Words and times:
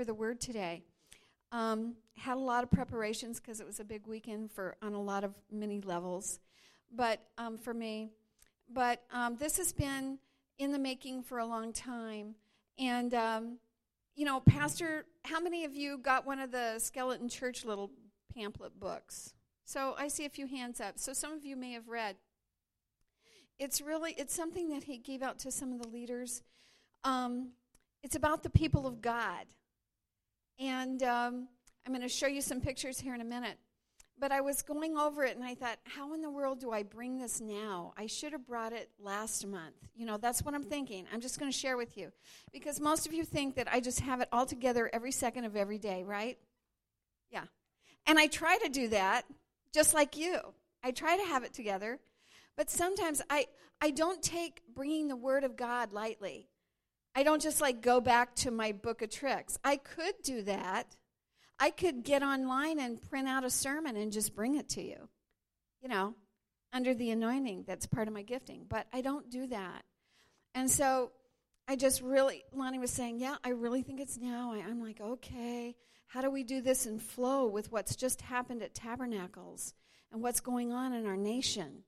for 0.00 0.06
the 0.06 0.14
word 0.14 0.40
today. 0.40 0.82
Um, 1.52 1.96
had 2.16 2.38
a 2.38 2.40
lot 2.40 2.64
of 2.64 2.70
preparations 2.70 3.38
because 3.38 3.60
it 3.60 3.66
was 3.66 3.80
a 3.80 3.84
big 3.84 4.06
weekend 4.06 4.50
for 4.50 4.74
on 4.80 4.94
a 4.94 5.02
lot 5.02 5.24
of 5.24 5.34
many 5.52 5.82
levels, 5.82 6.40
but 6.90 7.20
um, 7.36 7.58
for 7.58 7.74
me, 7.74 8.08
but 8.72 9.02
um, 9.12 9.36
this 9.36 9.58
has 9.58 9.74
been 9.74 10.16
in 10.58 10.72
the 10.72 10.78
making 10.78 11.22
for 11.22 11.38
a 11.38 11.44
long 11.44 11.74
time. 11.74 12.34
And 12.78 13.12
um, 13.12 13.58
you 14.16 14.24
know, 14.24 14.40
Pastor, 14.40 15.04
how 15.24 15.38
many 15.38 15.66
of 15.66 15.74
you 15.74 15.98
got 15.98 16.24
one 16.24 16.38
of 16.38 16.50
the 16.50 16.78
Skeleton 16.78 17.28
Church 17.28 17.66
little 17.66 17.90
pamphlet 18.34 18.80
books? 18.80 19.34
So 19.66 19.94
I 19.98 20.08
see 20.08 20.24
a 20.24 20.30
few 20.30 20.46
hands 20.46 20.80
up. 20.80 20.98
So 20.98 21.12
some 21.12 21.34
of 21.34 21.44
you 21.44 21.56
may 21.56 21.72
have 21.72 21.90
read. 21.90 22.16
It's 23.58 23.82
really 23.82 24.14
it's 24.16 24.34
something 24.34 24.70
that 24.70 24.84
he 24.84 24.96
gave 24.96 25.20
out 25.20 25.38
to 25.40 25.50
some 25.52 25.74
of 25.74 25.82
the 25.82 25.88
leaders. 25.88 26.42
Um, 27.04 27.50
it's 28.02 28.16
about 28.16 28.42
the 28.42 28.48
people 28.48 28.86
of 28.86 29.02
God. 29.02 29.44
And 30.60 31.02
um, 31.02 31.48
I'm 31.86 31.92
going 31.92 32.02
to 32.02 32.08
show 32.08 32.26
you 32.26 32.42
some 32.42 32.60
pictures 32.60 33.00
here 33.00 33.14
in 33.14 33.22
a 33.22 33.24
minute. 33.24 33.56
But 34.18 34.32
I 34.32 34.42
was 34.42 34.60
going 34.60 34.98
over 34.98 35.24
it 35.24 35.34
and 35.34 35.42
I 35.42 35.54
thought, 35.54 35.78
how 35.84 36.12
in 36.12 36.20
the 36.20 36.30
world 36.30 36.60
do 36.60 36.72
I 36.72 36.82
bring 36.82 37.16
this 37.16 37.40
now? 37.40 37.94
I 37.96 38.04
should 38.06 38.32
have 38.32 38.46
brought 38.46 38.74
it 38.74 38.90
last 38.98 39.46
month. 39.46 39.76
You 39.96 40.04
know, 40.04 40.18
that's 40.18 40.42
what 40.42 40.54
I'm 40.54 40.62
thinking. 40.62 41.06
I'm 41.10 41.22
just 41.22 41.40
going 41.40 41.50
to 41.50 41.56
share 41.56 41.78
with 41.78 41.96
you. 41.96 42.12
Because 42.52 42.80
most 42.80 43.06
of 43.06 43.14
you 43.14 43.24
think 43.24 43.54
that 43.54 43.66
I 43.72 43.80
just 43.80 44.00
have 44.00 44.20
it 44.20 44.28
all 44.30 44.44
together 44.44 44.90
every 44.92 45.10
second 45.10 45.46
of 45.46 45.56
every 45.56 45.78
day, 45.78 46.04
right? 46.04 46.36
Yeah. 47.30 47.44
And 48.06 48.18
I 48.18 48.26
try 48.26 48.58
to 48.58 48.68
do 48.68 48.88
that 48.88 49.24
just 49.72 49.94
like 49.94 50.18
you. 50.18 50.38
I 50.84 50.90
try 50.90 51.16
to 51.16 51.24
have 51.24 51.42
it 51.42 51.54
together. 51.54 51.98
But 52.58 52.68
sometimes 52.68 53.22
I, 53.30 53.46
I 53.80 53.90
don't 53.90 54.22
take 54.22 54.60
bringing 54.74 55.08
the 55.08 55.16
Word 55.16 55.44
of 55.44 55.56
God 55.56 55.94
lightly. 55.94 56.49
I 57.14 57.22
don't 57.22 57.42
just 57.42 57.60
like 57.60 57.80
go 57.82 58.00
back 58.00 58.34
to 58.36 58.50
my 58.50 58.72
book 58.72 59.02
of 59.02 59.10
tricks. 59.10 59.58
I 59.64 59.76
could 59.76 60.14
do 60.22 60.42
that. 60.42 60.96
I 61.58 61.70
could 61.70 62.04
get 62.04 62.22
online 62.22 62.78
and 62.78 63.02
print 63.02 63.28
out 63.28 63.44
a 63.44 63.50
sermon 63.50 63.96
and 63.96 64.12
just 64.12 64.34
bring 64.34 64.54
it 64.54 64.68
to 64.70 64.82
you, 64.82 65.08
you 65.82 65.88
know, 65.88 66.14
under 66.72 66.94
the 66.94 67.10
anointing. 67.10 67.64
That's 67.66 67.86
part 67.86 68.08
of 68.08 68.14
my 68.14 68.22
gifting. 68.22 68.64
But 68.68 68.86
I 68.92 69.00
don't 69.00 69.28
do 69.30 69.46
that. 69.48 69.84
And 70.54 70.70
so 70.70 71.12
I 71.68 71.76
just 71.76 72.00
really, 72.00 72.44
Lonnie 72.52 72.78
was 72.78 72.90
saying, 72.90 73.18
yeah, 73.18 73.36
I 73.44 73.50
really 73.50 73.82
think 73.82 74.00
it's 74.00 74.18
now. 74.18 74.52
I, 74.54 74.58
I'm 74.58 74.82
like, 74.82 75.00
okay, 75.00 75.76
how 76.06 76.22
do 76.22 76.30
we 76.30 76.42
do 76.42 76.60
this 76.60 76.86
in 76.86 76.98
flow 76.98 77.46
with 77.46 77.70
what's 77.70 77.94
just 77.94 78.22
happened 78.22 78.62
at 78.62 78.74
Tabernacles 78.74 79.74
and 80.10 80.22
what's 80.22 80.40
going 80.40 80.72
on 80.72 80.92
in 80.92 81.06
our 81.06 81.16
nation 81.16 81.84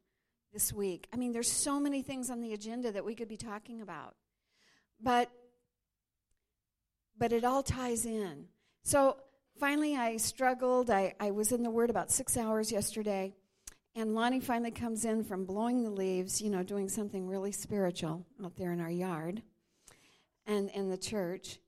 this 0.53 0.73
week? 0.73 1.09
I 1.13 1.17
mean, 1.17 1.33
there's 1.33 1.51
so 1.51 1.81
many 1.81 2.03
things 2.03 2.31
on 2.31 2.41
the 2.41 2.53
agenda 2.53 2.93
that 2.93 3.05
we 3.05 3.15
could 3.15 3.29
be 3.29 3.37
talking 3.37 3.81
about. 3.81 4.15
But 5.03 5.31
but 7.19 7.33
it 7.33 7.45
all 7.45 7.63
ties 7.63 8.05
in. 8.07 8.47
So 8.83 9.17
finally 9.59 9.97
I 9.97 10.17
struggled. 10.17 10.91
I, 10.91 11.15
I 11.21 11.31
was 11.31 11.53
in 11.53 11.63
the 11.63 11.71
Word 11.71 11.91
about 11.91 12.11
six 12.11 12.37
hours 12.37 12.73
yesterday. 12.73 13.35
And 13.95 14.15
Lonnie 14.15 14.41
finally 14.41 14.71
comes 14.71 15.05
in 15.05 15.23
from 15.23 15.45
blowing 15.45 15.85
the 15.85 15.91
leaves, 15.91 16.41
you 16.41 16.51
know, 16.51 16.63
doing 16.63 16.89
something 16.89 17.29
really 17.29 17.53
spiritual 17.53 18.25
out 18.43 18.57
there 18.57 18.73
in 18.73 18.81
our 18.81 18.91
yard 18.91 19.43
and 20.47 20.71
in 20.71 20.89
the 20.89 20.97
church. 20.97 21.59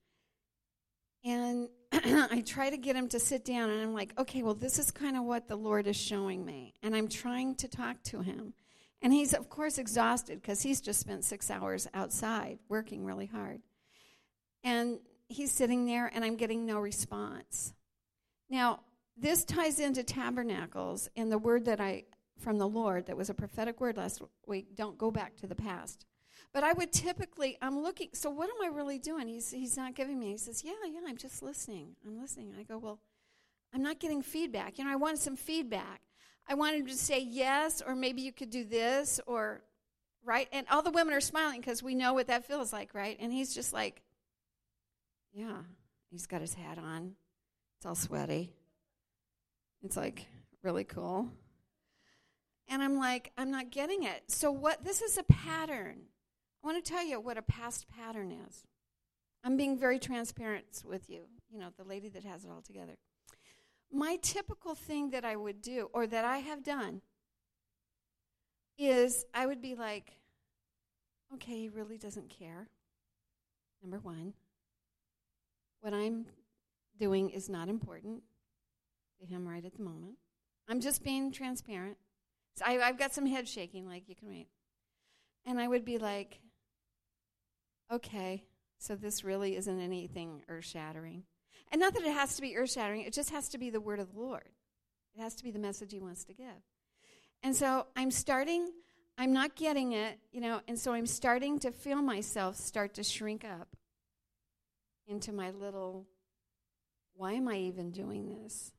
And 1.23 1.69
I 1.93 2.43
try 2.47 2.71
to 2.71 2.77
get 2.77 2.97
him 2.97 3.09
to 3.09 3.21
sit 3.21 3.45
down, 3.45 3.71
and 3.71 3.81
I'm 3.81 3.95
like, 3.95 4.19
okay, 4.19 4.43
well, 4.43 4.55
this 4.55 4.79
is 4.79 4.91
kind 4.91 5.17
of 5.17 5.25
what 5.25 5.49
the 5.49 5.57
Lord 5.57 5.87
is 5.87 5.97
showing 5.97 6.45
me. 6.45 6.75
And 6.83 6.97
I'm 6.97 7.09
trying 7.09 7.55
to 7.57 7.69
talk 7.69 8.03
to 8.05 8.21
him. 8.21 8.55
And 9.05 9.13
he's, 9.13 9.35
of 9.35 9.51
course, 9.51 9.77
exhausted 9.77 10.41
because 10.41 10.63
he's 10.63 10.81
just 10.81 10.99
spent 10.99 11.25
six 11.25 11.51
hours 11.51 11.87
outside 11.93 12.59
working 12.71 13.05
really 13.05 13.27
hard. 13.27 13.61
And 14.65 14.99
he's 15.29 15.53
sitting 15.53 15.85
there, 15.85 16.11
and 16.13 16.25
I'm 16.25 16.37
getting 16.37 16.65
no 16.65 16.79
response. 16.79 17.75
Now, 18.49 18.81
this 19.15 19.45
ties 19.45 19.79
into 19.79 20.05
tabernacles 20.05 21.11
and 21.17 21.31
the 21.31 21.37
word 21.37 21.67
that 21.67 21.83
I, 21.83 22.05
from 22.39 22.57
the 22.57 22.67
Lord, 22.67 23.05
that 23.07 23.17
was 23.17 23.29
a 23.29 23.35
prophetic 23.35 23.79
word 23.79 23.99
last 23.99 24.23
week 24.47 24.75
don't 24.75 24.97
go 24.97 25.11
back 25.11 25.37
to 25.37 25.47
the 25.47 25.55
past. 25.55 26.07
But 26.55 26.65
I 26.65 26.73
would 26.73 26.91
typically, 26.91 27.59
I'm 27.61 27.83
looking, 27.83 28.09
so 28.15 28.31
what 28.31 28.49
am 28.49 28.65
I 28.65 28.75
really 28.75 28.99
doing? 28.99 29.29
He's, 29.29 29.51
he's 29.51 29.77
not 29.77 29.95
giving 29.95 30.19
me. 30.19 30.31
He 30.31 30.39
says, 30.39 30.65
Yeah, 30.65 30.73
yeah, 30.91 31.01
I'm 31.07 31.19
just 31.19 31.43
listening. 31.43 31.95
I'm 32.07 32.19
listening. 32.19 32.55
I 32.59 32.63
go, 32.63 32.79
Well, 32.79 33.01
I'm 33.75 33.83
not 33.83 34.01
getting 34.01 34.23
feedback. 34.23 34.79
You 34.79 34.85
know, 34.85 34.93
I 34.93 34.97
wanted 34.97 35.19
some 35.19 35.37
feedback. 35.37 36.01
I 36.47 36.55
wanted 36.55 36.87
to 36.89 36.97
say 36.97 37.21
yes, 37.21 37.83
or 37.85 37.95
maybe 37.95 38.23
you 38.23 38.33
could 38.33 38.51
do 38.51 38.65
this, 38.65 39.21
or 39.27 39.63
right? 40.25 40.49
And 40.53 40.67
all 40.71 40.83
the 40.83 40.91
women 40.91 41.15
are 41.15 41.21
smiling 41.21 41.61
because 41.61 41.83
we 41.83 41.95
know 41.95 42.15
what 42.15 42.27
that 42.29 42.47
feels 42.47 42.73
like, 42.73 42.95
right? 42.95 43.17
And 43.21 43.33
he's 43.33 43.55
just 43.55 43.73
like, 43.73 44.03
yeah, 45.33 45.63
he's 46.11 46.27
got 46.27 46.41
his 46.41 46.55
hat 46.55 46.79
on. 46.79 47.13
It's 47.79 47.87
all 47.87 47.95
sweaty. 47.95 48.53
It's 49.83 49.97
like 49.97 50.27
really 50.63 50.85
cool. 50.85 51.29
And 52.69 52.83
I'm 52.83 52.97
like, 52.97 53.33
I'm 53.37 53.51
not 53.51 53.71
getting 53.71 54.05
it. 54.05 54.23
So, 54.29 54.51
what 54.51 54.85
this 54.85 55.03
is 55.03 55.19
a 55.19 55.23
pattern. 55.25 55.97
I 56.63 56.67
want 56.67 56.83
to 56.83 56.91
tell 56.91 57.05
you 57.05 57.21
what 57.21 57.37
a 57.37 57.43
past 57.43 57.87
pattern 57.89 58.33
is. 58.49 58.65
I'm 59.45 59.59
being 59.59 59.79
very 59.79 59.99
transparent 59.99 60.83
with 60.83 61.11
you, 61.11 61.25
you 61.51 61.59
know, 61.59 61.69
the 61.77 61.85
lady 61.85 62.09
that 62.09 62.25
has 62.25 62.45
it 62.45 62.51
all 62.51 62.63
together 62.63 62.95
my 63.95 64.19
typical 64.21 64.75
thing 64.75 65.11
that 65.11 65.25
I 65.25 65.37
would 65.37 65.63
do, 65.63 65.89
or 65.93 66.07
that 66.07 66.25
I 66.25 66.39
have 66.39 66.65
done, 66.65 67.01
is 68.77 69.25
I 69.33 69.47
would 69.47 69.63
be 69.63 69.75
like, 69.75 70.17
okay, 71.33 71.53
he 71.53 71.69
really 71.69 71.97
doesn't 71.97 72.29
care. 72.29 72.69
Number 73.83 73.99
one, 73.99 74.35
what 75.81 75.95
I'm 75.95 76.27
doing 76.99 77.31
is 77.31 77.49
not 77.49 77.69
important 77.69 78.23
to 79.21 79.27
him 79.27 79.47
right 79.47 79.65
at 79.65 79.77
the 79.77 79.83
moment. 79.83 80.17
I'm 80.69 80.81
just 80.81 81.05
being 81.05 81.31
transparent. 81.31 81.97
So 82.57 82.65
I, 82.65 82.73
have 82.75 82.99
got 82.99 83.13
some 83.13 83.27
head 83.27 83.49
shaking, 83.49 83.87
like 83.87 84.09
you 84.09 84.15
can 84.15 84.29
read. 84.29 84.47
And 85.45 85.61
I 85.61 85.69
would 85.69 85.85
be 85.85 85.99
like, 85.99 86.41
okay, 87.93 88.45
so 88.79 88.97
this 88.97 89.25
really 89.25 89.57
isn't 89.57 89.81
anything 89.81 90.43
earth 90.49 90.65
shattering. 90.65 91.25
And 91.75 91.81
not 91.81 91.93
that 91.95 92.05
it 92.05 92.13
has 92.13 92.37
to 92.37 92.41
be 92.41 92.57
earth 92.57 92.71
shattering, 92.71 93.01
it 93.01 93.13
just 93.13 93.31
has 93.31 93.49
to 93.49 93.59
be 93.59 93.69
the 93.69 93.81
word 93.81 93.99
of 93.99 94.15
the 94.15 94.21
Lord. 94.21 94.49
It 95.17 95.21
has 95.21 95.35
to 95.35 95.43
be 95.43 95.51
the 95.51 95.59
message 95.59 95.91
he 95.91 95.99
wants 95.99 96.23
to 96.27 96.33
give. 96.33 96.47
And 97.43 97.57
so 97.57 97.89
I'm 97.97 98.13
starting, 98.13 98.71
I'm 99.19 99.33
not 99.33 99.57
getting 99.57 99.91
it, 99.91 100.21
you 100.31 100.41
know, 100.41 100.61
and 100.69 100.79
so 100.79 100.93
I'm 100.93 101.05
starting 101.05 101.59
to 101.59 101.73
feel 101.73 102.01
myself 102.01 102.55
start 102.55 102.95
to 102.95 103.03
shrink 103.03 103.45
up 103.45 103.77
into 105.09 105.33
my 105.33 105.51
little, 105.51 106.07
why 107.17 107.33
am 107.33 107.49
I 107.49 107.57
even 107.57 107.91
doing 107.91 108.29
this? 108.29 108.71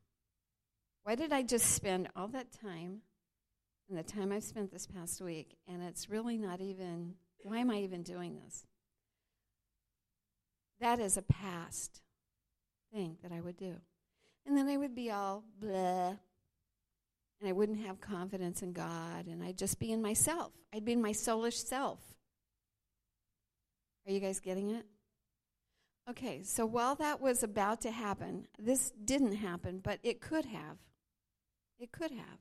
Why 1.03 1.15
did 1.15 1.33
I 1.33 1.41
just 1.41 1.71
spend 1.71 2.07
all 2.15 2.29
that 2.29 2.53
time 2.53 3.01
and 3.89 3.97
the 3.97 4.03
time 4.03 4.31
I've 4.31 4.45
spent 4.45 4.71
this 4.71 4.87
past 4.87 5.19
week, 5.19 5.57
and 5.67 5.83
it's 5.83 6.09
really 6.09 6.37
not 6.37 6.61
even, 6.61 7.15
why 7.39 7.57
am 7.57 7.71
I 7.71 7.79
even 7.79 8.03
doing 8.03 8.39
this? 8.41 8.65
That 10.79 10.99
is 10.99 11.17
a 11.17 11.23
past 11.23 12.01
thing 12.95 13.17
that 13.21 13.31
I 13.31 13.41
would 13.41 13.57
do. 13.57 13.75
And 14.45 14.57
then 14.57 14.67
I 14.67 14.77
would 14.77 14.95
be 14.95 15.11
all 15.11 15.43
blah. 15.59 16.15
And 17.41 17.49
I 17.49 17.51
wouldn't 17.51 17.85
have 17.85 17.99
confidence 17.99 18.61
in 18.61 18.71
God. 18.71 19.27
And 19.27 19.43
I'd 19.43 19.57
just 19.57 19.79
be 19.79 19.91
in 19.91 20.01
myself. 20.01 20.53
I'd 20.73 20.85
be 20.85 20.93
in 20.93 21.01
my 21.01 21.11
soulish 21.11 21.65
self. 21.67 21.99
Are 24.07 24.11
you 24.11 24.19
guys 24.19 24.39
getting 24.39 24.71
it? 24.71 24.85
Okay, 26.09 26.43
so 26.43 26.65
while 26.67 26.95
that 26.95 27.19
was 27.19 27.41
about 27.41 27.81
to 27.81 27.91
happen, 27.91 28.47
this 28.59 28.91
didn't 29.03 29.35
happen, 29.35 29.79
but 29.83 29.99
it 30.03 30.21
could 30.21 30.45
have. 30.45 30.77
It 31.79 31.91
could 31.91 32.11
have. 32.11 32.39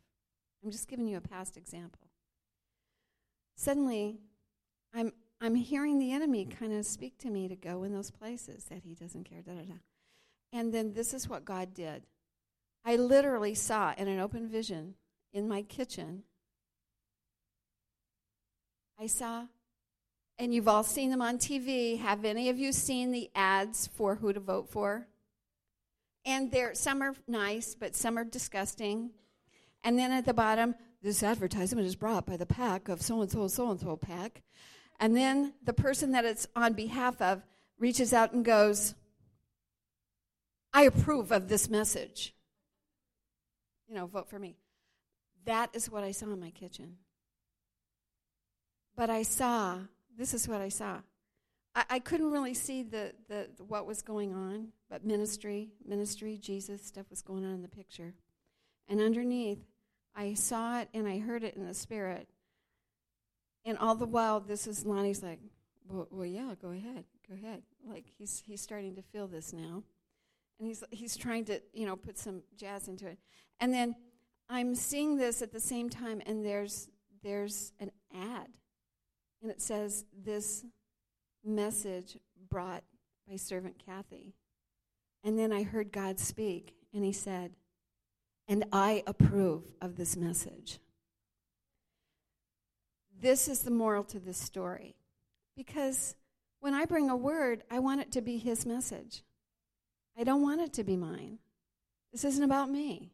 I'm 0.62 0.70
just 0.70 0.86
giving 0.86 1.08
you 1.08 1.16
a 1.16 1.22
past 1.22 1.56
example. 1.56 2.10
Suddenly, 3.56 4.18
I'm 4.92 5.12
I'm 5.40 5.54
hearing 5.54 5.98
the 5.98 6.12
enemy 6.12 6.44
kind 6.44 6.74
of 6.74 6.84
speak 6.84 7.18
to 7.18 7.30
me 7.30 7.48
to 7.48 7.56
go 7.56 7.84
in 7.84 7.92
those 7.92 8.10
places 8.10 8.64
that 8.64 8.82
he 8.84 8.94
doesn't 8.94 9.24
care. 9.24 9.40
Da 9.40 9.52
da 9.52 9.62
da. 9.62 9.74
And 10.54 10.72
then 10.72 10.92
this 10.92 11.12
is 11.12 11.28
what 11.28 11.44
God 11.44 11.74
did. 11.74 12.04
I 12.84 12.94
literally 12.94 13.54
saw 13.56 13.92
in 13.98 14.06
an 14.06 14.20
open 14.20 14.48
vision 14.48 14.94
in 15.32 15.48
my 15.48 15.62
kitchen. 15.62 16.22
I 18.98 19.08
saw, 19.08 19.46
and 20.38 20.54
you've 20.54 20.68
all 20.68 20.84
seen 20.84 21.10
them 21.10 21.20
on 21.20 21.38
TV. 21.38 21.98
Have 21.98 22.24
any 22.24 22.50
of 22.50 22.58
you 22.58 22.70
seen 22.70 23.10
the 23.10 23.30
ads 23.34 23.88
for 23.88 24.14
who 24.14 24.32
to 24.32 24.38
vote 24.38 24.70
for? 24.70 25.08
And 26.24 26.52
there, 26.52 26.72
some 26.74 27.02
are 27.02 27.16
nice, 27.26 27.74
but 27.74 27.96
some 27.96 28.16
are 28.16 28.24
disgusting. 28.24 29.10
And 29.82 29.98
then 29.98 30.12
at 30.12 30.24
the 30.24 30.32
bottom, 30.32 30.76
this 31.02 31.24
advertisement 31.24 31.86
is 31.86 31.96
brought 31.96 32.26
by 32.26 32.36
the 32.36 32.46
pack 32.46 32.88
of 32.88 33.02
so 33.02 33.20
and 33.20 33.30
so, 33.30 33.48
so 33.48 33.72
and 33.72 33.80
so 33.80 33.96
pack. 33.96 34.42
And 35.00 35.16
then 35.16 35.54
the 35.64 35.74
person 35.74 36.12
that 36.12 36.24
it's 36.24 36.46
on 36.54 36.74
behalf 36.74 37.20
of 37.20 37.42
reaches 37.78 38.12
out 38.12 38.32
and 38.32 38.44
goes, 38.44 38.94
I 40.74 40.82
approve 40.82 41.30
of 41.30 41.48
this 41.48 41.70
message. 41.70 42.34
You 43.88 43.94
know, 43.94 44.06
vote 44.06 44.28
for 44.28 44.38
me. 44.38 44.56
That 45.44 45.70
is 45.72 45.88
what 45.88 46.02
I 46.02 46.10
saw 46.10 46.26
in 46.26 46.40
my 46.40 46.50
kitchen. 46.50 46.96
But 48.96 49.08
I 49.08 49.22
saw, 49.22 49.78
this 50.18 50.34
is 50.34 50.48
what 50.48 50.60
I 50.60 50.68
saw. 50.68 50.98
I, 51.74 51.84
I 51.90 51.98
couldn't 52.00 52.32
really 52.32 52.54
see 52.54 52.82
the, 52.82 53.12
the, 53.28 53.48
the 53.56 53.64
what 53.64 53.86
was 53.86 54.02
going 54.02 54.34
on, 54.34 54.68
but 54.90 55.04
ministry, 55.04 55.70
ministry, 55.86 56.38
Jesus 56.38 56.84
stuff 56.84 57.06
was 57.08 57.22
going 57.22 57.44
on 57.44 57.54
in 57.54 57.62
the 57.62 57.68
picture. 57.68 58.14
And 58.88 59.00
underneath, 59.00 59.64
I 60.16 60.34
saw 60.34 60.80
it 60.80 60.88
and 60.92 61.06
I 61.06 61.18
heard 61.18 61.44
it 61.44 61.54
in 61.56 61.66
the 61.66 61.74
spirit. 61.74 62.28
And 63.64 63.78
all 63.78 63.94
the 63.94 64.06
while, 64.06 64.40
this 64.40 64.66
is 64.66 64.84
Lonnie's 64.84 65.22
like, 65.22 65.40
well, 65.88 66.08
well, 66.10 66.26
yeah, 66.26 66.54
go 66.60 66.70
ahead, 66.70 67.04
go 67.28 67.34
ahead. 67.34 67.62
Like 67.86 68.06
he's 68.18 68.42
he's 68.46 68.60
starting 68.60 68.94
to 68.96 69.02
feel 69.02 69.26
this 69.26 69.52
now, 69.52 69.82
and 70.58 70.68
he's 70.68 70.84
he's 70.90 71.16
trying 71.16 71.44
to 71.46 71.60
you 71.72 71.86
know 71.86 71.96
put 71.96 72.18
some 72.18 72.42
jazz 72.56 72.88
into 72.88 73.06
it. 73.06 73.18
And 73.60 73.72
then 73.72 73.94
I'm 74.48 74.74
seeing 74.74 75.16
this 75.16 75.42
at 75.42 75.52
the 75.52 75.60
same 75.60 75.88
time, 75.88 76.20
and 76.26 76.44
there's 76.44 76.88
there's 77.22 77.72
an 77.80 77.90
ad, 78.14 78.48
and 79.42 79.50
it 79.50 79.60
says 79.60 80.04
this 80.16 80.64
message 81.44 82.18
brought 82.50 82.84
by 83.28 83.36
servant 83.36 83.82
Kathy. 83.84 84.34
And 85.22 85.38
then 85.38 85.52
I 85.52 85.62
heard 85.62 85.90
God 85.90 86.18
speak, 86.18 86.74
and 86.92 87.04
He 87.04 87.12
said, 87.12 87.52
And 88.46 88.64
I 88.72 89.02
approve 89.06 89.62
of 89.80 89.96
this 89.96 90.16
message. 90.16 90.78
This 93.18 93.48
is 93.48 93.60
the 93.60 93.70
moral 93.70 94.04
to 94.04 94.20
this 94.20 94.36
story. 94.36 94.96
Because 95.56 96.14
when 96.60 96.74
I 96.74 96.84
bring 96.84 97.08
a 97.08 97.16
word, 97.16 97.62
I 97.70 97.78
want 97.78 98.02
it 98.02 98.12
to 98.12 98.20
be 98.20 98.36
His 98.36 98.66
message. 98.66 99.22
I 100.18 100.24
don't 100.24 100.42
want 100.42 100.60
it 100.60 100.72
to 100.74 100.84
be 100.84 100.96
mine. 100.96 101.38
This 102.12 102.24
isn't 102.24 102.44
about 102.44 102.70
me. 102.70 103.10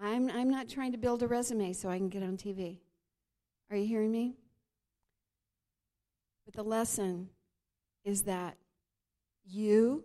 I'm, 0.00 0.30
I'm 0.30 0.50
not 0.50 0.68
trying 0.68 0.92
to 0.92 0.98
build 0.98 1.22
a 1.22 1.28
resume 1.28 1.72
so 1.72 1.88
I 1.88 1.98
can 1.98 2.08
get 2.08 2.22
on 2.22 2.36
TV. 2.36 2.78
Are 3.70 3.76
you 3.76 3.86
hearing 3.86 4.10
me? 4.10 4.34
But 6.44 6.54
the 6.54 6.62
lesson 6.62 7.28
is 8.04 8.22
that 8.22 8.56
you 9.44 10.04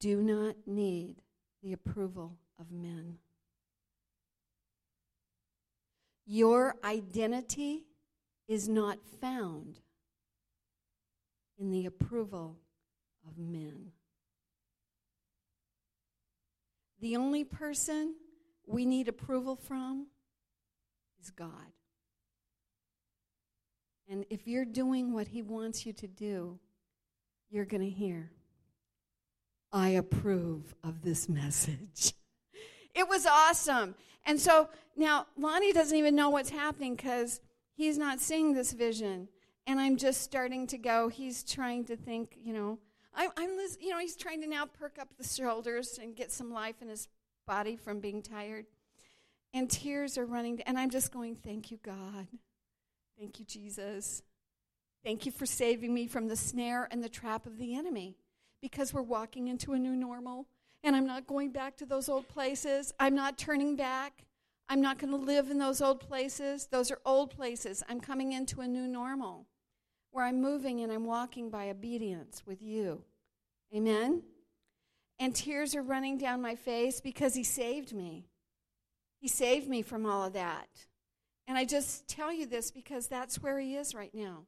do 0.00 0.22
not 0.22 0.56
need 0.66 1.16
the 1.62 1.72
approval 1.72 2.38
of 2.58 2.70
men. 2.70 3.18
Your 6.26 6.76
identity 6.84 7.84
is 8.48 8.68
not 8.68 8.98
found 9.20 9.80
in 11.58 11.70
the 11.70 11.86
approval 11.86 12.56
of 13.26 13.38
men. 13.38 13.92
The 17.04 17.18
only 17.18 17.44
person 17.44 18.14
we 18.66 18.86
need 18.86 19.08
approval 19.08 19.56
from 19.56 20.06
is 21.20 21.30
God. 21.30 21.50
And 24.08 24.24
if 24.30 24.48
you're 24.48 24.64
doing 24.64 25.12
what 25.12 25.28
He 25.28 25.42
wants 25.42 25.84
you 25.84 25.92
to 25.92 26.06
do, 26.06 26.58
you're 27.50 27.66
going 27.66 27.82
to 27.82 27.90
hear, 27.90 28.30
I 29.70 29.90
approve 29.90 30.74
of 30.82 31.02
this 31.02 31.28
message. 31.28 32.14
It 32.94 33.08
was 33.08 33.26
awesome. 33.26 33.96
And 34.24 34.40
so 34.40 34.68
now 34.96 35.26
Lonnie 35.36 35.72
doesn't 35.72 35.98
even 35.98 36.14
know 36.14 36.30
what's 36.30 36.50
happening 36.50 36.94
because 36.94 37.40
he's 37.74 37.98
not 37.98 38.20
seeing 38.20 38.54
this 38.54 38.72
vision. 38.72 39.28
And 39.66 39.80
I'm 39.80 39.96
just 39.96 40.22
starting 40.22 40.68
to 40.68 40.78
go, 40.78 41.08
he's 41.08 41.42
trying 41.42 41.86
to 41.86 41.96
think, 41.96 42.38
you 42.40 42.54
know, 42.54 42.78
I'm, 43.14 43.30
I'm 43.36 43.50
you 43.80 43.90
know, 43.90 43.98
he's 43.98 44.16
trying 44.16 44.40
to 44.42 44.48
now 44.48 44.66
perk 44.66 44.98
up 44.98 45.08
the 45.16 45.24
shoulders 45.24 45.98
and 46.00 46.16
get 46.16 46.32
some 46.32 46.52
life 46.52 46.82
in 46.82 46.88
his 46.88 47.08
body 47.46 47.76
from 47.76 48.00
being 48.00 48.22
tired. 48.22 48.66
And 49.52 49.70
tears 49.70 50.18
are 50.18 50.24
running, 50.24 50.60
and 50.62 50.78
I'm 50.78 50.90
just 50.90 51.12
going, 51.12 51.36
thank 51.36 51.70
you, 51.70 51.78
God. 51.82 52.26
Thank 53.18 53.38
you, 53.38 53.44
Jesus. 53.44 54.22
Thank 55.04 55.26
you 55.26 55.32
for 55.32 55.46
saving 55.46 55.94
me 55.94 56.08
from 56.08 56.28
the 56.28 56.36
snare 56.36 56.88
and 56.90 57.02
the 57.02 57.08
trap 57.08 57.46
of 57.46 57.58
the 57.58 57.76
enemy 57.76 58.16
because 58.60 58.92
we're 58.92 59.02
walking 59.02 59.48
into 59.48 59.74
a 59.74 59.78
new 59.78 59.94
normal 59.94 60.46
and 60.84 60.94
I'm 60.94 61.06
not 61.06 61.26
going 61.26 61.50
back 61.50 61.76
to 61.78 61.86
those 61.86 62.08
old 62.10 62.28
places. 62.28 62.92
I'm 63.00 63.14
not 63.14 63.38
turning 63.38 63.74
back. 63.74 64.24
I'm 64.68 64.82
not 64.82 64.98
going 64.98 65.10
to 65.12 65.16
live 65.18 65.50
in 65.50 65.58
those 65.58 65.80
old 65.80 66.00
places. 66.00 66.66
Those 66.70 66.90
are 66.90 66.98
old 67.06 67.30
places. 67.30 67.82
I'm 67.88 68.00
coming 68.00 68.32
into 68.32 68.60
a 68.60 68.68
new 68.68 68.86
normal 68.86 69.46
where 70.14 70.24
I'm 70.24 70.40
moving 70.40 70.80
and 70.80 70.92
I'm 70.92 71.06
walking 71.06 71.50
by 71.50 71.68
obedience 71.68 72.44
with 72.46 72.62
you. 72.62 73.02
Amen? 73.74 74.22
And 75.18 75.34
tears 75.34 75.74
are 75.74 75.82
running 75.82 76.18
down 76.18 76.40
my 76.40 76.54
face 76.54 77.00
because 77.00 77.34
He 77.34 77.42
saved 77.42 77.92
me. 77.92 78.28
He 79.20 79.26
saved 79.26 79.68
me 79.68 79.82
from 79.82 80.06
all 80.06 80.22
of 80.22 80.34
that. 80.34 80.68
And 81.48 81.58
I 81.58 81.64
just 81.64 82.06
tell 82.06 82.32
you 82.32 82.46
this 82.46 82.70
because 82.70 83.08
that's 83.08 83.42
where 83.42 83.58
He 83.58 83.74
is 83.74 83.92
right 83.92 84.14
now. 84.14 84.44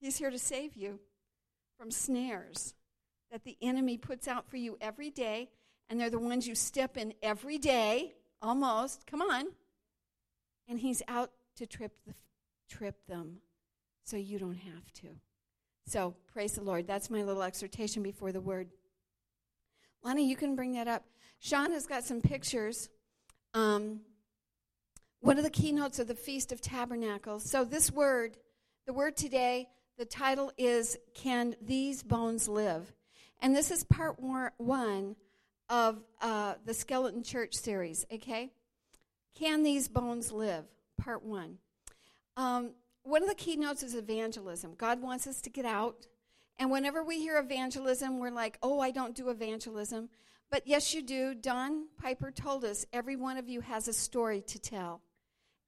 He's 0.00 0.16
here 0.16 0.30
to 0.30 0.38
save 0.38 0.74
you 0.74 1.00
from 1.78 1.90
snares 1.90 2.72
that 3.30 3.44
the 3.44 3.58
enemy 3.60 3.98
puts 3.98 4.26
out 4.26 4.48
for 4.48 4.56
you 4.56 4.78
every 4.80 5.10
day, 5.10 5.50
and 5.90 6.00
they're 6.00 6.08
the 6.08 6.18
ones 6.18 6.48
you 6.48 6.54
step 6.54 6.96
in 6.96 7.12
every 7.22 7.58
day, 7.58 8.14
almost. 8.40 9.06
Come 9.06 9.20
on. 9.20 9.48
And 10.66 10.80
He's 10.80 11.02
out 11.08 11.30
to 11.56 11.66
trip, 11.66 11.92
the, 12.06 12.14
trip 12.70 13.06
them 13.06 13.42
so 14.04 14.16
you 14.16 14.38
don't 14.38 14.58
have 14.58 14.92
to. 14.94 15.08
So, 15.86 16.14
praise 16.32 16.52
the 16.52 16.62
Lord. 16.62 16.86
That's 16.86 17.10
my 17.10 17.22
little 17.22 17.42
exhortation 17.42 18.02
before 18.02 18.32
the 18.32 18.40
word. 18.40 18.68
Lonnie, 20.04 20.28
you 20.28 20.36
can 20.36 20.54
bring 20.54 20.72
that 20.74 20.88
up. 20.88 21.04
Sean 21.40 21.72
has 21.72 21.86
got 21.86 22.04
some 22.04 22.20
pictures. 22.20 22.88
Um, 23.54 24.00
one 25.20 25.38
of 25.38 25.44
the 25.44 25.50
keynotes 25.50 25.98
of 25.98 26.08
the 26.08 26.14
Feast 26.14 26.52
of 26.52 26.60
Tabernacles. 26.60 27.48
So, 27.48 27.64
this 27.64 27.90
word, 27.90 28.36
the 28.86 28.92
word 28.92 29.16
today, 29.16 29.68
the 29.98 30.04
title 30.04 30.52
is 30.56 30.96
Can 31.14 31.54
These 31.60 32.02
Bones 32.02 32.48
Live? 32.48 32.92
And 33.40 33.54
this 33.54 33.70
is 33.70 33.84
part 33.84 34.16
one 34.20 35.16
of 35.68 36.02
uh, 36.20 36.54
the 36.64 36.74
Skeleton 36.74 37.22
Church 37.22 37.54
series, 37.54 38.06
okay? 38.12 38.52
Can 39.34 39.62
These 39.62 39.88
Bones 39.88 40.30
Live? 40.30 40.64
Part 40.98 41.24
one. 41.24 41.58
Um, 42.36 42.70
one 43.02 43.22
of 43.22 43.28
the 43.28 43.34
keynotes 43.34 43.82
is 43.82 43.94
evangelism. 43.94 44.74
God 44.76 45.02
wants 45.02 45.26
us 45.26 45.40
to 45.42 45.50
get 45.50 45.64
out. 45.64 46.06
And 46.58 46.70
whenever 46.70 47.02
we 47.02 47.18
hear 47.18 47.38
evangelism, 47.38 48.18
we're 48.18 48.30
like, 48.30 48.58
oh, 48.62 48.80
I 48.80 48.90
don't 48.90 49.14
do 49.14 49.30
evangelism. 49.30 50.08
But 50.50 50.66
yes, 50.66 50.94
you 50.94 51.02
do. 51.02 51.34
Don 51.34 51.86
Piper 52.00 52.30
told 52.30 52.64
us 52.64 52.86
every 52.92 53.16
one 53.16 53.38
of 53.38 53.48
you 53.48 53.62
has 53.62 53.88
a 53.88 53.92
story 53.92 54.42
to 54.42 54.58
tell. 54.58 55.00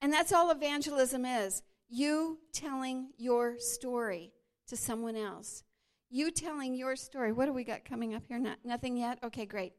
And 0.01 0.13
that's 0.13 0.31
all 0.31 0.51
evangelism 0.51 1.25
is 1.25 1.63
you 1.89 2.39
telling 2.53 3.09
your 3.17 3.59
story 3.59 4.31
to 4.67 4.77
someone 4.77 5.15
else. 5.15 5.63
You 6.09 6.31
telling 6.31 6.75
your 6.75 6.95
story. 6.95 7.31
What 7.31 7.47
do 7.47 7.53
we 7.53 7.63
got 7.63 7.83
coming 7.83 8.13
up 8.13 8.23
here? 8.27 8.39
Not, 8.39 8.59
nothing 8.63 8.95
yet? 8.95 9.19
Okay, 9.23 9.45
great. 9.45 9.73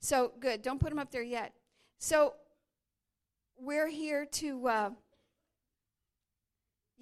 So, 0.00 0.32
good. 0.38 0.62
Don't 0.62 0.80
put 0.80 0.90
them 0.90 0.98
up 0.98 1.10
there 1.10 1.22
yet. 1.22 1.54
So, 1.98 2.34
we're 3.56 3.88
here 3.88 4.26
to, 4.26 4.68
uh, 4.68 4.90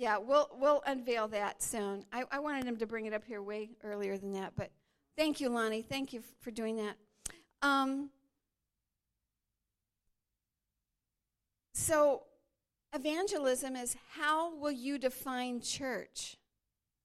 yeah, 0.01 0.17
we'll, 0.17 0.49
we'll 0.59 0.83
unveil 0.87 1.29
that 1.29 1.63
soon. 1.63 2.07
I, 2.11 2.25
I 2.33 2.39
wanted 2.39 2.65
him 2.65 2.79
to 2.79 2.87
bring 2.87 3.05
it 3.05 3.13
up 3.13 3.23
here 3.23 3.43
way 3.43 3.69
earlier 3.85 4.17
than 4.17 4.33
that, 4.33 4.55
but 4.57 4.71
thank 5.15 5.43
you, 5.43 5.51
Lonnie. 5.51 5.83
Thank 5.83 6.15
you 6.15 6.23
for 6.41 6.51
doing 6.51 6.77
that. 6.77 6.97
Um, 7.61 8.09
so, 11.75 12.23
Evangelism 12.95 13.77
is 13.77 13.95
how 14.15 14.57
will 14.57 14.73
you 14.73 14.99
define 14.99 15.61
church 15.61 16.39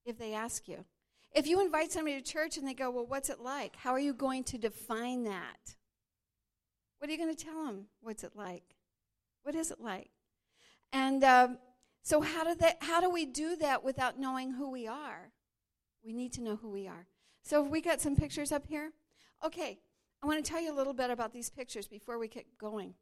if 0.05 0.17
they 0.17 0.33
ask 0.33 0.65
you? 0.69 0.85
If 1.33 1.47
you 1.47 1.59
invite 1.59 1.91
somebody 1.91 2.15
to 2.15 2.23
church 2.23 2.57
and 2.57 2.65
they 2.65 2.73
go, 2.73 2.89
Well, 2.89 3.05
what's 3.05 3.29
it 3.29 3.41
like? 3.41 3.75
How 3.75 3.91
are 3.91 3.99
you 3.99 4.13
going 4.13 4.45
to 4.45 4.57
define 4.57 5.25
that? 5.25 5.75
What 6.97 7.09
are 7.09 7.11
you 7.11 7.19
going 7.19 7.35
to 7.35 7.45
tell 7.45 7.65
them? 7.65 7.87
What's 8.01 8.23
it 8.23 8.31
like? 8.35 8.63
What 9.43 9.53
is 9.53 9.69
it 9.69 9.81
like? 9.81 10.09
And 10.91 11.23
um, 11.23 11.57
so, 12.05 12.21
how 12.21 12.43
do, 12.43 12.53
that, 12.59 12.77
how 12.81 13.01
do 13.01 13.09
we 13.09 13.25
do 13.25 13.55
that 13.55 13.83
without 13.83 14.19
knowing 14.19 14.51
who 14.51 14.69
we 14.69 14.85
are? 14.85 15.31
We 16.05 16.13
need 16.13 16.33
to 16.33 16.43
know 16.43 16.55
who 16.55 16.69
we 16.69 16.87
are. 16.87 17.07
So, 17.41 17.63
we 17.63 17.81
got 17.81 17.99
some 17.99 18.15
pictures 18.15 18.51
up 18.51 18.67
here. 18.67 18.91
Okay, 19.43 19.79
I 20.21 20.27
want 20.27 20.45
to 20.45 20.47
tell 20.47 20.61
you 20.61 20.71
a 20.71 20.77
little 20.77 20.93
bit 20.93 21.09
about 21.09 21.33
these 21.33 21.49
pictures 21.49 21.87
before 21.87 22.19
we 22.19 22.27
get 22.27 22.59
going. 22.59 22.93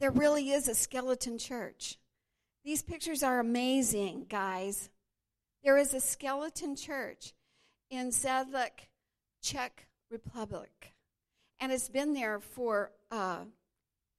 There 0.00 0.10
really 0.10 0.50
is 0.50 0.68
a 0.68 0.74
skeleton 0.74 1.38
church. 1.38 1.96
These 2.62 2.82
pictures 2.82 3.22
are 3.22 3.40
amazing, 3.40 4.26
guys. 4.28 4.90
There 5.62 5.78
is 5.78 5.94
a 5.94 6.00
skeleton 6.00 6.76
church 6.76 7.32
in 7.88 8.10
Sadlek, 8.10 8.88
Czech 9.40 9.86
Republic. 10.10 10.92
And 11.58 11.72
it's 11.72 11.88
been 11.88 12.12
there 12.12 12.38
for 12.38 12.90
uh, 13.10 13.44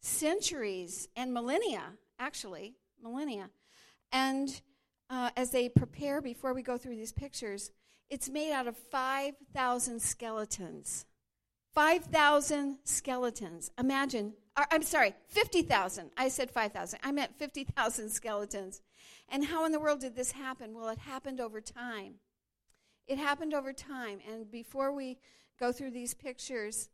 centuries 0.02 1.08
and 1.16 1.32
millennia, 1.32 1.84
actually, 2.18 2.78
millennia. 3.00 3.52
And 4.16 4.62
uh, 5.10 5.32
as 5.36 5.52
they 5.52 5.68
prepare, 5.68 6.22
before 6.22 6.54
we 6.54 6.62
go 6.62 6.78
through 6.78 6.96
these 6.96 7.12
pictures, 7.12 7.72
it's 8.10 8.30
made 8.30 8.54
out 8.54 8.66
of 8.66 8.78
5,000 8.78 10.02
skeletons. 10.02 11.06
5,000 11.74 12.78
skeletons. 12.86 13.72
Imagine 13.78 14.34
I'm 14.72 14.84
sorry, 14.84 15.14
50,000. 15.28 16.12
I 16.16 16.30
said 16.30 16.50
5,000. 16.50 17.00
I 17.04 17.12
meant 17.12 17.38
50,000 17.38 18.10
skeletons. 18.10 18.82
And 19.28 19.44
how 19.44 19.66
in 19.66 19.72
the 19.72 19.80
world 19.80 20.00
did 20.00 20.16
this 20.16 20.32
happen? 20.32 20.74
Well, 20.74 20.88
it 20.88 21.00
happened 21.00 21.42
over 21.42 21.60
time. 21.60 22.16
It 23.06 23.18
happened 23.18 23.54
over 23.54 23.74
time. 23.74 24.20
And 24.32 24.50
before 24.50 24.94
we 24.94 25.18
go 25.60 25.74
through 25.74 25.92
these 25.92 26.14
pictures, 26.14 26.88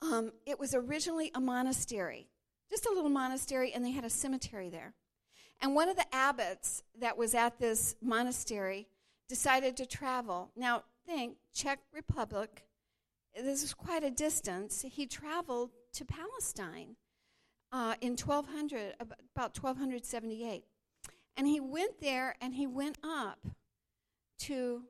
um, 0.00 0.32
it 0.46 0.58
was 0.58 0.74
originally 0.74 1.30
a 1.34 1.40
monastery, 1.40 2.28
just 2.70 2.86
a 2.86 2.92
little 2.92 3.10
monastery, 3.10 3.72
and 3.74 3.84
they 3.84 3.90
had 3.90 4.04
a 4.04 4.10
cemetery 4.10 4.70
there. 4.70 4.94
And 5.60 5.74
one 5.74 5.88
of 5.88 5.96
the 5.96 6.14
abbots 6.14 6.82
that 6.98 7.16
was 7.16 7.34
at 7.34 7.58
this 7.58 7.94
monastery 8.00 8.88
decided 9.28 9.76
to 9.76 9.86
travel. 9.86 10.50
Now, 10.56 10.84
think 11.06 11.36
Czech 11.52 11.80
Republic, 11.94 12.64
this 13.34 13.62
is 13.62 13.74
quite 13.74 14.02
a 14.02 14.10
distance. 14.10 14.84
He 14.88 15.06
traveled 15.06 15.70
to 15.94 16.04
Palestine 16.04 16.96
uh, 17.72 17.94
in 18.00 18.16
1200, 18.16 18.94
about 19.00 19.56
1278. 19.56 20.64
And 21.36 21.46
he 21.46 21.60
went 21.60 22.00
there 22.00 22.34
and 22.40 22.54
he 22.54 22.66
went 22.66 22.98
up 23.02 23.46
to 24.40 24.82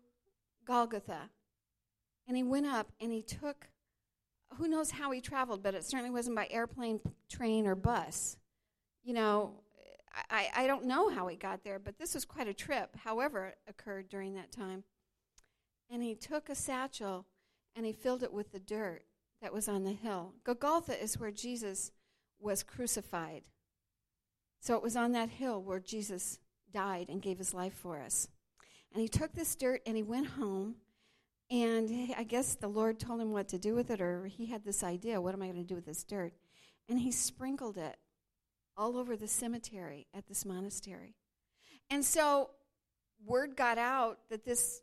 Golgotha. 0.66 1.30
And 2.26 2.36
he 2.36 2.42
went 2.42 2.66
up 2.66 2.92
and 3.00 3.12
he 3.12 3.22
took, 3.22 3.68
who 4.56 4.68
knows 4.68 4.92
how 4.92 5.10
he 5.10 5.20
traveled, 5.20 5.62
but 5.62 5.74
it 5.74 5.84
certainly 5.84 6.10
wasn't 6.10 6.36
by 6.36 6.48
airplane, 6.50 7.00
train, 7.28 7.66
or 7.66 7.74
bus. 7.74 8.36
You 9.02 9.14
know, 9.14 9.54
I, 10.30 10.48
I 10.54 10.66
don't 10.66 10.86
know 10.86 11.08
how 11.08 11.26
he 11.28 11.36
got 11.36 11.62
there, 11.62 11.78
but 11.78 11.98
this 11.98 12.14
was 12.14 12.24
quite 12.24 12.48
a 12.48 12.54
trip, 12.54 12.96
however, 13.04 13.48
it 13.48 13.58
occurred 13.68 14.08
during 14.08 14.34
that 14.34 14.50
time. 14.50 14.84
And 15.90 16.02
he 16.02 16.14
took 16.14 16.48
a 16.48 16.54
satchel 16.54 17.26
and 17.76 17.86
he 17.86 17.92
filled 17.92 18.22
it 18.22 18.32
with 18.32 18.52
the 18.52 18.58
dirt 18.58 19.02
that 19.40 19.52
was 19.52 19.68
on 19.68 19.84
the 19.84 19.92
hill. 19.92 20.34
Golgotha 20.44 21.00
is 21.00 21.18
where 21.18 21.30
Jesus 21.30 21.92
was 22.38 22.62
crucified. 22.62 23.42
So 24.60 24.76
it 24.76 24.82
was 24.82 24.96
on 24.96 25.12
that 25.12 25.30
hill 25.30 25.62
where 25.62 25.80
Jesus 25.80 26.38
died 26.72 27.08
and 27.08 27.22
gave 27.22 27.38
his 27.38 27.54
life 27.54 27.74
for 27.74 27.98
us. 28.00 28.28
And 28.92 29.00
he 29.00 29.08
took 29.08 29.32
this 29.32 29.54
dirt 29.54 29.82
and 29.86 29.96
he 29.96 30.02
went 30.02 30.26
home. 30.26 30.76
And 31.50 32.12
I 32.16 32.22
guess 32.22 32.54
the 32.54 32.68
Lord 32.68 33.00
told 33.00 33.20
him 33.20 33.32
what 33.32 33.48
to 33.48 33.58
do 33.58 33.74
with 33.74 33.90
it, 33.90 34.00
or 34.00 34.26
he 34.26 34.46
had 34.46 34.64
this 34.64 34.84
idea 34.84 35.20
what 35.20 35.34
am 35.34 35.42
I 35.42 35.46
going 35.46 35.56
to 35.56 35.64
do 35.64 35.74
with 35.74 35.86
this 35.86 36.04
dirt? 36.04 36.32
And 36.88 37.00
he 37.00 37.10
sprinkled 37.10 37.76
it 37.76 37.96
all 38.76 38.96
over 38.96 39.16
the 39.16 39.28
cemetery 39.28 40.06
at 40.14 40.26
this 40.26 40.44
monastery. 40.44 41.14
And 41.90 42.04
so 42.04 42.50
word 43.26 43.56
got 43.56 43.78
out 43.78 44.18
that 44.30 44.44
this 44.44 44.82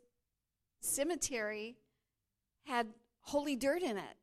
cemetery 0.80 1.76
had 2.64 2.86
holy 3.22 3.56
dirt 3.56 3.82
in 3.82 3.96
it 3.96 4.16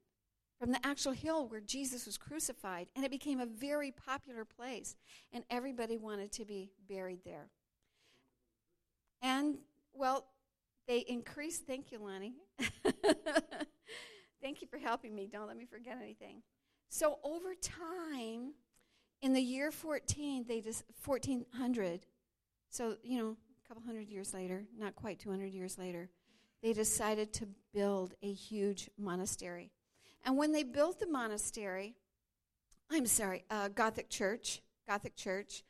from 0.59 0.71
the 0.71 0.85
actual 0.85 1.11
hill 1.11 1.47
where 1.47 1.59
Jesus 1.59 2.05
was 2.05 2.17
crucified, 2.17 2.87
and 2.95 3.03
it 3.03 3.11
became 3.11 3.39
a 3.39 3.45
very 3.45 3.91
popular 3.91 4.45
place, 4.45 4.95
and 5.33 5.43
everybody 5.49 5.97
wanted 5.97 6.31
to 6.33 6.45
be 6.45 6.71
buried 6.87 7.19
there. 7.25 7.49
And, 9.21 9.57
well, 9.93 10.25
they 10.87 10.99
increased, 10.99 11.65
thank 11.65 11.91
you, 11.91 11.99
Lonnie. 11.99 12.35
thank 14.41 14.61
you 14.61 14.67
for 14.67 14.77
helping 14.77 15.13
me. 15.13 15.27
Don't 15.31 15.47
let 15.47 15.57
me 15.57 15.65
forget 15.65 15.97
anything. 16.01 16.41
So, 16.89 17.19
over 17.23 17.53
time, 17.55 18.53
in 19.25 19.33
the 19.33 19.41
year 19.41 19.71
14, 19.71 20.45
they 20.47 20.61
just 20.61 20.83
1400, 21.03 22.05
so, 22.69 22.95
you 23.01 23.17
know, 23.17 23.29
a 23.29 23.67
couple 23.67 23.81
hundred 23.81 24.07
years 24.07 24.35
later, 24.35 24.65
not 24.77 24.93
quite 24.93 25.17
200 25.17 25.47
years 25.47 25.79
later, 25.79 26.11
they 26.61 26.73
decided 26.73 27.33
to 27.33 27.47
build 27.73 28.13
a 28.21 28.31
huge 28.31 28.87
monastery. 28.99 29.71
And 30.23 30.37
when 30.37 30.51
they 30.51 30.61
built 30.61 30.99
the 30.99 31.07
monastery, 31.07 31.95
I'm 32.91 33.07
sorry, 33.07 33.45
uh, 33.49 33.69
Gothic 33.69 34.09
church, 34.09 34.61
Gothic 34.87 35.15
church, 35.15 35.63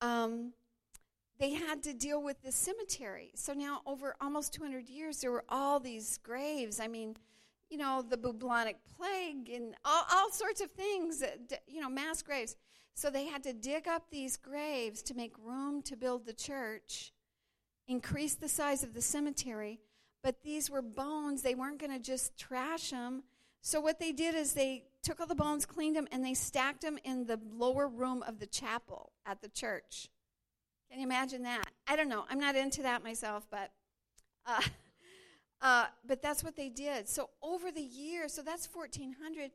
um, 0.00 0.54
they 1.38 1.52
had 1.52 1.82
to 1.82 1.92
deal 1.92 2.22
with 2.22 2.40
the 2.42 2.50
cemetery. 2.50 3.30
So 3.34 3.52
now, 3.52 3.82
over 3.84 4.16
almost 4.22 4.54
200 4.54 4.88
years, 4.88 5.20
there 5.20 5.32
were 5.32 5.44
all 5.50 5.80
these 5.80 6.16
graves. 6.22 6.80
I 6.80 6.88
mean, 6.88 7.14
you 7.68 7.76
know, 7.76 8.02
the 8.08 8.16
bubonic 8.16 8.78
plague 8.96 9.50
and 9.54 9.74
all, 9.84 10.06
all 10.10 10.30
sorts 10.30 10.62
of 10.62 10.70
things, 10.70 11.22
you 11.66 11.82
know, 11.82 11.90
mass 11.90 12.22
graves. 12.22 12.56
So 12.96 13.10
they 13.10 13.26
had 13.26 13.42
to 13.42 13.52
dig 13.52 13.86
up 13.86 14.04
these 14.10 14.38
graves 14.38 15.02
to 15.02 15.14
make 15.14 15.34
room 15.44 15.82
to 15.82 15.96
build 15.96 16.24
the 16.24 16.32
church, 16.32 17.12
increase 17.86 18.34
the 18.34 18.48
size 18.48 18.82
of 18.82 18.94
the 18.94 19.02
cemetery. 19.02 19.80
But 20.22 20.42
these 20.42 20.70
were 20.70 20.80
bones. 20.80 21.42
They 21.42 21.54
weren't 21.54 21.78
going 21.78 21.92
to 21.92 21.98
just 21.98 22.38
trash 22.38 22.90
them. 22.90 23.24
So 23.60 23.82
what 23.82 24.00
they 24.00 24.12
did 24.12 24.34
is 24.34 24.54
they 24.54 24.84
took 25.02 25.20
all 25.20 25.26
the 25.26 25.34
bones, 25.34 25.66
cleaned 25.66 25.94
them, 25.94 26.08
and 26.10 26.24
they 26.24 26.32
stacked 26.32 26.80
them 26.80 26.98
in 27.04 27.26
the 27.26 27.38
lower 27.52 27.86
room 27.86 28.24
of 28.26 28.38
the 28.38 28.46
chapel 28.46 29.12
at 29.26 29.42
the 29.42 29.48
church. 29.50 30.08
Can 30.90 30.98
you 30.98 31.04
imagine 31.06 31.42
that? 31.42 31.66
I 31.86 31.96
don't 31.96 32.08
know. 32.08 32.24
I'm 32.30 32.40
not 32.40 32.56
into 32.56 32.80
that 32.82 33.04
myself, 33.04 33.46
but 33.50 33.72
uh, 34.46 34.62
uh, 35.60 35.86
but 36.06 36.22
that's 36.22 36.42
what 36.42 36.56
they 36.56 36.70
did. 36.70 37.10
So 37.10 37.28
over 37.42 37.70
the 37.70 37.82
years, 37.82 38.32
so 38.32 38.40
that's 38.40 38.66
1400. 38.72 39.50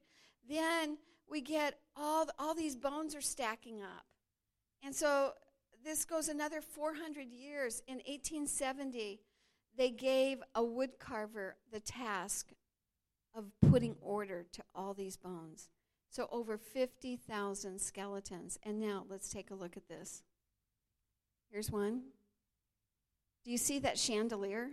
Then 0.48 0.98
we 1.32 1.42
get 1.42 1.80
all 1.96 2.28
all 2.38 2.54
these 2.54 2.76
bones 2.76 3.16
are 3.16 3.22
stacking 3.22 3.82
up, 3.82 4.06
and 4.84 4.94
so 4.94 5.32
this 5.84 6.06
goes 6.06 6.28
another 6.28 6.62
400 6.62 7.32
years. 7.32 7.82
In 7.88 7.96
1870, 7.96 9.20
they 9.78 9.90
gave 9.90 10.44
a 10.54 10.62
woodcarver 10.62 11.54
the 11.72 11.80
task 11.80 12.50
of 13.34 13.46
putting 13.70 13.96
order 14.02 14.46
to 14.52 14.64
all 14.76 14.94
these 14.94 15.18
bones. 15.18 15.70
So, 16.10 16.28
over 16.32 16.58
50,000 16.58 17.80
skeletons. 17.80 18.60
And 18.64 18.80
now 18.80 19.06
let's 19.10 19.30
take 19.30 19.50
a 19.50 19.56
look 19.56 19.78
at 19.78 19.88
this. 19.88 20.24
Here's 21.50 21.72
one. 21.72 22.02
Do 23.46 23.52
you 23.52 23.58
see 23.58 23.80
that 23.80 23.98
chandelier? 23.98 24.70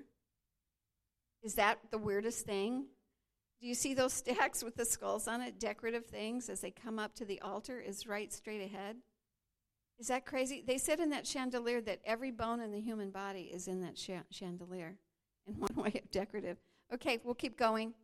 Is 1.42 1.54
that 1.54 1.78
the 1.90 1.98
weirdest 1.98 2.44
thing? 2.44 2.86
Do 3.60 3.66
you 3.66 3.74
see 3.74 3.94
those 3.94 4.12
stacks 4.14 4.62
with 4.62 4.76
the 4.76 4.84
skulls 4.84 5.28
on 5.28 5.40
it? 5.40 5.58
Decorative 5.58 6.06
things 6.06 6.48
as 6.48 6.60
they 6.60 6.70
come 6.70 6.98
up 6.98 7.14
to 7.16 7.24
the 7.24 7.40
altar 7.40 7.80
is 7.80 8.06
right 8.06 8.32
straight 8.32 8.62
ahead. 8.62 8.96
Is 9.98 10.08
that 10.08 10.24
crazy? 10.24 10.62
They 10.64 10.78
said 10.78 11.00
in 11.00 11.10
that 11.10 11.26
chandelier 11.26 11.80
that 11.80 12.00
every 12.04 12.30
bone 12.30 12.60
in 12.60 12.70
the 12.70 12.80
human 12.80 13.10
body 13.10 13.50
is 13.52 13.66
in 13.66 13.80
that 13.82 13.98
chandelier 14.30 14.96
in 15.46 15.54
one 15.58 15.74
way 15.74 16.00
of 16.02 16.10
decorative. 16.10 16.58
Okay, 16.94 17.18
we'll 17.24 17.34
keep 17.34 17.58
going. 17.58 17.94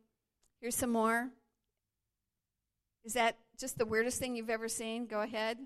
Here's 0.59 0.75
some 0.75 0.91
more. 0.91 1.29
Is 3.05 3.13
that 3.13 3.37
just 3.57 3.77
the 3.77 3.85
weirdest 3.85 4.19
thing 4.19 4.35
you've 4.35 4.49
ever 4.49 4.67
seen? 4.67 5.05
Go 5.05 5.21
ahead. 5.21 5.57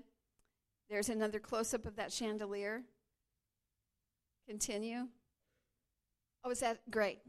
There's 0.88 1.08
another 1.08 1.38
close 1.38 1.74
up 1.74 1.86
of 1.86 1.96
that 1.96 2.12
chandelier. 2.12 2.82
Continue. 4.48 5.08
Oh, 6.44 6.50
is 6.50 6.60
that 6.60 6.78
great? 6.90 7.20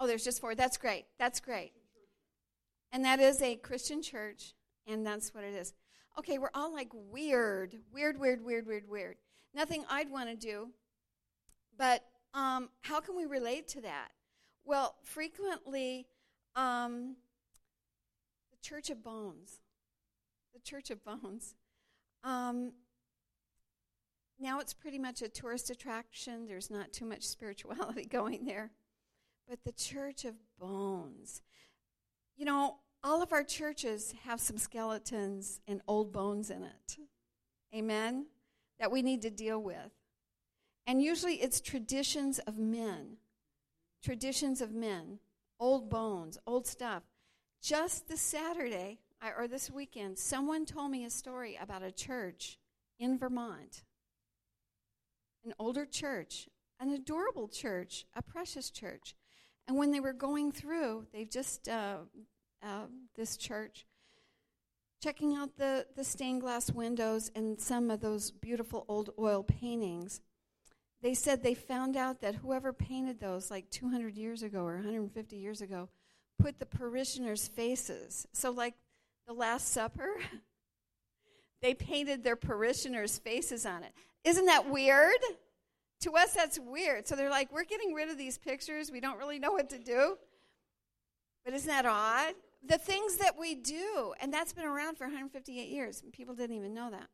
Oh, 0.00 0.06
there's 0.06 0.24
just 0.24 0.40
four. 0.40 0.54
That's 0.54 0.78
great. 0.78 1.04
That's 1.18 1.40
great. 1.40 1.72
And 2.90 3.04
that 3.04 3.20
is 3.20 3.42
a 3.42 3.56
Christian 3.56 4.02
church, 4.02 4.54
and 4.86 5.06
that's 5.06 5.34
what 5.34 5.44
it 5.44 5.54
is. 5.54 5.74
Okay, 6.18 6.38
we're 6.38 6.50
all 6.54 6.72
like 6.72 6.88
weird, 6.92 7.76
weird, 7.92 8.18
weird, 8.18 8.42
weird, 8.42 8.66
weird, 8.66 8.88
weird. 8.88 9.16
Nothing 9.54 9.84
I'd 9.90 10.10
want 10.10 10.30
to 10.30 10.36
do, 10.36 10.70
but 11.76 12.02
um, 12.32 12.70
how 12.80 13.00
can 13.00 13.14
we 13.14 13.26
relate 13.26 13.68
to 13.68 13.82
that? 13.82 14.08
Well, 14.64 14.96
frequently 15.04 16.06
um, 16.56 17.16
the 18.50 18.58
Church 18.62 18.90
of 18.90 19.04
Bones. 19.04 19.60
The 20.54 20.60
Church 20.60 20.90
of 20.90 21.04
Bones. 21.04 21.54
Um, 22.24 22.72
now 24.38 24.60
it's 24.60 24.72
pretty 24.72 24.98
much 24.98 25.22
a 25.22 25.28
tourist 25.28 25.70
attraction. 25.70 26.46
There's 26.46 26.70
not 26.70 26.92
too 26.92 27.04
much 27.04 27.22
spirituality 27.22 28.04
going 28.10 28.46
there. 28.46 28.70
But 29.48 29.64
the 29.64 29.72
Church 29.72 30.24
of 30.24 30.34
Bones. 30.58 31.42
You 32.36 32.44
know, 32.44 32.76
all 33.02 33.22
of 33.22 33.32
our 33.32 33.44
churches 33.44 34.14
have 34.24 34.40
some 34.40 34.58
skeletons 34.58 35.60
and 35.66 35.80
old 35.88 36.12
bones 36.12 36.50
in 36.50 36.62
it. 36.62 36.98
Amen? 37.74 38.26
That 38.78 38.90
we 38.90 39.02
need 39.02 39.22
to 39.22 39.30
deal 39.30 39.60
with. 39.62 39.92
And 40.86 41.02
usually 41.02 41.34
it's 41.34 41.60
traditions 41.60 42.38
of 42.40 42.58
men. 42.58 43.16
Traditions 44.02 44.60
of 44.60 44.72
men 44.72 45.18
old 45.60 45.90
bones, 45.90 46.38
old 46.46 46.66
stuff. 46.66 47.02
Just 47.62 48.08
this 48.08 48.22
Saturday, 48.22 48.98
or 49.36 49.46
this 49.46 49.70
weekend, 49.70 50.18
someone 50.18 50.64
told 50.64 50.90
me 50.90 51.04
a 51.04 51.10
story 51.10 51.58
about 51.60 51.82
a 51.82 51.92
church 51.92 52.58
in 52.98 53.18
Vermont. 53.18 53.84
An 55.44 55.52
older 55.58 55.84
church, 55.84 56.48
an 56.80 56.90
adorable 56.90 57.46
church, 57.46 58.06
a 58.14 58.22
precious 58.22 58.70
church. 58.70 59.14
And 59.70 59.78
when 59.78 59.92
they 59.92 60.00
were 60.00 60.12
going 60.12 60.50
through, 60.50 61.06
they've 61.12 61.30
just, 61.30 61.68
uh, 61.68 61.98
uh, 62.60 62.86
this 63.14 63.36
church, 63.36 63.86
checking 65.00 65.36
out 65.36 65.56
the, 65.58 65.86
the 65.94 66.02
stained 66.02 66.40
glass 66.40 66.72
windows 66.72 67.30
and 67.36 67.60
some 67.60 67.88
of 67.88 68.00
those 68.00 68.32
beautiful 68.32 68.84
old 68.88 69.10
oil 69.16 69.44
paintings 69.44 70.22
they 71.02 71.14
said 71.14 71.44
they 71.44 71.54
found 71.54 71.96
out 71.96 72.20
that 72.20 72.34
whoever 72.34 72.72
painted 72.72 73.20
those 73.20 73.48
like 73.48 73.70
200 73.70 74.16
years 74.16 74.42
ago 74.42 74.64
or 74.64 74.74
150 74.74 75.36
years 75.36 75.60
ago 75.60 75.88
put 76.36 76.58
the 76.58 76.66
parishioners' 76.66 77.46
faces. 77.46 78.26
So, 78.32 78.50
like 78.50 78.74
the 79.28 79.32
Last 79.32 79.68
Supper, 79.68 80.16
they 81.62 81.74
painted 81.74 82.24
their 82.24 82.36
parishioners' 82.36 83.18
faces 83.18 83.64
on 83.64 83.84
it. 83.84 83.92
Isn't 84.24 84.46
that 84.46 84.68
weird? 84.68 85.20
To 86.00 86.16
us, 86.16 86.32
that's 86.32 86.58
weird. 86.58 87.06
So 87.06 87.16
they're 87.16 87.30
like, 87.30 87.52
we're 87.52 87.64
getting 87.64 87.92
rid 87.92 88.10
of 88.10 88.18
these 88.18 88.38
pictures. 88.38 88.90
We 88.90 89.00
don't 89.00 89.18
really 89.18 89.38
know 89.38 89.52
what 89.52 89.70
to 89.70 89.78
do. 89.78 90.16
But 91.44 91.54
isn't 91.54 91.68
that 91.68 91.86
odd? 91.86 92.34
The 92.66 92.78
things 92.78 93.16
that 93.16 93.38
we 93.38 93.54
do, 93.54 94.12
and 94.20 94.32
that's 94.32 94.52
been 94.52 94.66
around 94.66 94.98
for 94.98 95.04
158 95.04 95.68
years. 95.68 96.02
People 96.12 96.34
didn't 96.34 96.56
even 96.56 96.74
know 96.74 96.90
that. 96.90 97.08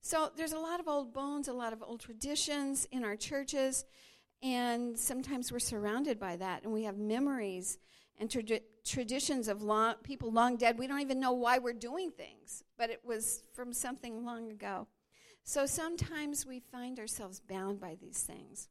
So 0.00 0.30
there's 0.36 0.52
a 0.52 0.58
lot 0.58 0.78
of 0.78 0.86
old 0.86 1.12
bones, 1.12 1.48
a 1.48 1.52
lot 1.52 1.72
of 1.72 1.82
old 1.82 2.00
traditions 2.00 2.86
in 2.92 3.04
our 3.04 3.16
churches, 3.16 3.84
and 4.42 4.96
sometimes 4.96 5.50
we're 5.50 5.58
surrounded 5.58 6.20
by 6.20 6.36
that, 6.36 6.62
and 6.62 6.72
we 6.72 6.84
have 6.84 6.96
memories 6.96 7.78
and 8.18 8.28
tradi- 8.28 8.62
traditions 8.84 9.48
of 9.48 9.62
long, 9.62 9.94
people 10.04 10.30
long 10.30 10.56
dead. 10.56 10.78
We 10.78 10.86
don't 10.86 11.00
even 11.00 11.18
know 11.18 11.32
why 11.32 11.58
we're 11.58 11.72
doing 11.72 12.12
things, 12.12 12.62
but 12.78 12.90
it 12.90 13.00
was 13.04 13.42
from 13.52 13.72
something 13.72 14.24
long 14.24 14.50
ago. 14.52 14.86
So 15.48 15.64
sometimes 15.64 16.44
we 16.44 16.58
find 16.58 16.98
ourselves 16.98 17.38
bound 17.38 17.78
by 17.78 17.96
these 18.00 18.20
things. 18.20 18.68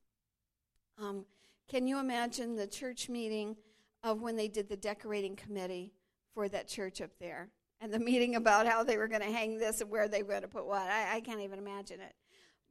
Um, 1.02 1.26
can 1.70 1.88
you 1.88 2.00
imagine 2.00 2.58
the 2.58 2.68
church 2.68 3.08
meeting 3.08 3.56
of 4.04 4.22
when 4.22 4.36
they 4.36 4.50
did 4.50 4.68
the 4.68 4.76
decorating 4.76 5.38
committee 5.38 5.94
for 6.34 6.50
that 6.50 6.68
church 6.68 7.00
up 7.00 7.12
there? 7.18 7.48
And 7.80 7.94
the 7.94 8.00
meeting 8.00 8.36
about 8.36 8.68
how 8.68 8.84
they 8.84 8.98
were 8.98 9.08
going 9.08 9.22
to 9.22 9.32
hang 9.32 9.58
this 9.58 9.80
and 9.80 9.90
where 9.90 10.10
they 10.10 10.22
were 10.22 10.32
going 10.32 10.42
to 10.42 10.50
put 10.50 10.66
what. 10.66 10.82
I, 10.82 11.16
I 11.16 11.20
can't 11.22 11.40
even 11.40 11.60
imagine 11.60 12.02
it. 12.02 12.14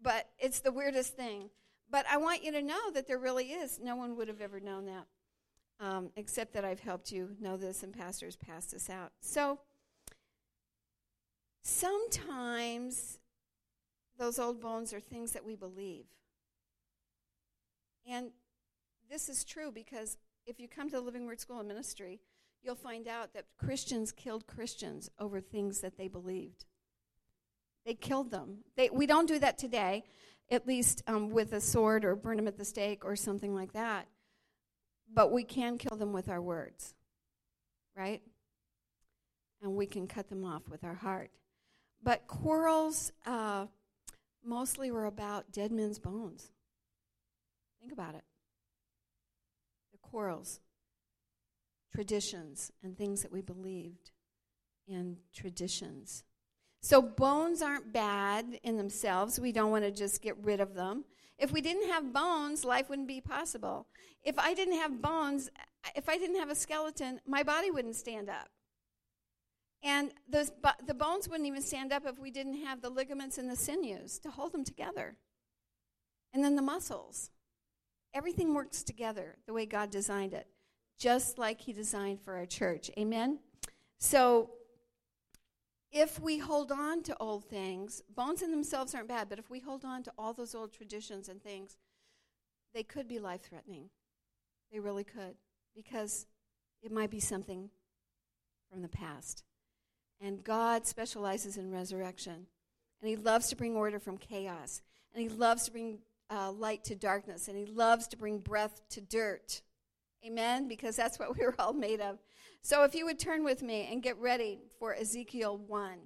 But 0.02 0.28
it's 0.38 0.60
the 0.60 0.70
weirdest 0.70 1.16
thing. 1.16 1.48
But 1.90 2.04
I 2.10 2.18
want 2.18 2.44
you 2.44 2.52
to 2.52 2.62
know 2.62 2.90
that 2.92 3.06
there 3.08 3.18
really 3.18 3.52
is. 3.52 3.80
No 3.82 3.96
one 3.96 4.16
would 4.16 4.28
have 4.28 4.42
ever 4.42 4.60
known 4.60 4.84
that 4.84 5.06
um, 5.80 6.10
except 6.16 6.52
that 6.52 6.64
I've 6.64 6.80
helped 6.80 7.10
you 7.10 7.36
know 7.40 7.56
this 7.56 7.82
and 7.82 7.92
pastors 7.92 8.36
pass 8.36 8.66
this 8.66 8.90
out. 8.90 9.12
So 9.20 9.60
sometimes 11.62 13.18
those 14.18 14.38
old 14.38 14.60
bones 14.60 14.92
are 14.92 15.00
things 15.00 15.32
that 15.32 15.44
we 15.44 15.56
believe. 15.56 16.04
And 18.06 18.30
this 19.10 19.28
is 19.28 19.44
true 19.44 19.70
because 19.72 20.18
if 20.46 20.60
you 20.60 20.68
come 20.68 20.88
to 20.90 20.96
the 20.96 21.02
Living 21.02 21.26
Word 21.26 21.40
School 21.40 21.60
of 21.60 21.66
Ministry, 21.66 22.20
you'll 22.62 22.74
find 22.74 23.08
out 23.08 23.34
that 23.34 23.46
Christians 23.58 24.12
killed 24.12 24.46
Christians 24.46 25.10
over 25.18 25.40
things 25.40 25.80
that 25.80 25.96
they 25.96 26.08
believed. 26.08 26.64
They 27.84 27.94
killed 27.94 28.30
them. 28.30 28.58
They, 28.76 28.88
we 28.90 29.06
don't 29.06 29.28
do 29.28 29.38
that 29.38 29.58
today, 29.58 30.04
at 30.50 30.66
least 30.66 31.02
um, 31.06 31.30
with 31.30 31.52
a 31.52 31.60
sword 31.60 32.04
or 32.04 32.16
burn 32.16 32.36
them 32.36 32.48
at 32.48 32.56
the 32.56 32.64
stake 32.64 33.04
or 33.04 33.16
something 33.16 33.54
like 33.54 33.72
that. 33.72 34.06
But 35.12 35.32
we 35.32 35.44
can 35.44 35.76
kill 35.76 35.96
them 35.96 36.12
with 36.12 36.28
our 36.28 36.40
words, 36.40 36.94
right? 37.96 38.22
And 39.62 39.74
we 39.74 39.86
can 39.86 40.06
cut 40.06 40.28
them 40.28 40.44
off 40.44 40.68
with 40.68 40.82
our 40.82 40.94
heart. 40.94 41.30
But 42.02 42.26
quarrels 42.26 43.12
uh, 43.26 43.66
mostly 44.44 44.90
were 44.90 45.06
about 45.06 45.52
dead 45.52 45.72
men's 45.72 45.98
bones. 45.98 46.50
Think 47.80 47.92
about 47.92 48.14
it. 48.14 48.24
The 49.92 49.98
quarrels, 49.98 50.60
traditions, 51.92 52.72
and 52.82 52.96
things 52.96 53.22
that 53.22 53.32
we 53.32 53.42
believed 53.42 54.10
in 54.86 55.18
traditions. 55.34 56.24
So 56.80 57.00
bones 57.00 57.62
aren't 57.62 57.92
bad 57.92 58.58
in 58.62 58.76
themselves. 58.76 59.40
We 59.40 59.52
don't 59.52 59.70
want 59.70 59.84
to 59.84 59.90
just 59.90 60.22
get 60.22 60.36
rid 60.42 60.60
of 60.60 60.74
them. 60.74 61.04
If 61.38 61.50
we 61.50 61.60
didn't 61.60 61.88
have 61.90 62.12
bones, 62.12 62.64
life 62.64 62.88
wouldn't 62.88 63.08
be 63.08 63.20
possible. 63.20 63.86
If 64.22 64.38
I 64.38 64.54
didn't 64.54 64.78
have 64.78 65.02
bones, 65.02 65.50
if 65.96 66.08
I 66.08 66.18
didn't 66.18 66.36
have 66.36 66.50
a 66.50 66.54
skeleton, 66.54 67.20
my 67.26 67.42
body 67.42 67.70
wouldn't 67.70 67.96
stand 67.96 68.28
up. 68.28 68.48
And 69.84 70.12
those, 70.26 70.50
the 70.86 70.94
bones 70.94 71.28
wouldn't 71.28 71.46
even 71.46 71.60
stand 71.60 71.92
up 71.92 72.06
if 72.06 72.18
we 72.18 72.30
didn't 72.30 72.64
have 72.64 72.80
the 72.80 72.88
ligaments 72.88 73.36
and 73.36 73.50
the 73.50 73.56
sinews 73.56 74.18
to 74.20 74.30
hold 74.30 74.52
them 74.52 74.64
together. 74.64 75.16
And 76.32 76.42
then 76.42 76.56
the 76.56 76.62
muscles. 76.62 77.30
Everything 78.14 78.54
works 78.54 78.82
together 78.82 79.36
the 79.46 79.52
way 79.52 79.66
God 79.66 79.90
designed 79.90 80.32
it, 80.32 80.46
just 80.98 81.36
like 81.36 81.60
He 81.60 81.72
designed 81.72 82.20
for 82.22 82.34
our 82.34 82.46
church. 82.46 82.90
Amen? 82.98 83.40
So 83.98 84.50
if 85.92 86.18
we 86.18 86.38
hold 86.38 86.72
on 86.72 87.02
to 87.02 87.16
old 87.20 87.44
things, 87.44 88.02
bones 88.14 88.40
in 88.40 88.50
themselves 88.50 88.94
aren't 88.94 89.08
bad, 89.08 89.28
but 89.28 89.38
if 89.38 89.50
we 89.50 89.60
hold 89.60 89.84
on 89.84 90.02
to 90.04 90.12
all 90.16 90.32
those 90.32 90.54
old 90.54 90.72
traditions 90.72 91.28
and 91.28 91.42
things, 91.42 91.76
they 92.72 92.82
could 92.82 93.06
be 93.06 93.18
life 93.18 93.42
threatening. 93.42 93.90
They 94.72 94.80
really 94.80 95.04
could, 95.04 95.36
because 95.76 96.26
it 96.82 96.90
might 96.90 97.10
be 97.10 97.20
something 97.20 97.68
from 98.70 98.82
the 98.82 98.88
past. 98.88 99.44
And 100.24 100.42
God 100.42 100.86
specializes 100.86 101.56
in 101.56 101.70
resurrection. 101.70 102.46
And 103.00 103.10
He 103.10 103.16
loves 103.16 103.48
to 103.48 103.56
bring 103.56 103.76
order 103.76 103.98
from 103.98 104.16
chaos. 104.16 104.80
And 105.12 105.22
He 105.22 105.28
loves 105.28 105.64
to 105.64 105.70
bring 105.70 105.98
uh, 106.30 106.52
light 106.52 106.84
to 106.84 106.94
darkness. 106.94 107.48
And 107.48 107.58
He 107.58 107.66
loves 107.66 108.08
to 108.08 108.16
bring 108.16 108.38
breath 108.38 108.80
to 108.90 109.00
dirt. 109.00 109.60
Amen? 110.26 110.68
Because 110.68 110.96
that's 110.96 111.18
what 111.18 111.36
we 111.38 111.44
are 111.44 111.54
all 111.58 111.74
made 111.74 112.00
of. 112.00 112.18
So 112.62 112.84
if 112.84 112.94
you 112.94 113.04
would 113.04 113.18
turn 113.18 113.44
with 113.44 113.62
me 113.62 113.88
and 113.92 114.02
get 114.02 114.16
ready 114.18 114.58
for 114.78 114.94
Ezekiel 114.94 115.58
1. 115.58 115.98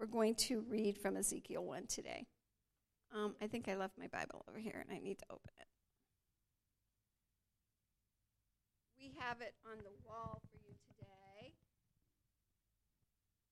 We're 0.00 0.06
going 0.06 0.34
to 0.46 0.64
read 0.66 0.96
from 0.96 1.18
Ezekiel 1.18 1.62
1 1.62 1.86
today. 1.86 2.24
Um, 3.14 3.34
I 3.42 3.48
think 3.48 3.68
I 3.68 3.76
left 3.76 3.98
my 3.98 4.06
Bible 4.06 4.42
over 4.48 4.58
here 4.58 4.80
and 4.80 4.96
I 4.96 4.98
need 4.98 5.18
to 5.18 5.26
open 5.28 5.52
it. 5.60 5.66
We 8.96 9.12
have 9.18 9.42
it 9.42 9.52
on 9.70 9.76
the 9.84 9.92
wall 10.08 10.40
for 10.48 10.56
you 10.56 10.72
today. 10.88 11.52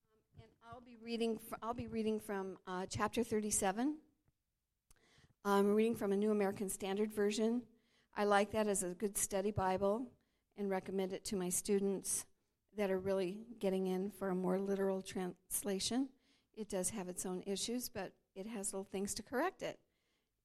Um, 0.09 0.41
and 0.41 0.51
I'll 0.65 0.81
be 0.81 0.88
reading, 1.03 1.37
fr- 1.37 1.55
I'll 1.61 1.73
be 1.73 1.87
reading 1.87 2.19
from 2.19 2.57
uh, 2.67 2.85
chapter 2.89 3.23
37. 3.23 3.97
I'm 5.45 5.73
reading 5.73 5.95
from 5.95 6.11
a 6.11 6.17
New 6.17 6.31
American 6.31 6.69
Standard 6.69 7.13
Version. 7.13 7.61
I 8.17 8.25
like 8.25 8.51
that 8.51 8.67
as 8.67 8.83
a 8.83 8.89
good 8.89 9.17
study 9.17 9.51
Bible 9.51 10.05
and 10.57 10.69
recommend 10.69 11.13
it 11.13 11.23
to 11.25 11.35
my 11.35 11.49
students 11.49 12.25
that 12.77 12.91
are 12.91 12.99
really 12.99 13.39
getting 13.59 13.87
in 13.87 14.11
for 14.11 14.29
a 14.29 14.35
more 14.35 14.59
literal 14.59 15.01
translation. 15.01 16.09
It 16.55 16.69
does 16.69 16.89
have 16.89 17.07
its 17.07 17.25
own 17.25 17.43
issues, 17.45 17.87
but 17.87 18.11
it 18.35 18.47
has 18.47 18.73
little 18.73 18.87
things 18.91 19.13
to 19.15 19.23
correct 19.23 19.61
it 19.61 19.79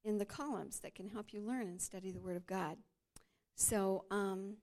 in 0.05 0.19
the 0.19 0.25
columns 0.25 0.81
that 0.81 0.95
can 0.95 1.09
help 1.09 1.33
you 1.33 1.40
learn 1.40 1.67
and 1.67 1.81
study 1.81 2.11
the 2.11 2.21
Word 2.21 2.37
of 2.37 2.47
God. 2.47 2.77
So, 3.57 4.05
um, 4.11 4.59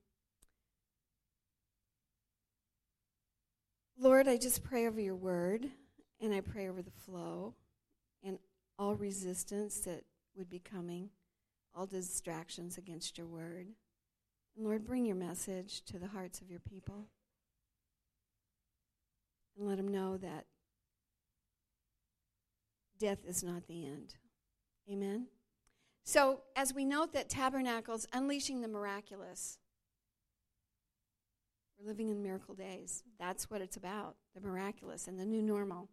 Lord, 3.98 4.26
I 4.26 4.36
just 4.36 4.64
pray 4.64 4.86
over 4.86 5.00
your 5.00 5.14
Word, 5.14 5.68
and 6.22 6.32
I 6.32 6.40
pray 6.40 6.68
over 6.68 6.80
the 6.80 6.90
flow 6.90 7.54
and 8.24 8.38
all 8.78 8.94
resistance 8.94 9.80
that 9.80 10.04
would 10.36 10.48
be 10.48 10.60
coming, 10.60 11.10
all 11.74 11.84
distractions 11.84 12.78
against 12.78 13.18
your 13.18 13.26
Word. 13.26 13.66
And 14.56 14.64
Lord, 14.64 14.86
bring 14.86 15.04
your 15.04 15.16
message 15.16 15.82
to 15.86 15.98
the 15.98 16.06
hearts 16.06 16.40
of 16.40 16.48
your 16.48 16.60
people 16.60 17.08
and 19.58 19.66
let 19.66 19.76
them 19.76 19.88
know 19.88 20.16
that 20.18 20.46
death 22.98 23.18
is 23.26 23.42
not 23.42 23.66
the 23.66 23.84
end. 23.84 24.14
Amen? 24.90 25.26
So, 26.04 26.42
as 26.56 26.74
we 26.74 26.84
note 26.84 27.12
that 27.12 27.28
Tabernacles, 27.28 28.06
unleashing 28.12 28.60
the 28.60 28.68
miraculous, 28.68 29.58
we're 31.78 31.88
living 31.88 32.10
in 32.10 32.22
miracle 32.22 32.54
days. 32.54 33.02
That's 33.18 33.50
what 33.50 33.60
it's 33.60 33.76
about 33.76 34.16
the 34.34 34.40
miraculous 34.40 35.08
and 35.08 35.18
the 35.18 35.26
new 35.26 35.42
normal. 35.42 35.88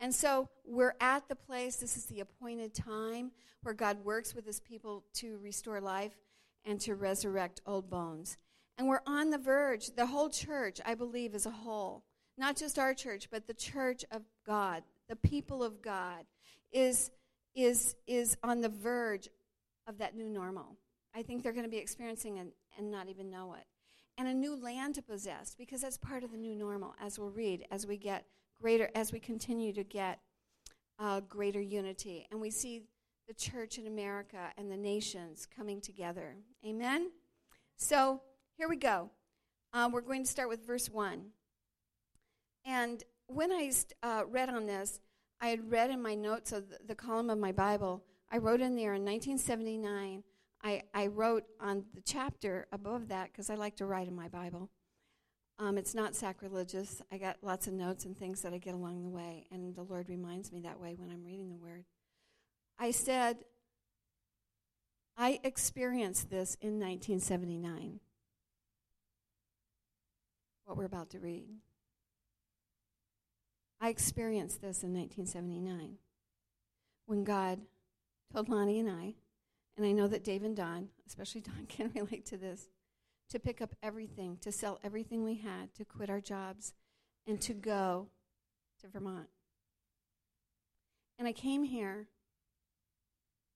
And 0.00 0.14
so 0.14 0.48
we're 0.64 0.94
at 1.00 1.28
the 1.28 1.36
place, 1.36 1.76
this 1.76 1.96
is 1.96 2.06
the 2.06 2.20
appointed 2.20 2.74
time 2.74 3.30
where 3.62 3.74
God 3.74 4.04
works 4.04 4.34
with 4.34 4.44
his 4.44 4.60
people 4.60 5.04
to 5.14 5.38
restore 5.42 5.80
life 5.80 6.12
and 6.64 6.80
to 6.80 6.94
resurrect 6.94 7.60
old 7.66 7.88
bones. 7.88 8.36
And 8.76 8.88
we're 8.88 9.00
on 9.06 9.30
the 9.30 9.38
verge, 9.38 9.90
the 9.96 10.06
whole 10.06 10.28
church, 10.28 10.80
I 10.84 10.94
believe, 10.94 11.34
as 11.34 11.46
a 11.46 11.50
whole, 11.50 12.04
not 12.36 12.56
just 12.56 12.78
our 12.78 12.92
church, 12.92 13.28
but 13.30 13.46
the 13.46 13.54
church 13.54 14.04
of 14.10 14.22
God, 14.46 14.82
the 15.08 15.16
people 15.16 15.62
of 15.62 15.80
God, 15.80 16.24
is, 16.72 17.10
is, 17.54 17.94
is 18.06 18.36
on 18.42 18.60
the 18.60 18.68
verge 18.68 19.28
of 19.86 19.98
that 19.98 20.16
new 20.16 20.28
normal. 20.28 20.76
I 21.14 21.22
think 21.22 21.42
they're 21.42 21.52
going 21.52 21.64
to 21.64 21.70
be 21.70 21.78
experiencing 21.78 22.38
it 22.38 22.48
and 22.76 22.90
not 22.90 23.08
even 23.08 23.30
know 23.30 23.54
it. 23.54 23.64
And 24.18 24.28
a 24.28 24.34
new 24.34 24.56
land 24.56 24.96
to 24.96 25.02
possess, 25.02 25.54
because 25.56 25.80
that's 25.80 25.98
part 25.98 26.24
of 26.24 26.32
the 26.32 26.38
new 26.38 26.54
normal, 26.54 26.94
as 27.00 27.18
we'll 27.18 27.30
read, 27.30 27.64
as 27.70 27.86
we 27.86 27.96
get 27.96 28.24
greater, 28.64 28.88
as 28.94 29.12
we 29.12 29.20
continue 29.20 29.74
to 29.74 29.84
get 29.84 30.20
uh, 30.98 31.20
greater 31.28 31.60
unity. 31.60 32.26
And 32.30 32.40
we 32.40 32.50
see 32.50 32.84
the 33.28 33.34
church 33.34 33.76
in 33.76 33.86
America 33.86 34.38
and 34.56 34.72
the 34.72 34.76
nations 34.78 35.46
coming 35.54 35.82
together. 35.82 36.36
Amen? 36.66 37.10
So 37.76 38.22
here 38.56 38.66
we 38.66 38.76
go. 38.76 39.10
Uh, 39.74 39.90
we're 39.92 40.00
going 40.00 40.22
to 40.24 40.30
start 40.30 40.48
with 40.48 40.66
verse 40.66 40.88
1. 40.88 41.26
And 42.64 43.04
when 43.26 43.52
I 43.52 43.70
uh, 44.02 44.22
read 44.30 44.48
on 44.48 44.64
this, 44.64 44.98
I 45.42 45.48
had 45.48 45.70
read 45.70 45.90
in 45.90 46.00
my 46.00 46.14
notes 46.14 46.50
of 46.50 46.70
the, 46.70 46.78
the, 46.86 46.94
column 46.94 47.28
of 47.28 47.36
my 47.36 47.52
Bible, 47.52 48.02
I 48.32 48.38
wrote 48.38 48.62
in 48.62 48.76
there 48.76 48.94
in 48.94 49.04
1979, 49.04 50.22
I, 50.62 50.82
I 50.94 51.08
wrote 51.08 51.44
on 51.60 51.84
the 51.92 52.00
chapter 52.00 52.66
above 52.72 53.08
that, 53.08 53.30
because 53.30 53.50
I 53.50 53.56
like 53.56 53.76
to 53.76 53.84
write 53.84 54.08
in 54.08 54.16
my 54.16 54.28
Bible. 54.28 54.70
Um, 55.58 55.78
it's 55.78 55.94
not 55.94 56.16
sacrilegious. 56.16 57.00
I 57.12 57.18
got 57.18 57.36
lots 57.42 57.66
of 57.66 57.74
notes 57.74 58.04
and 58.04 58.16
things 58.16 58.42
that 58.42 58.52
I 58.52 58.58
get 58.58 58.74
along 58.74 59.02
the 59.02 59.08
way, 59.08 59.46
and 59.52 59.74
the 59.74 59.82
Lord 59.82 60.08
reminds 60.08 60.52
me 60.52 60.60
that 60.60 60.80
way 60.80 60.94
when 60.96 61.10
I'm 61.10 61.24
reading 61.24 61.50
the 61.50 61.56
Word. 61.56 61.84
I 62.78 62.90
said, 62.90 63.38
I 65.16 65.38
experienced 65.44 66.28
this 66.28 66.56
in 66.60 66.80
1979. 66.80 68.00
What 70.64 70.76
we're 70.76 70.84
about 70.86 71.10
to 71.10 71.20
read. 71.20 71.44
I 73.80 73.90
experienced 73.90 74.60
this 74.60 74.82
in 74.82 74.92
1979 74.94 75.98
when 77.06 77.22
God 77.22 77.60
told 78.32 78.48
Lonnie 78.48 78.80
and 78.80 78.90
I, 78.90 79.14
and 79.76 79.84
I 79.84 79.92
know 79.92 80.08
that 80.08 80.24
Dave 80.24 80.42
and 80.42 80.56
Don, 80.56 80.88
especially 81.06 81.42
Don, 81.42 81.66
can 81.68 81.90
relate 81.94 82.26
to 82.26 82.36
this, 82.36 82.68
to 83.30 83.38
pick 83.38 83.60
up 83.60 83.74
everything, 83.82 84.38
to 84.42 84.52
sell 84.52 84.78
everything 84.84 85.24
we 85.24 85.36
had, 85.36 85.74
to 85.74 85.84
quit 85.84 86.10
our 86.10 86.20
jobs, 86.20 86.74
and 87.26 87.40
to 87.40 87.52
go 87.52 88.08
to 88.80 88.88
Vermont. 88.88 89.28
And 91.18 91.26
I 91.26 91.32
came 91.32 91.64
here, 91.64 92.08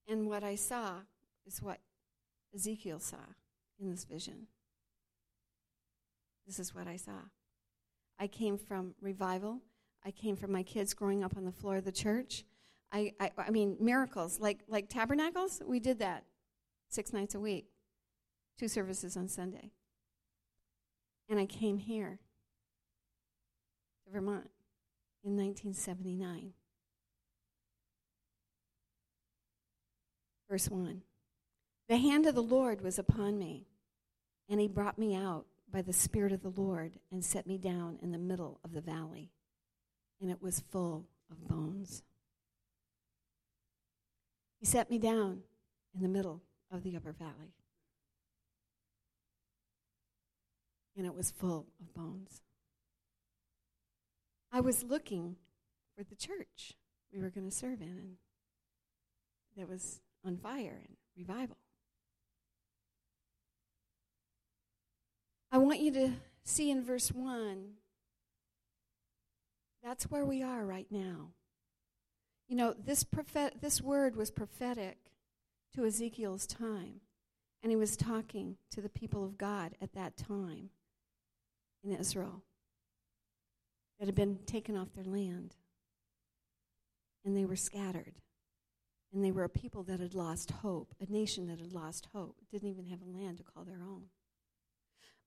and 0.09 0.29
what 0.29 0.43
I 0.43 0.55
saw 0.55 1.01
is 1.47 1.63
what 1.63 1.81
Ezekiel 2.55 3.01
saw 3.01 3.17
in 3.81 3.91
this 3.91 4.05
vision. 4.05 4.47
This 6.47 6.59
is 6.59 6.75
what 6.75 6.87
I 6.87 6.97
saw. 6.97 7.21
I 8.19 8.27
came 8.27 8.57
from 8.57 8.95
revival 9.01 9.61
I 10.05 10.11
came 10.11 10.37
from 10.37 10.53
my 10.53 10.63
kids 10.63 10.95
growing 10.95 11.25
up 11.25 11.37
on 11.37 11.45
the 11.45 11.53
floor 11.53 11.77
of 11.77 11.85
the 11.85 11.93
church. 11.93 12.45
I, 12.93 13.13
I, 13.21 13.31
I 13.37 13.51
mean, 13.51 13.77
miracles, 13.81 14.41
like, 14.41 14.61
like 14.69 14.89
tabernacles, 14.89 15.61
we 15.67 15.81
did 15.81 15.99
that 15.99 16.25
six 16.89 17.13
nights 17.13 17.35
a 17.35 17.41
week, 17.41 17.67
two 18.59 18.69
services 18.69 19.17
on 19.17 19.29
Sunday. 19.29 19.71
And 21.29 21.39
I 21.39 21.47
came 21.47 21.79
here 21.79 22.19
to 24.05 24.13
Vermont 24.13 24.51
in 25.25 25.37
1979. 25.37 26.53
Verse 30.51 30.69
1 30.69 31.03
The 31.89 31.97
hand 31.97 32.27
of 32.27 32.35
the 32.35 32.43
Lord 32.43 32.81
was 32.81 32.99
upon 32.99 33.39
me, 33.39 33.67
and 34.49 34.61
he 34.61 34.69
brought 34.69 34.99
me 34.99 35.15
out 35.15 35.47
by 35.71 35.83
the 35.83 35.93
Spirit 35.93 36.33
of 36.33 36.43
the 36.43 36.61
Lord 36.61 36.93
and 37.13 37.25
set 37.25 37.47
me 37.47 37.59
down 37.59 37.99
in 38.03 38.13
the 38.13 38.19
middle 38.19 38.59
of 38.65 38.73
the 38.73 38.81
valley 38.81 39.31
and 40.21 40.31
it 40.31 40.43
was 40.43 40.63
full 40.71 41.07
of 41.31 41.49
bones. 41.49 42.03
He 44.61 44.67
set 44.67 44.91
me 44.91 44.99
down 44.99 45.43
in 45.95 46.03
the 46.03 46.09
middle 46.09 46.43
of 46.71 46.83
the 46.83 46.97
upper 46.97 47.13
valley, 47.13 47.55
and 50.99 51.07
it 51.07 51.15
was 51.15 51.31
full 51.31 51.69
of 51.81 51.95
bones. 51.95 52.43
I 54.51 54.61
was 54.61 54.83
looking 54.83 55.37
for 55.97 56.03
the 56.03 56.17
church 56.17 56.75
we 57.13 57.21
were 57.21 57.31
going 57.31 57.49
to 57.49 57.55
serve 57.55 57.81
in, 57.81 57.89
and 57.89 58.17
that 59.57 59.69
was 59.69 60.01
on 60.27 60.37
fire 60.37 60.83
and 60.85 60.97
revival. 61.17 61.57
I 65.53 65.59
want 65.59 65.79
you 65.79 65.93
to 65.93 66.11
see 66.45 66.71
in 66.71 66.83
verse 66.85 67.13
1 67.13 67.75
that's 69.85 70.11
where 70.11 70.25
we 70.25 70.43
are 70.43 70.67
right 70.67 70.89
now. 70.91 71.29
You 72.49 72.57
know, 72.57 72.75
this, 72.75 73.05
prophet, 73.05 73.55
this 73.61 73.81
word 73.81 74.17
was 74.17 74.31
prophetic 74.31 74.99
to 75.75 75.87
Ezekiel's 75.87 76.47
time, 76.47 77.01
and 77.63 77.71
he 77.71 77.77
was 77.77 77.97
talking 77.97 78.57
to 78.73 78.81
the 78.81 78.89
people 78.89 79.25
of 79.25 79.39
God 79.39 79.77
at 79.81 79.93
that 79.95 80.17
time 80.17 80.71
in 81.85 81.93
Israel 81.95 82.43
that 83.99 84.07
had 84.07 84.15
been 84.15 84.39
taken 84.47 84.77
off 84.77 84.93
their 84.93 85.05
land, 85.05 85.57
and 87.25 87.37
they 87.37 87.45
were 87.45 87.57
scattered. 87.57 88.15
And 89.13 89.25
they 89.25 89.33
were 89.33 89.45
a 89.45 89.49
people 89.49 89.83
that 89.85 90.01
had 90.01 90.15
lost 90.15 90.51
hope, 90.51 90.95
a 91.01 91.11
nation 91.11 91.47
that 91.47 91.59
had 91.59 91.73
lost 91.73 92.09
hope, 92.13 92.37
didn't 92.51 92.69
even 92.69 92.85
have 92.87 93.01
a 93.01 93.19
land 93.19 93.39
to 93.39 93.43
call 93.43 93.65
their 93.65 93.81
own. 93.83 94.05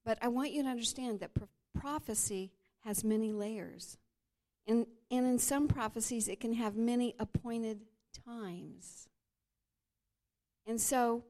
But 0.05 0.19
I 0.21 0.27
want 0.27 0.51
you 0.51 0.61
to 0.63 0.69
understand 0.69 1.19
that 1.19 1.33
pro- 1.33 1.49
prophecy 1.73 2.51
has 2.81 3.03
many 3.03 3.31
layers. 3.31 3.97
And, 4.67 4.85
and 5.09 5.25
in 5.25 5.39
some 5.39 5.67
prophecies, 5.67 6.27
it 6.27 6.39
can 6.39 6.53
have 6.53 6.75
many 6.75 7.15
appointed 7.17 7.81
times. 8.25 9.09
And 10.67 10.79
so 10.79 11.23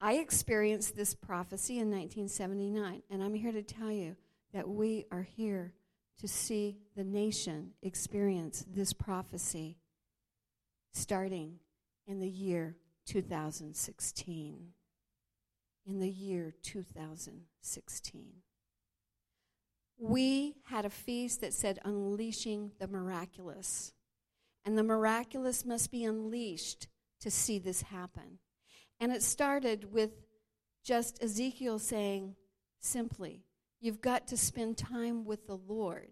I 0.00 0.14
experienced 0.14 0.96
this 0.96 1.14
prophecy 1.14 1.74
in 1.74 1.90
1979, 1.90 3.02
and 3.10 3.22
I'm 3.22 3.34
here 3.34 3.52
to 3.52 3.62
tell 3.62 3.92
you 3.92 4.16
that 4.52 4.68
we 4.68 5.06
are 5.10 5.22
here 5.22 5.74
to 6.18 6.28
see 6.28 6.78
the 6.96 7.04
nation 7.04 7.70
experience 7.82 8.64
this 8.68 8.92
prophecy 8.92 9.78
starting 10.92 11.60
in 12.06 12.20
the 12.20 12.28
year 12.28 12.76
2016. 13.06 14.68
In 15.86 15.98
the 15.98 16.10
year 16.10 16.52
2016 16.62 18.42
we 20.00 20.56
had 20.64 20.86
a 20.86 20.90
feast 20.90 21.42
that 21.42 21.52
said 21.52 21.78
unleashing 21.84 22.72
the 22.78 22.88
miraculous. 22.88 23.92
And 24.64 24.76
the 24.76 24.82
miraculous 24.82 25.64
must 25.64 25.90
be 25.90 26.04
unleashed 26.04 26.88
to 27.20 27.30
see 27.30 27.58
this 27.58 27.82
happen. 27.82 28.38
And 28.98 29.12
it 29.12 29.22
started 29.22 29.92
with 29.92 30.10
just 30.82 31.22
Ezekiel 31.22 31.78
saying 31.78 32.34
simply, 32.80 33.44
You've 33.80 34.02
got 34.02 34.26
to 34.28 34.36
spend 34.36 34.76
time 34.76 35.24
with 35.24 35.46
the 35.46 35.56
Lord. 35.56 36.10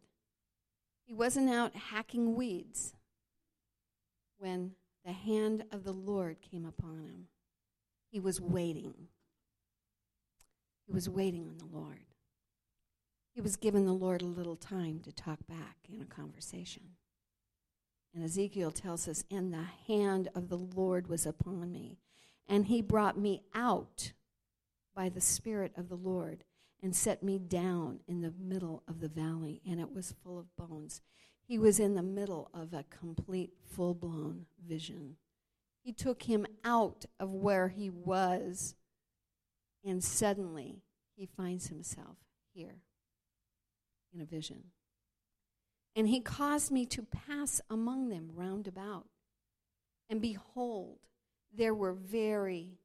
He 1.04 1.12
wasn't 1.12 1.50
out 1.50 1.76
hacking 1.76 2.35
weeds 2.35 2.94
when 4.38 4.72
the 5.04 5.12
hand 5.12 5.64
of 5.70 5.85
the 5.85 5.92
Lord 5.92 6.38
came 6.40 6.64
upon 6.64 7.09
him. 7.09 7.28
He 8.11 8.20
was 8.20 8.40
waiting. 8.40 8.94
He 10.87 10.92
was 10.92 11.09
waiting 11.09 11.46
on 11.46 11.59
the 11.59 11.78
Lord. 11.78 12.07
He 13.35 13.42
was 13.42 13.57
given 13.57 13.85
the 13.85 13.92
Lord 13.92 14.22
a 14.22 14.26
little 14.26 14.57
time 14.57 15.00
to 15.00 15.12
talk 15.12 15.46
back 15.46 15.76
in 15.92 16.00
a 16.00 16.07
conversation. 16.07 16.83
And 18.14 18.24
Ezekiel 18.24 18.70
tells 18.70 19.07
us, 19.07 19.24
And 19.31 19.52
the 19.52 19.66
hand 19.87 20.28
of 20.35 20.48
the 20.48 20.57
Lord 20.57 21.09
was 21.09 21.26
upon 21.26 21.70
me, 21.70 21.98
and 22.48 22.66
he 22.66 22.81
brought 22.81 23.18
me 23.18 23.42
out 23.54 24.12
by 24.94 25.11
the 25.11 25.20
Spirit 25.20 25.72
of 25.76 25.90
the 25.90 25.96
Lord 25.96 26.44
and 26.83 26.95
set 26.95 27.23
me 27.23 27.38
down 27.38 28.01
in 28.07 28.21
the 28.21 28.33
middle 28.38 28.83
of 28.87 29.01
the 29.01 29.09
valley, 29.09 29.61
and 29.69 29.81
it 29.81 29.93
was 29.93 30.14
full 30.23 30.38
of 30.38 30.57
bones. 30.57 31.01
He 31.47 31.59
was 31.59 31.81
in 31.81 31.95
the 31.95 32.03
middle 32.03 32.51
of 32.53 32.73
a 32.73 32.85
complete, 32.91 33.55
full 33.71 33.95
blown 33.95 34.47
vision. 34.67 35.17
He 35.83 35.93
took 35.93 36.25
him 36.25 36.47
out 36.64 37.07
of 37.19 37.33
where 37.33 37.69
he 37.69 37.91
was, 37.91 38.75
and 39.85 40.05
suddenly 40.05 40.83
he 41.17 41.27
finds 41.27 41.69
himself 41.69 42.19
here 42.53 42.83
in 44.14 44.21
a 44.21 44.27
vision. 44.27 44.64
And 45.97 46.07
he 46.07 46.21
caused 46.21 46.71
me 46.71 46.87
to 46.87 47.03
pass 47.03 47.61
among 47.69 48.09
them 48.09 48.31
round 48.35 48.69
about. 48.69 49.07
And 50.09 50.21
behold, 50.21 50.99
there 51.53 51.75
were 51.75 51.93
very 51.93 52.79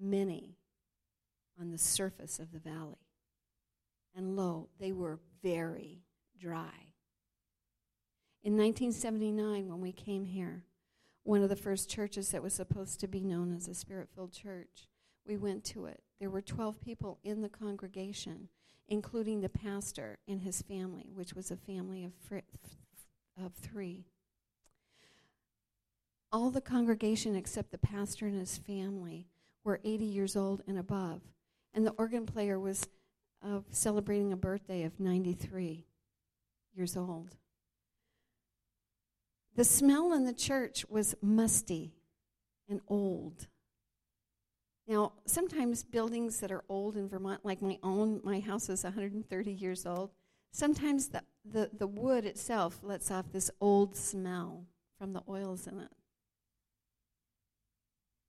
many 0.00 0.57
on 1.60 1.70
the 1.70 1.78
surface 1.78 2.38
of 2.38 2.52
the 2.52 2.58
valley. 2.58 2.96
And 4.14 4.36
lo, 4.36 4.68
they 4.78 4.92
were 4.92 5.20
very 5.42 6.02
dry. 6.38 6.92
In 8.42 8.56
1979, 8.56 9.68
when 9.68 9.80
we 9.80 9.92
came 9.92 10.24
here, 10.24 10.64
one 11.24 11.42
of 11.42 11.48
the 11.48 11.56
first 11.56 11.90
churches 11.90 12.30
that 12.30 12.42
was 12.42 12.54
supposed 12.54 13.00
to 13.00 13.08
be 13.08 13.22
known 13.22 13.54
as 13.54 13.68
a 13.68 13.74
spirit 13.74 14.08
filled 14.14 14.32
church, 14.32 14.88
we 15.26 15.36
went 15.36 15.64
to 15.64 15.86
it. 15.86 16.02
There 16.20 16.30
were 16.30 16.40
12 16.40 16.80
people 16.80 17.18
in 17.22 17.42
the 17.42 17.48
congregation 17.48 18.48
including 18.88 19.40
the 19.40 19.48
pastor 19.48 20.18
and 20.26 20.40
his 20.40 20.62
family, 20.62 21.10
which 21.14 21.34
was 21.34 21.50
a 21.50 21.56
family 21.56 22.04
of, 22.04 22.12
fr- 22.14 22.38
of 23.42 23.52
three. 23.54 24.06
All 26.32 26.50
the 26.50 26.60
congregation 26.60 27.36
except 27.36 27.70
the 27.70 27.78
pastor 27.78 28.26
and 28.26 28.38
his 28.38 28.58
family 28.58 29.26
were 29.62 29.80
80 29.84 30.04
years 30.04 30.36
old 30.36 30.62
and 30.66 30.78
above, 30.78 31.22
and 31.74 31.86
the 31.86 31.92
organ 31.92 32.26
player 32.26 32.58
was 32.58 32.88
uh, 33.44 33.60
celebrating 33.70 34.32
a 34.32 34.36
birthday 34.36 34.82
of 34.84 34.98
93 34.98 35.86
years 36.74 36.96
old. 36.96 37.36
The 39.54 39.64
smell 39.64 40.12
in 40.12 40.24
the 40.24 40.32
church 40.32 40.84
was 40.88 41.14
musty 41.20 41.92
and 42.68 42.80
old. 42.88 43.48
Now, 44.86 45.12
sometimes 45.26 45.84
buildings 45.84 46.40
that 46.40 46.50
are 46.50 46.64
old 46.68 46.96
in 46.96 47.08
Vermont, 47.08 47.44
like 47.44 47.60
my 47.60 47.78
own, 47.82 48.20
my 48.24 48.40
house 48.40 48.68
is 48.68 48.84
130 48.84 49.52
years 49.52 49.84
old, 49.84 50.10
sometimes 50.52 51.08
the, 51.08 51.22
the, 51.44 51.70
the 51.76 51.86
wood 51.86 52.24
itself 52.24 52.80
lets 52.82 53.10
off 53.10 53.26
this 53.32 53.50
old 53.60 53.96
smell 53.96 54.64
from 54.98 55.12
the 55.12 55.22
oils 55.28 55.66
in 55.66 55.80
it. 55.80 55.92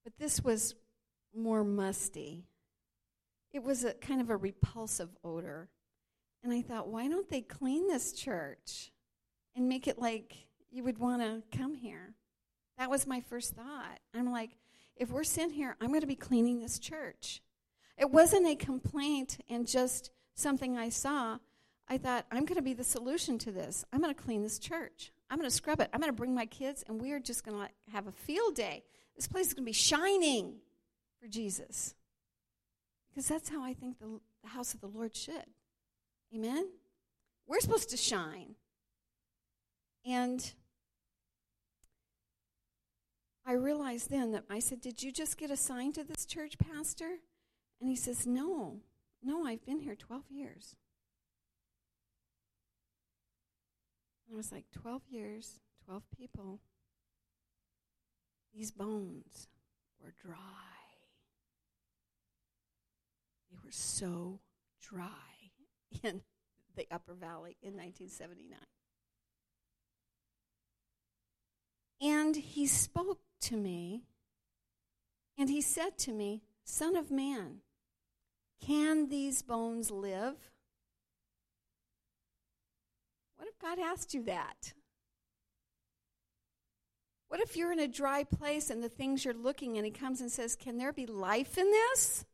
But 0.04 0.13
this 0.17 0.43
was 0.43 0.75
more 1.36 1.63
musty. 1.63 2.43
It 3.52 3.64
was 3.64 3.84
a 3.84 3.94
kind 3.94 4.22
of 4.22 4.30
a 4.30 4.38
repulsive 4.38 5.10
odor. 5.24 5.70
And 6.44 6.54
I 6.54 6.62
thought, 6.62 6.88
why 6.88 7.08
don't 7.08 7.30
they 7.30 7.42
clean 7.42 7.88
this 7.88 8.14
church 8.14 8.92
and 9.56 9.68
make 9.68 9.88
it 9.88 10.00
like 10.00 10.36
you 10.72 10.84
would 10.84 10.98
want 10.98 11.22
to 11.22 11.58
come 11.58 11.76
here? 11.76 12.14
That 12.78 12.90
was 12.90 13.06
my 13.06 13.20
first 13.20 13.56
thought. 13.56 14.00
I'm 14.14 14.32
like, 14.32 14.52
if 14.96 15.10
we're 15.10 15.24
sent 15.24 15.54
here, 15.54 15.76
I'm 15.82 15.90
going 15.90 16.02
to 16.02 16.08
be 16.08 16.16
cleaning 16.16 16.60
this 16.60 16.80
church. 16.80 17.42
It 17.98 18.10
wasn't 18.10 18.48
a 18.48 18.56
complaint 18.56 19.40
and 19.50 19.68
just 19.68 20.12
something 20.36 20.78
I 20.78 20.90
saw. 20.90 21.40
I 21.88 21.98
thought, 21.98 22.26
I'm 22.32 22.46
going 22.46 22.58
to 22.58 22.62
be 22.62 22.74
the 22.74 22.84
solution 22.84 23.38
to 23.40 23.52
this. 23.52 23.84
I'm 23.92 24.02
going 24.02 24.14
to 24.14 24.22
clean 24.22 24.44
this 24.44 24.60
church. 24.60 25.12
I'm 25.30 25.38
going 25.38 25.50
to 25.50 25.56
scrub 25.56 25.82
it. 25.82 25.90
I'm 25.94 26.00
going 26.00 26.12
to 26.12 26.18
bring 26.18 26.34
my 26.34 26.46
kids, 26.46 26.84
and 26.88 27.02
we 27.02 27.12
are 27.12 27.20
just 27.20 27.44
going 27.44 27.58
to 27.58 27.92
have 27.92 28.08
a 28.08 28.12
field 28.12 28.56
day. 28.56 28.84
This 29.16 29.28
place 29.28 29.48
is 29.48 29.54
going 29.54 29.66
to 29.66 29.70
be 29.70 29.74
shining 29.74 30.56
for 31.20 31.28
Jesus. 31.28 31.96
Because 33.20 33.28
that's 33.28 33.50
how 33.50 33.62
I 33.62 33.74
think 33.74 34.00
the, 34.00 34.22
the 34.44 34.48
house 34.48 34.74
of 34.74 34.80
the 34.80 34.88
Lord 34.88 35.14
should. 35.14 35.44
Amen? 36.34 36.70
We're 37.46 37.60
supposed 37.60 37.90
to 37.90 37.98
shine. 37.98 38.56
And 40.06 40.54
I 43.46 43.52
realized 43.56 44.10
then 44.10 44.32
that 44.32 44.46
I 44.50 44.60
said, 44.60 44.80
Did 44.80 45.04
you 45.04 45.12
just 45.12 45.38
get 45.38 45.52
assigned 45.52 45.96
to 45.96 46.06
this 46.06 46.26
church, 46.26 46.58
Pastor? 46.58 47.18
And 47.82 47.90
he 47.90 47.98
says, 47.98 48.26
No, 48.26 48.78
no, 49.22 49.46
I've 49.46 49.66
been 49.66 49.82
here 49.82 49.96
12 49.96 50.24
years. 50.30 50.78
And 54.30 54.34
I 54.34 54.38
was 54.38 54.54
like, 54.54 54.64
12 54.72 55.02
years, 55.10 55.60
12 55.84 56.04
people. 56.18 56.62
These 58.56 58.72
bones 58.72 59.50
were 60.02 60.14
dry. 60.26 60.79
They 63.52 63.58
were 63.64 63.72
so 63.72 64.40
dry 64.82 65.52
in 66.04 66.22
the 66.76 66.88
Upper 66.92 67.14
Valley 67.14 67.58
in 67.62 67.74
1979. 67.74 68.58
And 72.02 72.36
he 72.36 72.66
spoke 72.66 73.20
to 73.42 73.58
me, 73.58 74.04
and 75.38 75.50
he 75.50 75.62
said 75.62 75.98
to 76.00 76.14
me, 76.14 76.44
Son 76.64 76.96
of 76.96 77.12
man, 77.12 77.62
can 78.62 79.10
these 79.10 79.42
bones 79.42 79.92
live? 79.92 80.36
What 83.36 83.48
if 83.48 83.60
God 83.60 83.80
asked 83.80 84.14
you 84.14 84.24
that? 84.24 84.74
What 87.30 87.40
if 87.40 87.56
you're 87.56 87.72
in 87.72 87.80
a 87.80 87.88
dry 87.88 88.24
place 88.24 88.70
and 88.70 88.84
the 88.84 88.90
things 88.90 89.24
you're 89.24 89.34
looking 89.34 89.78
and 89.78 89.86
he 89.86 89.92
comes 89.92 90.20
and 90.20 90.32
says, 90.32 90.56
Can 90.56 90.78
there 90.78 90.92
be 90.92 91.06
life 91.06 91.58
in 91.58 91.70
this? 91.70 92.26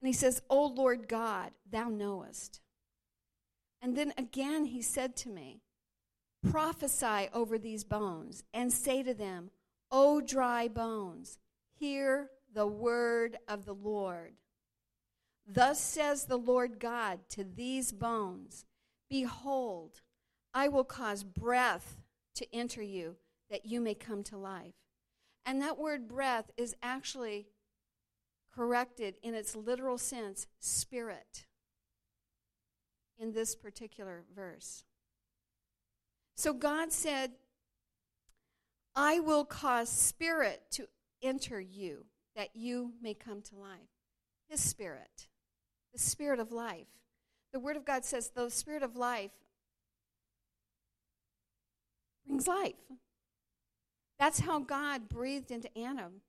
And 0.00 0.06
he 0.06 0.12
says, 0.12 0.42
O 0.48 0.66
Lord 0.66 1.08
God, 1.08 1.50
thou 1.70 1.88
knowest. 1.88 2.60
And 3.82 3.96
then 3.96 4.12
again 4.16 4.66
he 4.66 4.82
said 4.82 5.16
to 5.16 5.28
me, 5.28 5.60
Prophesy 6.50 7.28
over 7.34 7.58
these 7.58 7.84
bones 7.84 8.44
and 8.54 8.72
say 8.72 9.02
to 9.02 9.12
them, 9.12 9.50
O 9.90 10.20
dry 10.20 10.68
bones, 10.68 11.38
hear 11.78 12.30
the 12.52 12.66
word 12.66 13.36
of 13.46 13.64
the 13.66 13.74
Lord. 13.74 14.34
Thus 15.46 15.80
says 15.80 16.24
the 16.24 16.38
Lord 16.38 16.78
God 16.78 17.20
to 17.30 17.44
these 17.44 17.92
bones 17.92 18.64
Behold, 19.08 20.00
I 20.54 20.68
will 20.68 20.84
cause 20.84 21.24
breath 21.24 21.96
to 22.36 22.54
enter 22.54 22.82
you, 22.82 23.16
that 23.50 23.66
you 23.66 23.80
may 23.80 23.94
come 23.94 24.22
to 24.24 24.36
life. 24.36 24.74
And 25.44 25.60
that 25.60 25.78
word 25.78 26.06
breath 26.06 26.50
is 26.56 26.76
actually 26.82 27.46
corrected 28.54 29.14
in 29.22 29.34
its 29.34 29.54
literal 29.54 29.98
sense, 29.98 30.46
spirit, 30.58 31.46
in 33.18 33.32
this 33.32 33.54
particular 33.54 34.24
verse. 34.34 34.84
So 36.36 36.52
God 36.52 36.92
said, 36.92 37.32
I 38.94 39.20
will 39.20 39.44
cause 39.44 39.88
spirit 39.88 40.62
to 40.72 40.88
enter 41.22 41.60
you 41.60 42.06
that 42.34 42.50
you 42.54 42.92
may 43.02 43.14
come 43.14 43.42
to 43.42 43.56
life. 43.56 43.78
His 44.48 44.60
spirit, 44.60 45.28
the 45.92 45.98
spirit 45.98 46.40
of 46.40 46.50
life. 46.50 46.86
The 47.52 47.60
Word 47.60 47.76
of 47.76 47.84
God 47.84 48.04
says 48.04 48.30
the 48.30 48.48
spirit 48.48 48.82
of 48.82 48.96
life 48.96 49.32
brings 52.26 52.46
life. 52.48 52.74
That's 54.18 54.40
how 54.40 54.60
God 54.60 55.08
breathed 55.08 55.50
into 55.50 55.70
Adam, 55.78 56.22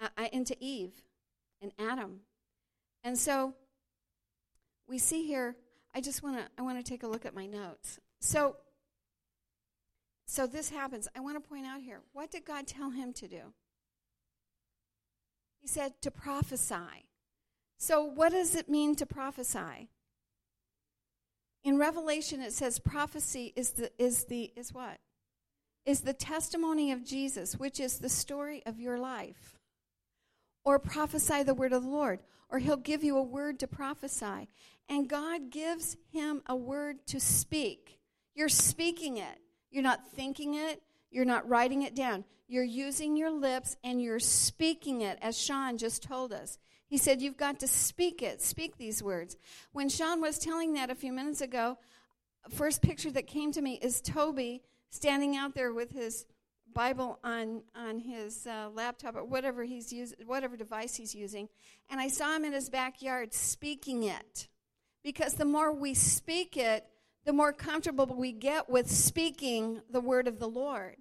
uh, 0.00 0.08
into 0.32 0.56
Eve 0.60 1.02
and 1.60 1.72
Adam. 1.78 2.20
And 3.04 3.18
so 3.18 3.54
we 4.88 4.98
see 4.98 5.26
here, 5.26 5.56
I 5.94 6.00
just 6.00 6.22
want 6.22 6.36
to 6.38 6.46
I 6.58 6.62
want 6.62 6.78
to 6.78 6.88
take 6.88 7.02
a 7.02 7.08
look 7.08 7.24
at 7.24 7.34
my 7.34 7.46
notes. 7.46 7.98
So 8.20 8.56
so 10.26 10.46
this 10.46 10.70
happens. 10.70 11.08
I 11.16 11.20
want 11.20 11.42
to 11.42 11.48
point 11.48 11.66
out 11.66 11.80
here, 11.80 12.00
what 12.12 12.30
did 12.30 12.44
God 12.44 12.66
tell 12.66 12.90
him 12.90 13.12
to 13.14 13.26
do? 13.26 13.52
He 15.60 15.66
said 15.66 15.94
to 16.02 16.10
prophesy. 16.10 17.08
So 17.78 18.04
what 18.04 18.32
does 18.32 18.54
it 18.54 18.68
mean 18.68 18.94
to 18.96 19.06
prophesy? 19.06 19.90
In 21.64 21.78
Revelation 21.78 22.40
it 22.40 22.52
says 22.52 22.78
prophecy 22.78 23.52
is 23.56 23.70
the 23.72 23.90
is 23.98 24.24
the 24.24 24.52
is 24.56 24.72
what? 24.72 24.98
Is 25.86 26.02
the 26.02 26.12
testimony 26.12 26.92
of 26.92 27.04
Jesus, 27.04 27.56
which 27.56 27.80
is 27.80 27.98
the 27.98 28.08
story 28.08 28.62
of 28.66 28.78
your 28.78 28.98
life. 28.98 29.59
Or 30.64 30.78
prophesy 30.78 31.42
the 31.42 31.54
word 31.54 31.72
of 31.72 31.82
the 31.82 31.88
Lord, 31.88 32.20
or 32.50 32.58
he'll 32.58 32.76
give 32.76 33.02
you 33.02 33.16
a 33.16 33.22
word 33.22 33.58
to 33.60 33.66
prophesy. 33.66 34.48
And 34.88 35.08
God 35.08 35.50
gives 35.50 35.96
him 36.12 36.42
a 36.46 36.56
word 36.56 37.06
to 37.08 37.20
speak. 37.20 37.98
You're 38.34 38.48
speaking 38.48 39.16
it. 39.16 39.38
You're 39.70 39.82
not 39.82 40.12
thinking 40.14 40.54
it. 40.54 40.82
You're 41.10 41.24
not 41.24 41.48
writing 41.48 41.82
it 41.82 41.94
down. 41.94 42.24
You're 42.48 42.64
using 42.64 43.16
your 43.16 43.30
lips 43.30 43.76
and 43.84 44.02
you're 44.02 44.18
speaking 44.18 45.02
it, 45.02 45.18
as 45.22 45.38
Sean 45.38 45.78
just 45.78 46.02
told 46.02 46.32
us. 46.32 46.58
He 46.88 46.98
said, 46.98 47.22
You've 47.22 47.36
got 47.36 47.60
to 47.60 47.68
speak 47.68 48.22
it, 48.22 48.42
speak 48.42 48.76
these 48.76 49.02
words. 49.02 49.36
When 49.72 49.88
Sean 49.88 50.20
was 50.20 50.38
telling 50.38 50.72
that 50.72 50.90
a 50.90 50.96
few 50.96 51.12
minutes 51.12 51.40
ago, 51.40 51.78
first 52.48 52.82
picture 52.82 53.12
that 53.12 53.28
came 53.28 53.52
to 53.52 53.62
me 53.62 53.78
is 53.80 54.00
Toby 54.00 54.62
standing 54.90 55.36
out 55.36 55.54
there 55.54 55.72
with 55.72 55.92
his 55.92 56.26
Bible 56.74 57.18
on 57.24 57.62
on 57.74 57.98
his 57.98 58.46
uh, 58.46 58.68
laptop 58.72 59.16
or 59.16 59.24
whatever 59.24 59.64
he's 59.64 59.92
using, 59.92 60.18
whatever 60.26 60.56
device 60.56 60.94
he's 60.94 61.14
using, 61.14 61.48
and 61.90 62.00
I 62.00 62.08
saw 62.08 62.34
him 62.36 62.44
in 62.44 62.52
his 62.52 62.68
backyard 62.68 63.34
speaking 63.34 64.04
it. 64.04 64.48
Because 65.02 65.34
the 65.34 65.46
more 65.46 65.72
we 65.72 65.94
speak 65.94 66.56
it, 66.56 66.86
the 67.24 67.32
more 67.32 67.52
comfortable 67.52 68.06
we 68.06 68.32
get 68.32 68.68
with 68.68 68.90
speaking 68.90 69.80
the 69.90 70.00
word 70.00 70.28
of 70.28 70.38
the 70.38 70.48
Lord. 70.48 70.96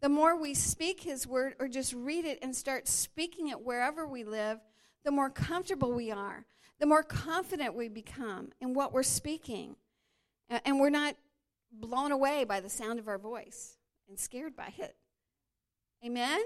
The 0.00 0.08
more 0.08 0.38
we 0.40 0.54
speak 0.54 1.02
his 1.02 1.26
word 1.26 1.54
or 1.58 1.68
just 1.68 1.92
read 1.92 2.24
it 2.24 2.38
and 2.42 2.54
start 2.54 2.86
speaking 2.86 3.48
it 3.48 3.60
wherever 3.60 4.06
we 4.06 4.24
live, 4.24 4.60
the 5.04 5.10
more 5.10 5.30
comfortable 5.30 5.92
we 5.92 6.10
are, 6.10 6.44
the 6.78 6.86
more 6.86 7.02
confident 7.02 7.74
we 7.74 7.88
become 7.88 8.50
in 8.60 8.74
what 8.74 8.92
we're 8.92 9.02
speaking. 9.02 9.76
And 10.48 10.78
we're 10.78 10.90
not 10.90 11.16
blown 11.72 12.12
away 12.12 12.44
by 12.44 12.60
the 12.60 12.68
sound 12.68 12.98
of 12.98 13.08
our 13.08 13.18
voice 13.18 13.76
and 14.08 14.18
scared 14.18 14.54
by 14.54 14.72
it. 14.78 14.96
Amen? 16.04 16.40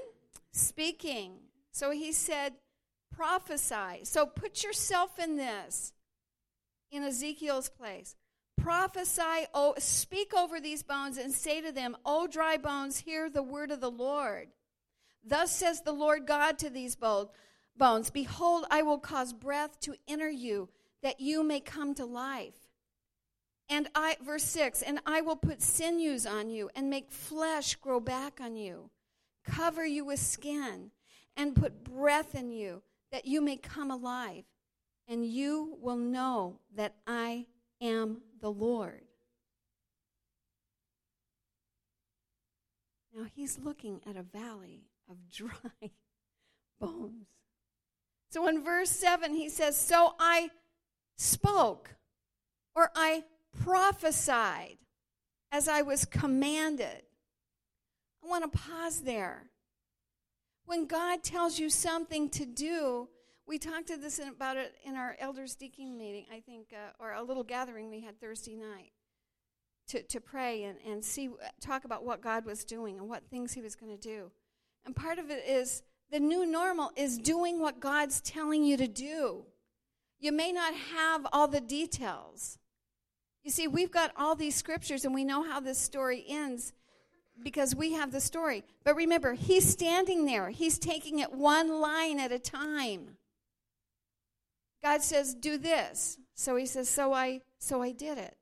Speaking. 0.53 1.33
So 1.73 1.91
he 1.91 2.13
said, 2.13 2.55
prophesy. 3.15 4.05
So 4.05 4.27
put 4.27 4.63
yourself 4.63 5.19
in 5.19 5.37
this, 5.37 5.93
in 6.91 7.03
Ezekiel's 7.03 7.69
place. 7.69 8.17
Prophesy, 8.57 9.47
oh, 9.55 9.75
speak 9.79 10.35
over 10.35 10.61
these 10.61 10.83
bones 10.83 11.17
and 11.17 11.33
say 11.33 11.61
to 11.61 11.73
them, 11.73 11.97
O 12.05 12.27
dry 12.27 12.57
bones, 12.57 12.99
hear 12.99 13.31
the 13.31 13.43
word 13.43 13.71
of 13.71 13.81
the 13.81 13.91
Lord. 13.91 14.49
Thus 15.25 15.55
says 15.55 15.83
the 15.83 15.93
Lord 15.93 16.27
God 16.27 16.59
to 16.59 16.71
these 16.71 16.97
bones 16.97 18.11
Behold, 18.11 18.67
I 18.71 18.83
will 18.83 18.99
cause 18.99 19.33
breath 19.33 19.81
to 19.81 19.95
enter 20.09 20.29
you, 20.31 20.69
that 21.03 21.21
you 21.21 21.43
may 21.43 21.61
come 21.61 21.95
to 21.95 22.05
life. 22.05 22.55
And 23.69 23.89
I, 23.95 24.17
verse 24.23 24.43
6, 24.45 24.83
and 24.83 25.01
I 25.07 25.21
will 25.21 25.37
put 25.37 25.63
sinews 25.63 26.27
on 26.27 26.51
you 26.51 26.71
and 26.75 26.91
make 26.91 27.11
flesh 27.11 27.77
grow 27.77 28.01
back 28.01 28.41
on 28.41 28.57
you, 28.57 28.91
cover 29.51 29.85
you 29.85 30.05
with 30.05 30.21
skin, 30.21 30.91
and 31.37 31.55
put 31.55 31.85
breath 31.85 32.35
in 32.35 32.51
you, 32.51 32.83
that 33.13 33.27
you 33.27 33.41
may 33.41 33.57
come 33.57 33.91
alive. 33.91 34.45
And 35.09 35.27
you 35.27 35.77
will 35.81 35.97
know 35.97 36.61
that 36.77 36.95
I 37.07 37.47
am 37.81 38.23
the 38.41 38.51
Lord. 38.51 39.03
Now 43.15 43.27
he's 43.35 43.59
looking 43.59 44.01
at 44.09 44.17
a 44.17 44.23
valley 44.23 44.85
of 45.11 45.17
dry 45.33 45.91
bones. 46.81 47.27
So 48.31 48.47
in 48.47 48.63
verse 48.63 48.91
7, 48.91 49.35
he 49.35 49.49
says, 49.49 49.77
So 49.77 50.15
I 50.21 50.51
spoke, 51.17 51.97
or 52.77 52.91
I 52.95 53.25
prophesied 53.65 54.79
as 55.51 55.67
I 55.69 55.83
was 55.83 56.05
commanded. 56.05 57.03
I 58.23 58.29
want 58.29 58.51
to 58.51 58.59
pause 58.59 59.01
there. 59.03 59.51
When 60.67 60.87
God 60.87 61.23
tells 61.23 61.59
you 61.59 61.71
something 61.71 62.29
to 62.31 62.47
do, 62.47 63.09
we 63.47 63.59
talked 63.59 63.89
to 63.89 63.97
this 63.97 64.19
in, 64.19 64.29
about 64.29 64.57
it 64.57 64.75
in 64.85 64.95
our 64.97 65.17
elders 65.19 65.55
deacon 65.57 65.97
meeting, 65.97 66.27
I 66.33 66.41
think, 66.41 66.69
uh, 66.73 66.93
or 67.03 67.13
a 67.13 67.23
little 67.23 67.43
gathering 67.43 67.91
we 67.91 68.01
had 68.01 68.21
Thursday 68.21 68.55
night. 68.55 68.93
to, 69.89 70.03
to 70.05 70.21
pray 70.21 70.63
and, 70.65 70.79
and 70.87 71.05
see, 71.05 71.29
talk 71.61 71.85
about 71.85 72.05
what 72.05 72.21
God 72.21 72.45
was 72.45 72.65
doing 72.65 72.99
and 72.99 73.09
what 73.09 73.29
things 73.29 73.53
He 73.53 73.61
was 73.61 73.75
going 73.75 73.91
to 73.91 74.01
do. 74.01 74.31
And 74.87 74.95
part 74.95 75.19
of 75.19 75.31
it 75.31 75.45
is 75.47 75.83
the 76.11 76.21
new 76.21 76.47
normal 76.47 76.93
is 76.97 77.19
doing 77.19 77.61
what 77.61 77.81
God's 77.81 78.21
telling 78.21 78.65
you 78.65 78.77
to 78.77 78.87
do. 78.87 79.45
You 80.21 80.33
may 80.33 80.53
not 80.53 80.75
have 80.75 81.27
all 81.33 81.49
the 81.49 81.61
details. 81.61 82.59
You 83.43 83.51
see, 83.51 83.67
we've 83.67 83.91
got 83.91 84.13
all 84.17 84.35
these 84.35 84.55
scriptures 84.55 85.05
and 85.05 85.15
we 85.15 85.25
know 85.25 85.43
how 85.43 85.61
this 85.61 85.79
story 85.79 86.25
ends 86.29 86.73
because 87.43 87.75
we 87.75 87.93
have 87.93 88.13
the 88.13 88.21
story. 88.21 88.65
But 88.85 88.97
remember, 88.97 89.35
he's 89.35 89.69
standing 89.69 90.27
there, 90.27 90.51
he's 90.51 90.79
taking 90.79 91.19
it 91.19 91.33
one 91.33 91.81
line 91.81 92.19
at 92.21 92.33
a 92.33 92.39
time. 92.39 93.17
God 94.83 95.03
says, 95.03 95.35
"Do 95.35 95.59
this." 95.59 96.19
So 96.35 96.57
he 96.57 96.67
says, 96.67 96.89
"So 96.89 97.13
I 97.13 97.43
so 97.59 97.83
I 97.83 97.93
did 97.93 98.19
it." 98.19 98.37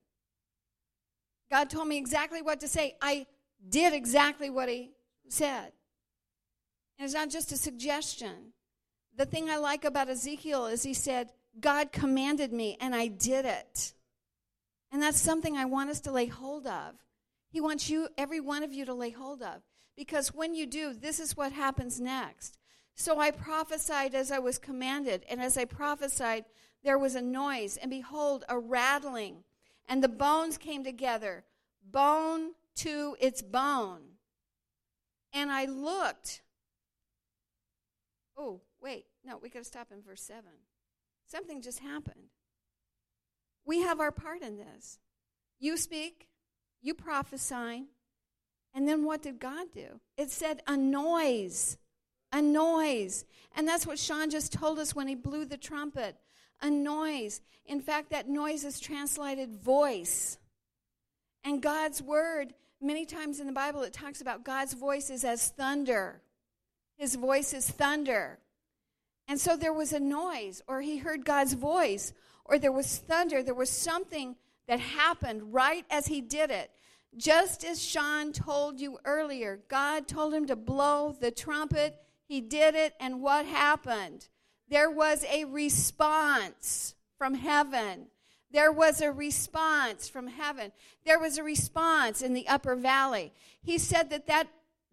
God 1.51 1.71
told 1.71 1.89
me 1.89 1.97
exactly 1.97 2.43
what 2.43 2.61
to 2.61 2.69
say. 2.69 2.97
I 3.01 3.27
did 3.69 3.93
exactly 3.93 4.51
what 4.51 4.69
he 4.69 4.93
said. 5.29 5.73
And 6.99 7.05
it's 7.05 7.15
not 7.15 7.31
just 7.31 7.53
a 7.53 7.57
suggestion. 7.57 8.53
The 9.17 9.27
thing 9.27 9.49
I 9.49 9.57
like 9.57 9.85
about 9.85 10.09
Ezekiel 10.09 10.67
is 10.67 10.83
he 10.83 10.95
said, 10.95 11.33
God 11.61 11.93
commanded 11.93 12.53
me 12.53 12.77
and 12.81 12.95
I 12.95 13.09
did 13.09 13.45
it. 13.45 13.95
And 14.93 15.03
that's 15.03 15.21
something 15.21 15.57
I 15.57 15.65
want 15.65 15.91
us 15.91 16.01
to 16.01 16.13
lay 16.13 16.27
hold 16.27 16.67
of. 16.67 16.95
He 17.51 17.61
wants 17.61 17.89
you, 17.89 18.09
every 18.17 18.41
one 18.41 18.63
of 18.63 18.73
you, 18.73 18.85
to 18.85 18.95
lay 18.95 19.11
hold 19.11 19.43
of. 19.43 19.63
Because 19.97 20.35
when 20.35 20.55
you 20.55 20.67
do, 20.67 20.93
this 20.93 21.19
is 21.19 21.37
what 21.37 21.53
happens 21.53 22.01
next. 22.01 22.59
So 22.95 23.19
I 23.19 23.31
prophesied 23.31 24.15
as 24.15 24.31
I 24.31 24.39
was 24.39 24.59
commanded, 24.59 25.25
and 25.29 25.41
as 25.41 25.57
I 25.57 25.65
prophesied, 25.65 26.45
there 26.85 26.99
was 26.99 27.15
a 27.15 27.23
noise, 27.23 27.77
and 27.77 27.91
behold, 27.91 28.45
a 28.49 28.59
rattling, 28.59 29.45
and 29.89 30.03
the 30.03 30.09
bones 30.09 30.59
came 30.59 30.85
together, 30.85 31.45
bone 31.83 32.53
to 32.77 33.17
its 33.21 33.43
bone. 33.43 34.03
And 35.33 35.51
I 35.51 35.65
looked. 35.65 36.43
Oh, 38.37 38.61
wait, 38.81 39.07
no, 39.25 39.39
we 39.39 39.49
got 39.49 39.61
to 39.61 39.65
stop 39.65 39.89
in 39.93 40.03
verse 40.03 40.23
7. 40.23 40.45
Something 41.27 41.61
just 41.61 41.81
happened. 41.81 42.31
We 43.65 43.83
have 43.83 44.01
our 44.01 44.13
part 44.13 44.43
in 44.43 44.57
this. 44.57 44.99
You 45.59 45.77
speak, 45.77 46.28
you 46.81 46.95
prophesy, 46.95 47.85
and 48.75 48.87
then 48.89 49.05
what 49.05 49.23
did 49.23 49.39
God 49.39 49.69
do? 49.73 50.01
It 50.17 50.31
said 50.31 50.63
a 50.67 50.77
noise, 50.77 51.79
a 52.33 52.41
noise. 52.41 53.25
And 53.57 53.67
that's 53.67 53.87
what 53.87 53.99
Sean 53.99 54.31
just 54.31 54.53
told 54.53 54.79
us 54.79 54.95
when 54.95 55.09
he 55.09 55.15
blew 55.15 55.45
the 55.45 55.57
trumpet 55.57 56.17
a 56.61 56.71
noise. 56.71 57.41
In 57.67 57.81
fact, 57.81 58.11
that 58.11 58.29
noise 58.29 58.65
is 58.65 58.81
translated 58.81 59.55
voice. 59.55 60.39
And 61.45 61.63
God's 61.63 62.03
word, 62.03 62.55
many 62.81 63.07
times 63.07 63.41
in 63.41 63.47
the 63.47 63.53
Bible, 63.53 63.83
it 63.83 63.93
talks 63.93 64.21
about 64.21 64.45
God's 64.45 64.75
voice 64.75 65.09
is 65.11 65.25
as 65.25 65.49
thunder. 65.49 66.21
His 66.97 67.15
voice 67.15 67.53
is 67.53 67.71
thunder. 67.71 68.39
And 69.29 69.39
so 69.41 69.57
there 69.57 69.73
was 69.73 69.93
a 69.93 70.01
noise, 70.01 70.63
or 70.67 70.81
he 70.81 70.99
heard 70.99 71.25
God's 71.25 71.53
voice, 71.53 72.13
or 72.45 72.59
there 72.59 72.73
was 72.73 72.99
thunder. 72.99 73.43
There 73.43 73.55
was 73.55 73.71
something 73.71 74.37
that 74.69 74.81
happened 74.81 75.53
right 75.53 75.85
as 75.91 76.07
he 76.07 76.21
did 76.21 76.51
it. 76.51 76.71
Just 77.17 77.65
as 77.65 77.83
Sean 77.83 78.33
told 78.33 78.81
you 78.81 78.99
earlier, 79.05 79.61
God 79.69 80.07
told 80.07 80.35
him 80.35 80.47
to 80.47 80.57
blow 80.57 81.17
the 81.19 81.31
trumpet. 81.31 81.97
He 82.27 82.41
did 82.41 82.75
it, 82.75 82.95
and 83.01 83.23
what 83.23 83.47
happened? 83.47 84.29
There 84.69 84.91
was 84.91 85.25
a 85.25 85.47
response 85.47 86.95
from 87.17 87.35
heaven. 87.35 88.09
There 88.51 88.71
was 88.71 89.01
a 89.01 89.11
response 89.11 90.09
from 90.09 90.29
heaven. 90.29 90.73
There 91.05 91.19
was 91.19 91.39
a 91.39 91.43
response 91.43 92.23
in 92.23 92.35
the 92.35 92.47
upper 92.47 92.77
valley. 92.77 93.33
He 93.63 93.79
said 93.79 94.11
that 94.11 94.27
that, 94.27 94.49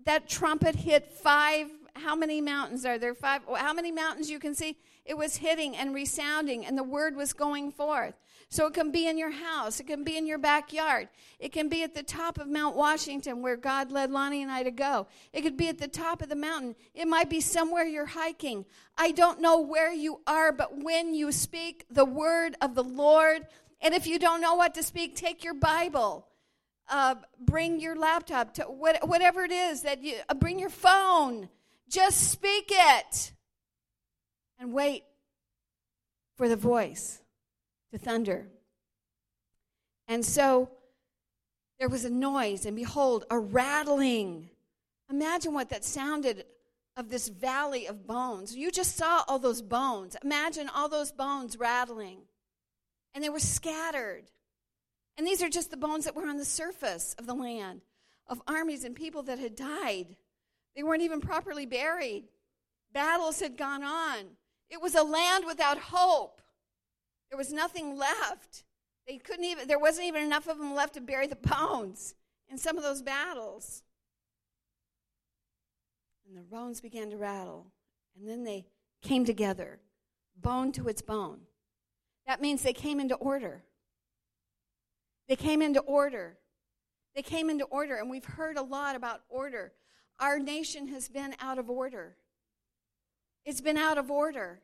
that 0.05 0.29
trumpet 0.29 0.75
hit 0.75 1.11
five 1.11 1.69
how 1.95 2.15
many 2.15 2.41
mountains 2.41 2.85
are 2.85 2.97
there? 2.97 3.13
Five. 3.13 3.41
How 3.55 3.73
many 3.73 3.91
mountains 3.91 4.29
you 4.29 4.39
can 4.39 4.53
see? 4.53 4.77
It 5.05 5.17
was 5.17 5.37
hitting 5.37 5.75
and 5.75 5.93
resounding, 5.93 6.65
and 6.65 6.77
the 6.77 6.83
word 6.83 7.15
was 7.15 7.33
going 7.33 7.71
forth. 7.71 8.15
So 8.49 8.67
it 8.67 8.73
can 8.73 8.91
be 8.91 9.07
in 9.07 9.17
your 9.17 9.31
house, 9.31 9.79
it 9.79 9.87
can 9.87 10.03
be 10.03 10.17
in 10.17 10.27
your 10.27 10.37
backyard, 10.37 11.09
it 11.39 11.51
can 11.51 11.67
be 11.67 11.83
at 11.83 11.93
the 11.95 12.03
top 12.03 12.37
of 12.37 12.47
Mount 12.47 12.75
Washington 12.75 13.41
where 13.41 13.57
God 13.57 13.91
led 13.91 14.11
Lonnie 14.11 14.43
and 14.43 14.51
I 14.51 14.63
to 14.63 14.71
go. 14.71 15.07
It 15.33 15.41
could 15.41 15.57
be 15.57 15.67
at 15.67 15.79
the 15.79 15.87
top 15.87 16.21
of 16.21 16.29
the 16.29 16.35
mountain. 16.35 16.75
It 16.93 17.07
might 17.07 17.29
be 17.29 17.41
somewhere 17.41 17.83
you're 17.83 18.05
hiking. 18.05 18.65
I 18.97 19.11
don't 19.11 19.41
know 19.41 19.59
where 19.59 19.91
you 19.91 20.21
are, 20.27 20.51
but 20.51 20.83
when 20.83 21.13
you 21.13 21.31
speak 21.31 21.85
the 21.89 22.05
word 22.05 22.55
of 22.61 22.75
the 22.75 22.83
Lord, 22.83 23.47
and 23.81 23.93
if 23.93 24.07
you 24.07 24.19
don't 24.19 24.41
know 24.41 24.55
what 24.55 24.75
to 24.75 24.83
speak, 24.83 25.15
take 25.15 25.43
your 25.43 25.55
Bible. 25.55 26.27
Uh, 26.87 27.15
bring 27.39 27.79
your 27.79 27.95
laptop 27.95 28.53
to 28.53 28.63
what, 28.63 29.07
whatever 29.07 29.43
it 29.43 29.51
is 29.51 29.81
that 29.81 30.03
you 30.03 30.17
uh, 30.29 30.35
bring 30.35 30.59
your 30.59 30.69
phone 30.69 31.49
just 31.89 32.31
speak 32.31 32.69
it 32.69 33.33
and 34.59 34.73
wait 34.73 35.03
for 36.35 36.49
the 36.49 36.55
voice 36.55 37.21
to 37.91 37.97
thunder. 37.97 38.47
And 40.07 40.23
so 40.23 40.69
there 41.79 41.89
was 41.89 42.05
a 42.05 42.09
noise, 42.09 42.65
and 42.65 42.75
behold, 42.75 43.25
a 43.29 43.39
rattling. 43.39 44.49
Imagine 45.09 45.53
what 45.53 45.69
that 45.69 45.83
sounded 45.83 46.45
of 46.97 47.09
this 47.09 47.27
valley 47.27 47.87
of 47.87 48.07
bones. 48.07 48.55
You 48.55 48.71
just 48.71 48.95
saw 48.95 49.23
all 49.27 49.39
those 49.39 49.61
bones. 49.61 50.15
Imagine 50.23 50.69
all 50.69 50.87
those 50.87 51.11
bones 51.11 51.57
rattling. 51.57 52.19
And 53.13 53.23
they 53.23 53.29
were 53.29 53.39
scattered. 53.39 54.23
And 55.17 55.25
these 55.25 55.41
are 55.43 55.49
just 55.49 55.71
the 55.71 55.77
bones 55.77 56.05
that 56.05 56.15
were 56.15 56.27
on 56.27 56.37
the 56.37 56.45
surface 56.45 57.15
of 57.17 57.25
the 57.25 57.33
land 57.33 57.81
of 58.27 58.41
armies 58.47 58.83
and 58.83 58.95
people 58.95 59.23
that 59.23 59.39
had 59.39 59.55
died. 59.55 60.15
They 60.75 60.83
weren't 60.83 61.03
even 61.03 61.21
properly 61.21 61.65
buried. 61.65 62.25
Battles 62.93 63.39
had 63.39 63.57
gone 63.57 63.83
on. 63.83 64.25
It 64.69 64.81
was 64.81 64.95
a 64.95 65.03
land 65.03 65.45
without 65.45 65.77
hope. 65.77 66.41
There 67.35 67.39
was 67.39 67.51
nothing 67.51 67.97
left. 67.97 68.63
They 69.05 69.17
couldn't 69.17 69.43
even 69.43 69.67
there 69.67 69.77
wasn't 69.77 70.07
even 70.07 70.23
enough 70.23 70.47
of 70.47 70.57
them 70.57 70.73
left 70.73 70.93
to 70.93 71.01
bury 71.01 71.27
the 71.27 71.35
bones 71.35 72.15
in 72.47 72.57
some 72.57 72.77
of 72.77 72.83
those 72.83 73.01
battles. 73.01 73.83
And 76.25 76.37
the 76.37 76.43
bones 76.43 76.79
began 76.79 77.09
to 77.09 77.17
rattle, 77.17 77.73
and 78.17 78.25
then 78.25 78.45
they 78.45 78.67
came 79.01 79.25
together, 79.25 79.81
bone 80.41 80.71
to 80.71 80.87
its 80.87 81.01
bone. 81.01 81.41
That 82.25 82.39
means 82.39 82.61
they 82.61 82.71
came 82.71 83.01
into 83.01 83.15
order. 83.15 83.63
They 85.27 85.35
came 85.35 85.61
into 85.61 85.81
order. 85.81 86.37
They 87.17 87.21
came 87.21 87.49
into 87.49 87.65
order, 87.65 87.97
and 87.97 88.09
we've 88.09 88.23
heard 88.23 88.55
a 88.55 88.63
lot 88.63 88.95
about 88.95 89.23
order. 89.27 89.73
Our 90.21 90.39
nation 90.39 90.87
has 90.87 91.09
been 91.09 91.35
out 91.41 91.59
of 91.59 91.69
order. 91.69 92.15
It's 93.43 93.59
been 93.59 93.77
out 93.77 93.97
of 93.97 94.09
order. 94.09 94.61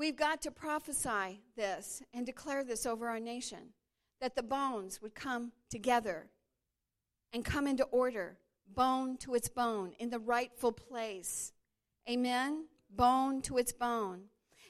We've 0.00 0.16
got 0.16 0.40
to 0.42 0.50
prophesy 0.50 1.42
this 1.56 2.02
and 2.14 2.24
declare 2.24 2.64
this 2.64 2.86
over 2.86 3.10
our 3.10 3.20
nation 3.20 3.74
that 4.22 4.34
the 4.34 4.42
bones 4.42 5.02
would 5.02 5.14
come 5.14 5.52
together 5.68 6.30
and 7.34 7.44
come 7.44 7.66
into 7.66 7.84
order, 7.84 8.38
bone 8.74 9.18
to 9.18 9.34
its 9.34 9.50
bone, 9.50 9.92
in 9.98 10.08
the 10.08 10.18
rightful 10.18 10.72
place. 10.72 11.52
Amen? 12.08 12.64
Bone 12.88 13.42
to 13.42 13.58
its 13.58 13.74
bone. 13.74 14.22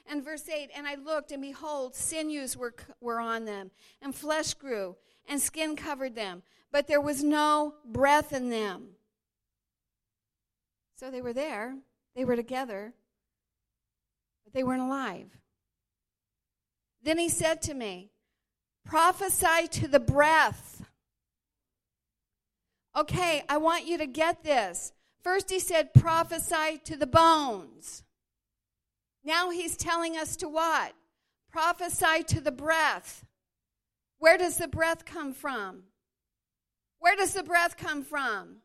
And 0.04 0.24
verse 0.24 0.48
8, 0.48 0.70
and 0.74 0.84
I 0.84 0.96
looked, 0.96 1.30
and 1.30 1.42
behold, 1.42 1.94
sinews 1.94 2.56
were, 2.56 2.74
were 3.00 3.20
on 3.20 3.44
them, 3.44 3.70
and 4.02 4.12
flesh 4.12 4.54
grew, 4.54 4.96
and 5.28 5.40
skin 5.40 5.76
covered 5.76 6.16
them, 6.16 6.42
but 6.72 6.88
there 6.88 7.00
was 7.00 7.22
no 7.22 7.74
breath 7.84 8.32
in 8.32 8.50
them. 8.50 8.96
So 10.96 11.08
they 11.08 11.22
were 11.22 11.32
there, 11.32 11.76
they 12.16 12.24
were 12.24 12.34
together, 12.34 12.94
but 14.50 14.58
they 14.58 14.64
weren't 14.64 14.82
alive. 14.82 15.38
Then 17.02 17.18
he 17.18 17.28
said 17.28 17.62
to 17.62 17.74
me, 17.74 18.10
Prophesy 18.84 19.68
to 19.70 19.88
the 19.88 20.00
breath. 20.00 20.84
Okay, 22.96 23.44
I 23.48 23.58
want 23.58 23.86
you 23.86 23.98
to 23.98 24.06
get 24.06 24.42
this. 24.42 24.92
First, 25.22 25.50
he 25.50 25.60
said, 25.60 25.94
Prophesy 25.94 26.80
to 26.84 26.96
the 26.96 27.06
bones. 27.06 28.02
Now 29.22 29.50
he's 29.50 29.76
telling 29.76 30.16
us 30.16 30.36
to 30.36 30.48
what? 30.48 30.94
Prophesy 31.52 32.24
to 32.28 32.40
the 32.40 32.50
breath. 32.50 33.24
Where 34.18 34.38
does 34.38 34.56
the 34.56 34.68
breath 34.68 35.04
come 35.04 35.32
from? 35.32 35.84
Where 36.98 37.16
does 37.16 37.34
the 37.34 37.42
breath 37.42 37.76
come 37.76 38.02
from? 38.02 38.56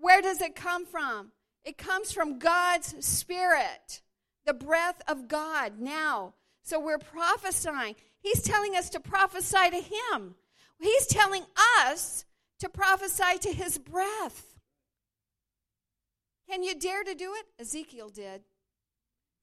Where 0.00 0.22
does 0.22 0.40
it 0.40 0.54
come 0.54 0.86
from? 0.86 1.32
It 1.64 1.76
comes 1.76 2.12
from 2.12 2.38
God's 2.38 2.94
Spirit, 3.04 4.02
the 4.48 4.54
breath 4.54 5.02
of 5.06 5.28
God 5.28 5.78
now. 5.78 6.32
So 6.62 6.80
we're 6.80 6.98
prophesying. 6.98 7.96
He's 8.20 8.40
telling 8.40 8.74
us 8.74 8.88
to 8.90 8.98
prophesy 8.98 9.70
to 9.70 9.76
Him, 9.76 10.34
He's 10.80 11.06
telling 11.06 11.44
us 11.82 12.24
to 12.60 12.68
prophesy 12.70 13.38
to 13.42 13.52
His 13.52 13.76
breath. 13.76 14.56
Can 16.48 16.62
you 16.62 16.74
dare 16.74 17.04
to 17.04 17.14
do 17.14 17.34
it? 17.34 17.46
Ezekiel 17.60 18.08
did. 18.08 18.40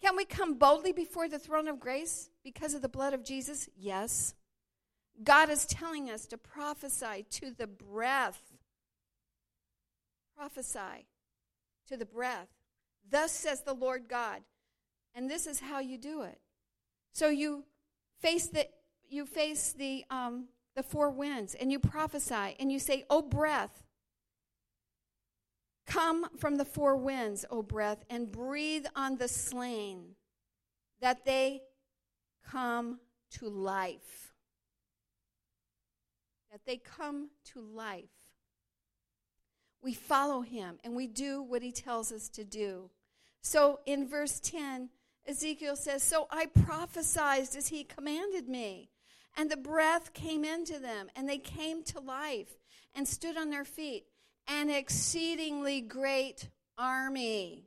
Can 0.01 0.15
we 0.15 0.25
come 0.25 0.55
boldly 0.55 0.91
before 0.91 1.29
the 1.29 1.37
throne 1.37 1.67
of 1.67 1.79
grace 1.79 2.31
because 2.43 2.73
of 2.73 2.81
the 2.81 2.89
blood 2.89 3.13
of 3.13 3.23
Jesus? 3.23 3.69
Yes. 3.77 4.33
God 5.23 5.51
is 5.51 5.67
telling 5.67 6.09
us 6.09 6.25
to 6.27 6.37
prophesy 6.37 7.27
to 7.29 7.51
the 7.51 7.67
breath. 7.67 8.41
Prophesy 10.35 11.05
to 11.87 11.95
the 11.95 12.05
breath. 12.05 12.47
Thus 13.07 13.31
says 13.31 13.61
the 13.61 13.73
Lord 13.73 14.09
God. 14.09 14.41
And 15.15 15.29
this 15.29 15.47
is 15.47 15.61
how 15.61 15.79
you 15.79 15.97
do 15.97 16.23
it. 16.23 16.39
So 17.13 17.29
you 17.29 17.63
face 18.19 18.47
the 18.47 18.67
you 19.09 19.25
face 19.25 19.71
the 19.71 20.03
um, 20.09 20.49
the 20.75 20.83
four 20.83 21.09
winds 21.09 21.55
and 21.55 21.71
you 21.71 21.79
prophesy 21.79 22.55
and 22.59 22.69
you 22.69 22.79
say, 22.79 23.05
"O 23.09 23.21
breath, 23.21 23.83
come 25.87 26.27
from 26.37 26.57
the 26.57 26.65
four 26.65 26.97
winds, 26.97 27.45
O 27.49 27.63
breath, 27.63 28.03
and 28.09 28.29
breathe 28.29 28.85
on 28.93 29.15
the 29.15 29.29
slain, 29.29 30.15
that 30.99 31.23
they 31.23 31.61
come 32.43 32.99
to 33.31 33.47
life." 33.47 34.33
That 36.51 36.65
they 36.65 36.77
come 36.77 37.29
to 37.53 37.61
life. 37.61 38.05
We 39.81 39.93
follow 39.93 40.41
him 40.41 40.79
and 40.83 40.95
we 40.95 41.05
do 41.05 41.41
what 41.41 41.61
he 41.61 41.71
tells 41.71 42.11
us 42.11 42.27
to 42.29 42.43
do. 42.43 42.89
So 43.41 43.81
in 43.85 44.07
verse 44.07 44.39
10, 44.39 44.89
Ezekiel 45.27 45.75
says, 45.75 46.03
So 46.03 46.27
I 46.29 46.45
prophesied 46.45 47.55
as 47.55 47.67
he 47.67 47.83
commanded 47.83 48.47
me. 48.47 48.89
And 49.37 49.51
the 49.51 49.57
breath 49.57 50.13
came 50.13 50.45
into 50.45 50.79
them, 50.79 51.09
and 51.15 51.27
they 51.27 51.37
came 51.37 51.83
to 51.85 51.99
life 51.99 52.57
and 52.93 53.05
stood 53.05 53.37
on 53.37 53.49
their 53.49 53.65
feet. 53.65 54.05
An 54.47 54.69
exceedingly 54.69 55.81
great 55.81 56.49
army. 56.77 57.65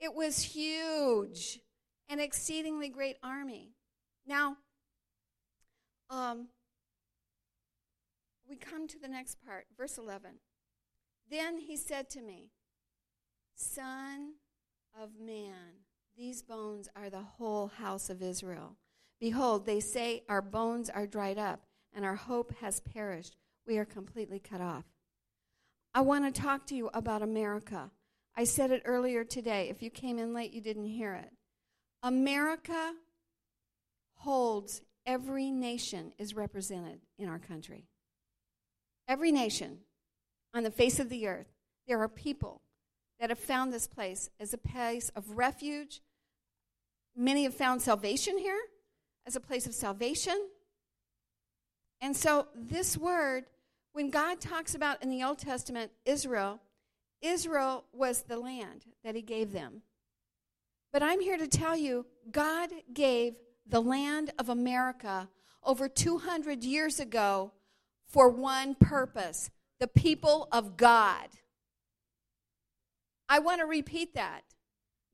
It 0.00 0.14
was 0.14 0.40
huge, 0.40 1.60
an 2.08 2.20
exceedingly 2.20 2.88
great 2.88 3.16
army. 3.22 3.72
Now, 4.26 4.56
um, 6.10 6.48
we 8.48 8.56
come 8.56 8.86
to 8.88 8.98
the 8.98 9.08
next 9.08 9.44
part, 9.44 9.66
verse 9.76 9.98
11. 9.98 10.32
Then 11.30 11.58
he 11.58 11.76
said 11.76 12.08
to 12.10 12.22
me, 12.22 12.50
Son 13.54 14.34
of 15.00 15.10
man, 15.18 15.85
these 16.16 16.42
bones 16.42 16.88
are 16.96 17.10
the 17.10 17.20
whole 17.20 17.68
house 17.68 18.08
of 18.08 18.22
Israel. 18.22 18.76
Behold, 19.20 19.66
they 19.66 19.80
say, 19.80 20.22
Our 20.28 20.40
bones 20.40 20.88
are 20.88 21.06
dried 21.06 21.38
up, 21.38 21.66
and 21.94 22.04
our 22.04 22.14
hope 22.14 22.54
has 22.60 22.80
perished. 22.80 23.36
We 23.66 23.78
are 23.78 23.84
completely 23.84 24.38
cut 24.38 24.60
off. 24.60 24.84
I 25.94 26.00
want 26.00 26.32
to 26.32 26.40
talk 26.40 26.66
to 26.66 26.74
you 26.74 26.90
about 26.94 27.22
America. 27.22 27.90
I 28.34 28.44
said 28.44 28.70
it 28.70 28.82
earlier 28.84 29.24
today. 29.24 29.68
If 29.68 29.82
you 29.82 29.90
came 29.90 30.18
in 30.18 30.34
late, 30.34 30.52
you 30.52 30.60
didn't 30.60 30.86
hear 30.86 31.14
it. 31.14 31.30
America 32.02 32.92
holds 34.14 34.82
every 35.04 35.50
nation 35.50 36.12
is 36.18 36.34
represented 36.34 37.00
in 37.18 37.28
our 37.28 37.38
country. 37.38 37.84
Every 39.08 39.32
nation 39.32 39.78
on 40.54 40.62
the 40.62 40.70
face 40.70 40.98
of 40.98 41.08
the 41.08 41.28
earth, 41.28 41.52
there 41.86 42.00
are 42.00 42.08
people 42.08 42.62
that 43.20 43.30
have 43.30 43.38
found 43.38 43.72
this 43.72 43.86
place 43.86 44.28
as 44.38 44.52
a 44.52 44.58
place 44.58 45.10
of 45.10 45.30
refuge. 45.30 46.00
Many 47.16 47.44
have 47.44 47.54
found 47.54 47.80
salvation 47.80 48.36
here 48.36 48.60
as 49.26 49.36
a 49.36 49.40
place 49.40 49.66
of 49.66 49.74
salvation. 49.74 50.38
And 52.00 52.14
so, 52.14 52.48
this 52.54 52.96
word, 52.96 53.46
when 53.92 54.10
God 54.10 54.40
talks 54.40 54.74
about 54.74 55.02
in 55.02 55.10
the 55.10 55.22
Old 55.22 55.38
Testament 55.38 55.90
Israel, 56.04 56.60
Israel 57.22 57.84
was 57.92 58.22
the 58.22 58.38
land 58.38 58.84
that 59.02 59.14
He 59.14 59.22
gave 59.22 59.52
them. 59.52 59.82
But 60.92 61.02
I'm 61.02 61.20
here 61.20 61.38
to 61.38 61.48
tell 61.48 61.76
you, 61.76 62.06
God 62.30 62.70
gave 62.92 63.36
the 63.66 63.80
land 63.80 64.32
of 64.38 64.48
America 64.48 65.28
over 65.64 65.88
200 65.88 66.62
years 66.62 67.00
ago 67.00 67.52
for 68.06 68.28
one 68.28 68.74
purpose 68.74 69.50
the 69.78 69.86
people 69.86 70.48
of 70.52 70.76
God. 70.76 71.28
I 73.28 73.40
want 73.40 73.60
to 73.60 73.66
repeat 73.66 74.14
that. 74.14 74.42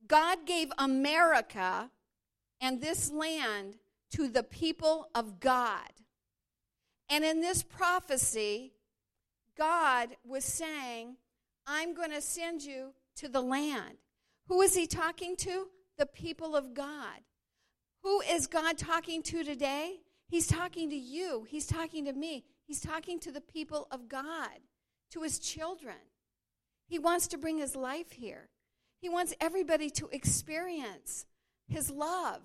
God 0.07 0.47
gave 0.47 0.71
America 0.79 1.91
and 2.63 2.81
this 2.81 3.11
land 3.11 3.75
to 4.13 4.29
the 4.29 4.45
people 4.45 5.09
of 5.15 5.41
God. 5.41 5.91
And 7.11 7.25
in 7.25 7.41
this 7.41 7.63
prophecy, 7.63 8.73
God 9.59 10.11
was 10.25 10.45
saying, 10.45 11.17
I'm 11.67 11.93
going 11.93 12.13
to 12.13 12.23
send 12.23 12.63
you 12.63 12.95
to 13.17 13.29
the 13.29 13.41
land. 13.43 13.99
Who 14.49 14.63
is 14.63 14.75
he 14.75 14.87
talking 14.87 15.37
to? 15.39 15.67
The 15.99 16.07
people 16.07 16.57
of 16.57 16.73
God. 16.73 17.21
Who 18.03 18.21
is 18.21 18.47
God 18.47 18.79
talking 18.79 19.23
to 19.25 19.45
today? 19.45 20.01
He's 20.29 20.47
talking 20.47 20.89
to 20.91 20.97
you. 20.97 21.47
He's 21.49 21.67
talking 21.67 22.05
to 22.07 22.13
me. 22.13 22.45
He's 22.67 22.81
talking 22.81 23.19
to 23.21 23.33
the 23.33 23.41
people 23.41 23.89
of 23.91 24.09
God, 24.09 24.61
to 25.11 25.23
his 25.23 25.39
children. 25.39 25.97
He 26.87 26.99
wants 26.99 27.27
to 27.29 27.39
bring 27.39 27.59
his 27.59 27.77
life 27.77 28.13
here. 28.13 28.49
He 29.01 29.09
wants 29.09 29.35
everybody 29.41 29.91
to 29.91 30.09
experience 30.09 31.27
his 31.73 31.91
love 31.91 32.43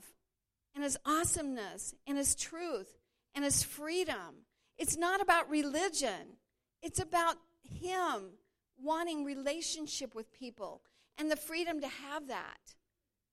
and 0.73 0.83
his 0.83 0.97
awesomeness 1.05 1.93
and 2.05 2.17
his 2.17 2.35
truth 2.35 2.97
and 3.35 3.43
his 3.43 3.63
freedom. 3.63 4.45
It's 4.77 4.97
not 4.97 5.21
about 5.21 5.49
religion, 5.49 6.37
it's 6.81 6.99
about 6.99 7.35
him 7.63 8.37
wanting 8.81 9.25
relationship 9.25 10.15
with 10.15 10.31
people 10.31 10.81
and 11.17 11.31
the 11.31 11.35
freedom 11.35 11.81
to 11.81 11.87
have 11.87 12.27
that. 12.27 12.75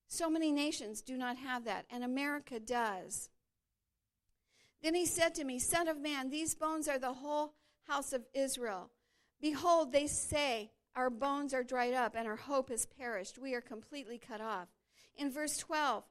So 0.08 0.30
many 0.30 0.52
nations 0.52 1.02
do 1.02 1.16
not 1.16 1.36
have 1.38 1.64
that, 1.64 1.86
and 1.90 2.02
America 2.02 2.60
does. 2.60 3.28
Then 4.82 4.94
he 4.94 5.06
said 5.06 5.34
to 5.34 5.44
me, 5.44 5.58
Son 5.58 5.88
of 5.88 6.00
man, 6.00 6.30
these 6.30 6.54
bones 6.54 6.88
are 6.88 6.98
the 6.98 7.14
whole 7.14 7.54
house 7.88 8.12
of 8.12 8.26
Israel. 8.34 8.90
Behold, 9.40 9.92
they 9.92 10.06
say, 10.06 10.70
our 10.96 11.10
bones 11.10 11.52
are 11.52 11.64
dried 11.64 11.94
up, 11.94 12.14
and 12.16 12.28
our 12.28 12.36
hope 12.36 12.68
has 12.70 12.86
perished. 12.86 13.38
We 13.38 13.54
are 13.54 13.60
completely 13.60 14.18
cut 14.18 14.40
off. 14.40 14.68
In 15.16 15.30
verse 15.30 15.56
12, 15.58 16.04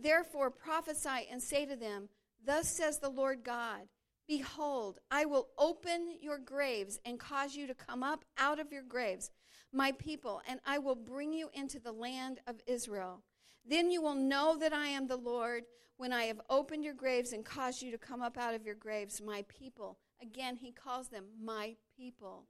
therefore 0.00 0.50
prophesy 0.50 1.28
and 1.30 1.42
say 1.42 1.66
to 1.66 1.76
them, 1.76 2.08
Thus 2.44 2.68
says 2.68 2.98
the 2.98 3.08
Lord 3.08 3.42
God 3.44 3.88
Behold, 4.28 4.98
I 5.10 5.24
will 5.24 5.48
open 5.56 6.16
your 6.20 6.38
graves 6.38 6.98
and 7.04 7.18
cause 7.18 7.54
you 7.54 7.66
to 7.68 7.74
come 7.74 8.02
up 8.02 8.24
out 8.38 8.58
of 8.58 8.72
your 8.72 8.82
graves, 8.82 9.30
my 9.72 9.92
people, 9.92 10.42
and 10.48 10.58
I 10.66 10.78
will 10.78 10.96
bring 10.96 11.32
you 11.32 11.48
into 11.54 11.78
the 11.78 11.92
land 11.92 12.40
of 12.46 12.60
Israel. 12.66 13.22
Then 13.64 13.90
you 13.90 14.02
will 14.02 14.14
know 14.14 14.56
that 14.58 14.72
I 14.72 14.88
am 14.88 15.06
the 15.06 15.16
Lord 15.16 15.64
when 15.96 16.12
I 16.12 16.24
have 16.24 16.40
opened 16.50 16.84
your 16.84 16.94
graves 16.94 17.32
and 17.32 17.44
caused 17.44 17.82
you 17.82 17.90
to 17.92 17.98
come 17.98 18.20
up 18.20 18.36
out 18.36 18.54
of 18.54 18.66
your 18.66 18.74
graves, 18.74 19.20
my 19.20 19.44
people. 19.48 19.98
Again, 20.20 20.56
he 20.56 20.72
calls 20.72 21.08
them 21.08 21.26
my 21.42 21.76
people. 21.96 22.46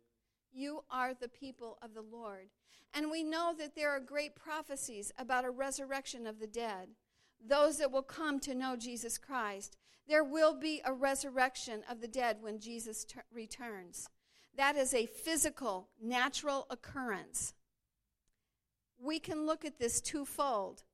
You 0.57 0.85
are 0.91 1.13
the 1.13 1.29
people 1.29 1.77
of 1.83 1.93
the 1.93 2.03
Lord. 2.03 2.49
And 2.95 3.11
we 3.11 3.23
know 3.23 3.55
that 3.59 3.77
there 3.77 3.91
are 3.91 4.01
great 4.01 4.35
prophecies 4.35 5.13
about 5.19 5.45
a 5.45 5.51
resurrection 5.51 6.27
of 6.27 6.41
the 6.41 6.47
dead, 6.47 6.89
those 7.47 7.77
that 7.77 7.93
will 7.93 8.03
come 8.03 8.41
to 8.41 8.55
know 8.55 8.75
Jesus 8.75 9.19
Christ. 9.19 9.77
There 10.09 10.25
will 10.25 10.55
be 10.55 10.81
a 10.83 10.95
resurrection 10.95 11.83
of 11.91 12.01
the 12.01 12.09
dead 12.09 12.39
when 12.41 12.59
Jesus 12.59 13.05
t- 13.05 13.21
returns. 13.31 14.09
That 14.57 14.77
is 14.77 14.95
a 14.95 15.05
physical, 15.05 15.89
natural 16.03 16.67
occurrence. 16.71 17.53
We 18.99 19.19
can 19.19 19.45
look 19.45 19.67
at 19.67 19.79
this 19.79 20.01
twofold 20.01 20.85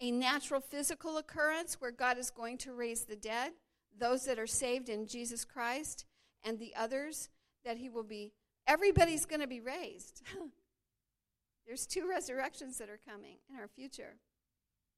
a 0.00 0.10
natural 0.10 0.62
physical 0.62 1.18
occurrence 1.18 1.78
where 1.78 1.90
God 1.90 2.16
is 2.16 2.30
going 2.30 2.56
to 2.58 2.72
raise 2.72 3.04
the 3.04 3.16
dead, 3.16 3.52
those 3.98 4.24
that 4.24 4.38
are 4.38 4.46
saved 4.46 4.88
in 4.88 5.06
Jesus 5.06 5.44
Christ, 5.44 6.06
and 6.42 6.58
the 6.58 6.72
others 6.74 7.28
that 7.66 7.76
He 7.76 7.90
will 7.90 8.02
be 8.02 8.32
Everybody's 8.66 9.26
going 9.26 9.40
to 9.40 9.46
be 9.46 9.60
raised. 9.60 10.22
There's 11.66 11.86
two 11.86 12.08
resurrections 12.08 12.78
that 12.78 12.88
are 12.88 12.98
coming 13.08 13.36
in 13.48 13.56
our 13.56 13.68
future. 13.68 14.16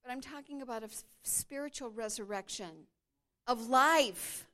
But 0.02 0.10
I'm 0.10 0.20
talking 0.20 0.62
about 0.62 0.82
a 0.82 0.88
spiritual 1.22 1.90
resurrection 1.90 2.86
of 3.46 3.68
life. 3.68 4.46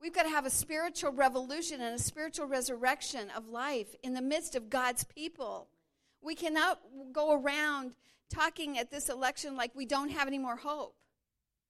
We've 0.00 0.14
got 0.14 0.24
to 0.24 0.30
have 0.30 0.46
a 0.46 0.50
spiritual 0.50 1.12
revolution 1.12 1.80
and 1.80 1.94
a 1.94 2.02
spiritual 2.02 2.46
resurrection 2.46 3.30
of 3.36 3.48
life 3.48 3.94
in 4.02 4.14
the 4.14 4.22
midst 4.22 4.56
of 4.56 4.70
God's 4.70 5.04
people. 5.04 5.68
We 6.20 6.34
cannot 6.34 6.80
go 7.12 7.32
around 7.40 7.94
talking 8.30 8.78
at 8.78 8.90
this 8.90 9.08
election 9.08 9.56
like 9.56 9.74
we 9.74 9.86
don't 9.86 10.10
have 10.10 10.26
any 10.26 10.38
more 10.38 10.56
hope. 10.56 10.96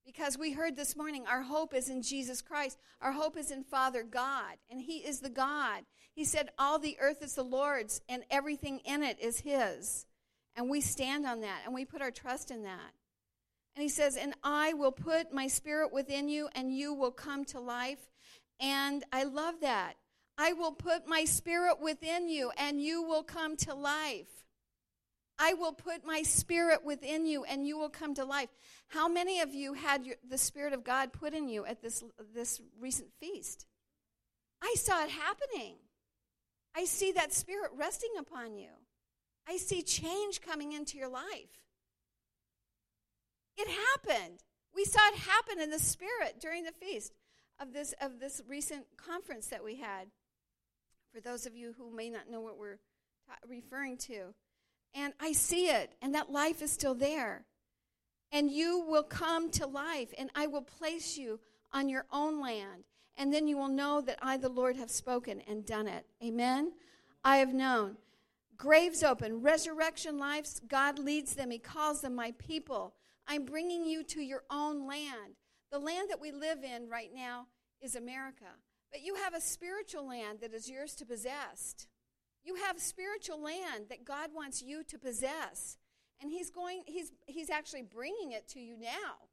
Because 0.04 0.36
we 0.36 0.52
heard 0.52 0.76
this 0.76 0.96
morning, 0.96 1.24
our 1.28 1.42
hope 1.42 1.74
is 1.74 1.88
in 1.88 2.02
Jesus 2.02 2.42
Christ. 2.42 2.78
Our 3.00 3.12
hope 3.12 3.36
is 3.36 3.50
in 3.50 3.62
Father 3.62 4.02
God, 4.02 4.56
and 4.68 4.80
He 4.80 4.98
is 4.98 5.20
the 5.20 5.30
God. 5.30 5.84
He 6.14 6.24
said, 6.24 6.50
All 6.58 6.78
the 6.78 6.98
earth 7.00 7.22
is 7.22 7.34
the 7.34 7.42
Lord's, 7.42 8.00
and 8.08 8.24
everything 8.30 8.80
in 8.84 9.02
it 9.02 9.18
is 9.20 9.40
His. 9.40 10.06
And 10.56 10.68
we 10.68 10.80
stand 10.80 11.26
on 11.26 11.40
that, 11.40 11.62
and 11.64 11.74
we 11.74 11.84
put 11.84 12.02
our 12.02 12.10
trust 12.10 12.50
in 12.50 12.64
that. 12.64 12.92
And 13.74 13.82
He 13.82 13.88
says, 13.88 14.16
And 14.16 14.34
I 14.42 14.74
will 14.74 14.92
put 14.92 15.32
my 15.32 15.48
spirit 15.48 15.92
within 15.92 16.28
you, 16.28 16.48
and 16.54 16.76
you 16.76 16.92
will 16.92 17.10
come 17.10 17.44
to 17.46 17.60
life. 17.60 18.10
And 18.60 19.04
I 19.12 19.24
love 19.24 19.56
that. 19.62 19.94
I 20.38 20.52
will 20.52 20.72
put 20.72 21.06
my 21.06 21.24
spirit 21.24 21.80
within 21.80 22.28
you, 22.28 22.50
and 22.56 22.80
you 22.80 23.02
will 23.02 23.22
come 23.22 23.56
to 23.58 23.74
life. 23.74 24.42
I 25.38 25.54
will 25.54 25.72
put 25.72 26.06
my 26.06 26.22
spirit 26.22 26.84
within 26.84 27.26
you 27.26 27.42
and 27.42 27.66
you 27.66 27.76
will 27.76 27.88
come 27.88 28.14
to 28.14 28.24
life. 28.24 28.48
How 28.86 29.08
many 29.08 29.40
of 29.40 29.52
you 29.52 29.74
had 29.74 30.06
your, 30.06 30.14
the 30.28 30.38
spirit 30.38 30.72
of 30.72 30.84
God 30.84 31.12
put 31.12 31.34
in 31.34 31.48
you 31.48 31.64
at 31.64 31.82
this, 31.82 32.04
this 32.32 32.60
recent 32.78 33.08
feast? 33.18 33.66
I 34.62 34.76
saw 34.78 35.02
it 35.02 35.10
happening. 35.10 35.76
I 36.76 36.84
see 36.84 37.12
that 37.12 37.32
spirit 37.32 37.70
resting 37.76 38.12
upon 38.18 38.56
you. 38.56 38.70
I 39.48 39.56
see 39.56 39.82
change 39.82 40.40
coming 40.40 40.72
into 40.72 40.96
your 40.96 41.08
life. 41.08 41.60
It 43.56 43.68
happened. 43.68 44.40
We 44.74 44.84
saw 44.84 45.00
it 45.08 45.18
happen 45.18 45.60
in 45.60 45.70
the 45.70 45.78
spirit 45.78 46.40
during 46.40 46.64
the 46.64 46.72
feast 46.72 47.12
of 47.60 47.72
this 47.72 47.94
of 48.00 48.18
this 48.18 48.40
recent 48.48 48.86
conference 48.96 49.48
that 49.48 49.62
we 49.62 49.76
had. 49.76 50.08
For 51.12 51.20
those 51.20 51.44
of 51.44 51.54
you 51.54 51.74
who 51.76 51.94
may 51.94 52.08
not 52.08 52.30
know 52.30 52.40
what 52.40 52.58
we're 52.58 52.78
referring 53.46 53.98
to, 53.98 54.34
and 54.94 55.12
I 55.20 55.32
see 55.32 55.68
it, 55.68 55.94
and 56.00 56.14
that 56.14 56.32
life 56.32 56.62
is 56.62 56.72
still 56.72 56.94
there. 56.94 57.44
And 58.30 58.50
you 58.50 58.82
will 58.88 59.02
come 59.02 59.50
to 59.52 59.66
life, 59.66 60.14
and 60.16 60.30
I 60.34 60.46
will 60.46 60.62
place 60.62 61.18
you 61.18 61.40
on 61.70 61.90
your 61.90 62.06
own 62.10 62.40
land. 62.40 62.84
And 63.16 63.32
then 63.32 63.46
you 63.46 63.56
will 63.56 63.68
know 63.68 64.00
that 64.00 64.18
I, 64.22 64.36
the 64.36 64.48
Lord, 64.48 64.76
have 64.76 64.90
spoken 64.90 65.42
and 65.46 65.66
done 65.66 65.86
it. 65.86 66.06
Amen? 66.24 66.72
I 67.24 67.36
have 67.38 67.52
known. 67.52 67.96
Graves 68.56 69.02
open, 69.02 69.42
resurrection 69.42 70.18
lives, 70.18 70.60
God 70.68 70.98
leads 70.98 71.34
them. 71.34 71.50
He 71.50 71.58
calls 71.58 72.00
them 72.00 72.14
my 72.14 72.32
people. 72.38 72.94
I'm 73.26 73.44
bringing 73.44 73.84
you 73.84 74.04
to 74.04 74.20
your 74.20 74.44
own 74.50 74.86
land. 74.86 75.36
The 75.70 75.78
land 75.78 76.10
that 76.10 76.20
we 76.20 76.32
live 76.32 76.62
in 76.62 76.88
right 76.88 77.10
now 77.14 77.46
is 77.80 77.96
America. 77.96 78.44
But 78.90 79.02
you 79.02 79.14
have 79.16 79.34
a 79.34 79.40
spiritual 79.40 80.06
land 80.06 80.38
that 80.42 80.52
is 80.52 80.68
yours 80.68 80.94
to 80.96 81.06
possess. 81.06 81.86
You 82.44 82.56
have 82.56 82.78
spiritual 82.78 83.42
land 83.42 83.86
that 83.88 84.04
God 84.04 84.30
wants 84.34 84.62
you 84.62 84.84
to 84.84 84.98
possess. 84.98 85.78
And 86.20 86.30
he's 86.30 86.50
going 86.50 86.82
he's 86.86 87.10
he's 87.26 87.50
actually 87.50 87.82
bringing 87.82 88.32
it 88.32 88.46
to 88.48 88.60
you 88.60 88.76
now. 88.78 89.28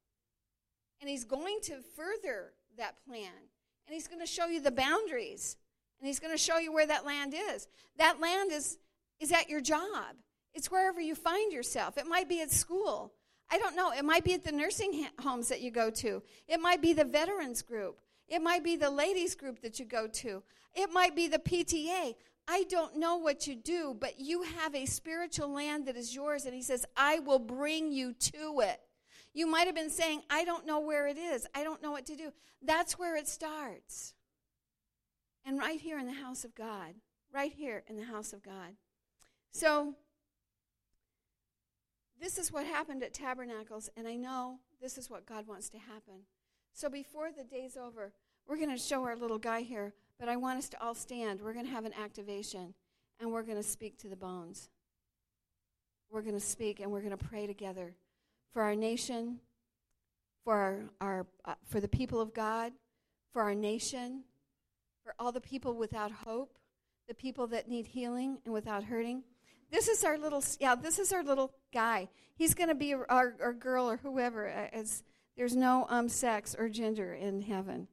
And 1.01 1.09
he's 1.09 1.25
going 1.25 1.59
to 1.63 1.81
further 1.95 2.53
that 2.77 2.95
plan. 3.05 3.48
And 3.89 3.95
he's 3.95 4.07
going 4.07 4.21
to 4.21 4.27
show 4.27 4.45
you 4.45 4.61
the 4.61 4.69
boundaries. 4.69 5.57
And 5.99 6.05
he's 6.05 6.19
going 6.19 6.31
to 6.31 6.37
show 6.37 6.59
you 6.59 6.71
where 6.71 6.85
that 6.85 7.07
land 7.07 7.33
is. 7.35 7.67
That 7.97 8.19
land 8.19 8.51
is 8.51 8.77
is 9.19 9.31
at 9.31 9.49
your 9.49 9.61
job. 9.61 10.15
It's 10.53 10.69
wherever 10.69 11.01
you 11.01 11.15
find 11.15 11.51
yourself. 11.51 11.97
It 11.97 12.05
might 12.05 12.29
be 12.29 12.39
at 12.39 12.51
school. 12.51 13.13
I 13.49 13.57
don't 13.57 13.75
know. 13.75 13.91
It 13.91 14.05
might 14.05 14.23
be 14.23 14.35
at 14.35 14.43
the 14.43 14.51
nursing 14.51 15.07
homes 15.19 15.47
that 15.47 15.61
you 15.61 15.71
go 15.71 15.89
to. 15.89 16.21
It 16.47 16.59
might 16.59 16.83
be 16.83 16.93
the 16.93 17.03
veterans 17.03 17.63
group. 17.63 17.99
It 18.27 18.43
might 18.43 18.63
be 18.63 18.75
the 18.75 18.91
ladies 18.91 19.33
group 19.33 19.59
that 19.61 19.79
you 19.79 19.85
go 19.85 20.05
to. 20.05 20.43
It 20.75 20.91
might 20.93 21.15
be 21.15 21.27
the 21.27 21.39
PTA. 21.39 22.13
I 22.47 22.63
don't 22.69 22.97
know 22.97 23.17
what 23.17 23.47
you 23.47 23.55
do, 23.55 23.97
but 23.99 24.19
you 24.19 24.43
have 24.43 24.75
a 24.75 24.85
spiritual 24.85 25.51
land 25.51 25.87
that 25.87 25.97
is 25.97 26.13
yours. 26.13 26.45
And 26.45 26.53
he 26.53 26.61
says, 26.61 26.85
I 26.95 27.19
will 27.19 27.39
bring 27.39 27.91
you 27.91 28.13
to 28.13 28.61
it. 28.61 28.79
You 29.33 29.47
might 29.47 29.67
have 29.67 29.75
been 29.75 29.89
saying, 29.89 30.21
I 30.29 30.43
don't 30.43 30.65
know 30.65 30.79
where 30.79 31.07
it 31.07 31.17
is. 31.17 31.47
I 31.53 31.63
don't 31.63 31.81
know 31.81 31.91
what 31.91 32.05
to 32.07 32.15
do. 32.15 32.31
That's 32.61 32.97
where 32.97 33.15
it 33.15 33.27
starts. 33.27 34.13
And 35.45 35.59
right 35.59 35.79
here 35.79 35.99
in 35.99 36.07
the 36.07 36.13
house 36.13 36.43
of 36.43 36.55
God, 36.55 36.95
right 37.33 37.51
here 37.51 37.83
in 37.87 37.95
the 37.95 38.05
house 38.05 38.33
of 38.33 38.43
God. 38.43 38.75
So, 39.51 39.95
this 42.19 42.37
is 42.37 42.51
what 42.51 42.65
happened 42.65 43.01
at 43.01 43.13
Tabernacles, 43.13 43.89
and 43.95 44.07
I 44.07 44.15
know 44.15 44.59
this 44.81 44.97
is 44.97 45.09
what 45.09 45.25
God 45.25 45.47
wants 45.47 45.69
to 45.69 45.77
happen. 45.77 46.25
So, 46.73 46.89
before 46.89 47.29
the 47.31 47.43
day's 47.43 47.77
over, 47.77 48.11
we're 48.47 48.57
going 48.57 48.69
to 48.69 48.77
show 48.77 49.03
our 49.05 49.15
little 49.15 49.37
guy 49.37 49.61
here 49.61 49.93
but 50.19 50.27
I 50.27 50.35
want 50.35 50.59
us 50.59 50.69
to 50.69 50.83
all 50.83 50.93
stand. 50.93 51.39
We're 51.39 51.53
going 51.53 51.65
to 51.65 51.71
have 51.71 51.85
an 51.85 51.93
activation, 51.93 52.73
and 53.19 53.31
we're 53.31 53.43
going 53.43 53.57
to 53.57 53.63
speak 53.63 53.97
to 53.99 54.09
the 54.09 54.17
bones. 54.17 54.69
We're 56.11 56.21
going 56.21 56.35
to 56.35 56.45
speak, 56.45 56.81
and 56.81 56.91
we're 56.91 57.01
going 57.01 57.17
to 57.17 57.25
pray 57.25 57.47
together 57.47 57.95
for 58.53 58.61
our 58.61 58.75
nation, 58.75 59.39
for 60.43 60.55
our, 60.55 60.79
our 61.01 61.27
uh, 61.45 61.55
for 61.65 61.79
the 61.79 61.87
people 61.87 62.19
of 62.19 62.33
God, 62.33 62.73
for 63.31 63.41
our 63.41 63.55
nation, 63.55 64.23
for 65.03 65.13
all 65.19 65.31
the 65.31 65.41
people 65.41 65.75
without 65.75 66.11
hope, 66.11 66.57
the 67.07 67.13
people 67.13 67.47
that 67.47 67.67
need 67.67 67.87
healing 67.87 68.39
and 68.45 68.53
without 68.53 68.83
hurting. 68.83 69.23
This 69.71 69.87
is 69.87 70.03
our 70.03 70.17
little 70.17 70.43
yeah. 70.59 70.75
This 70.75 70.99
is 70.99 71.13
our 71.13 71.23
little 71.23 71.51
guy. 71.73 72.09
He's 72.35 72.53
going 72.53 72.69
to 72.69 72.75
be 72.75 72.93
our, 72.93 73.35
our 73.41 73.53
girl 73.53 73.89
or 73.89 73.97
whoever. 73.97 74.47
Uh, 74.47 74.67
as 74.73 75.03
there's 75.37 75.55
no 75.55 75.85
um 75.89 76.09
sex 76.09 76.55
or 76.57 76.69
gender 76.69 77.13
in 77.13 77.41
heaven, 77.41 77.87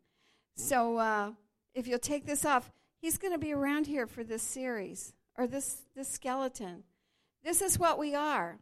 so. 0.54 0.98
Uh, 0.98 1.30
if 1.76 1.86
you'll 1.86 1.98
take 1.98 2.24
this 2.24 2.46
off, 2.46 2.72
he's 3.02 3.18
going 3.18 3.34
to 3.34 3.38
be 3.38 3.52
around 3.52 3.86
here 3.86 4.07
for 4.07 4.24
this 4.24 4.42
series 4.42 5.12
or 5.36 5.46
this, 5.46 5.82
this 5.94 6.09
skeleton. 6.09 6.84
This 7.44 7.61
is 7.61 7.78
what 7.78 7.98
we 7.98 8.14
are. 8.14 8.59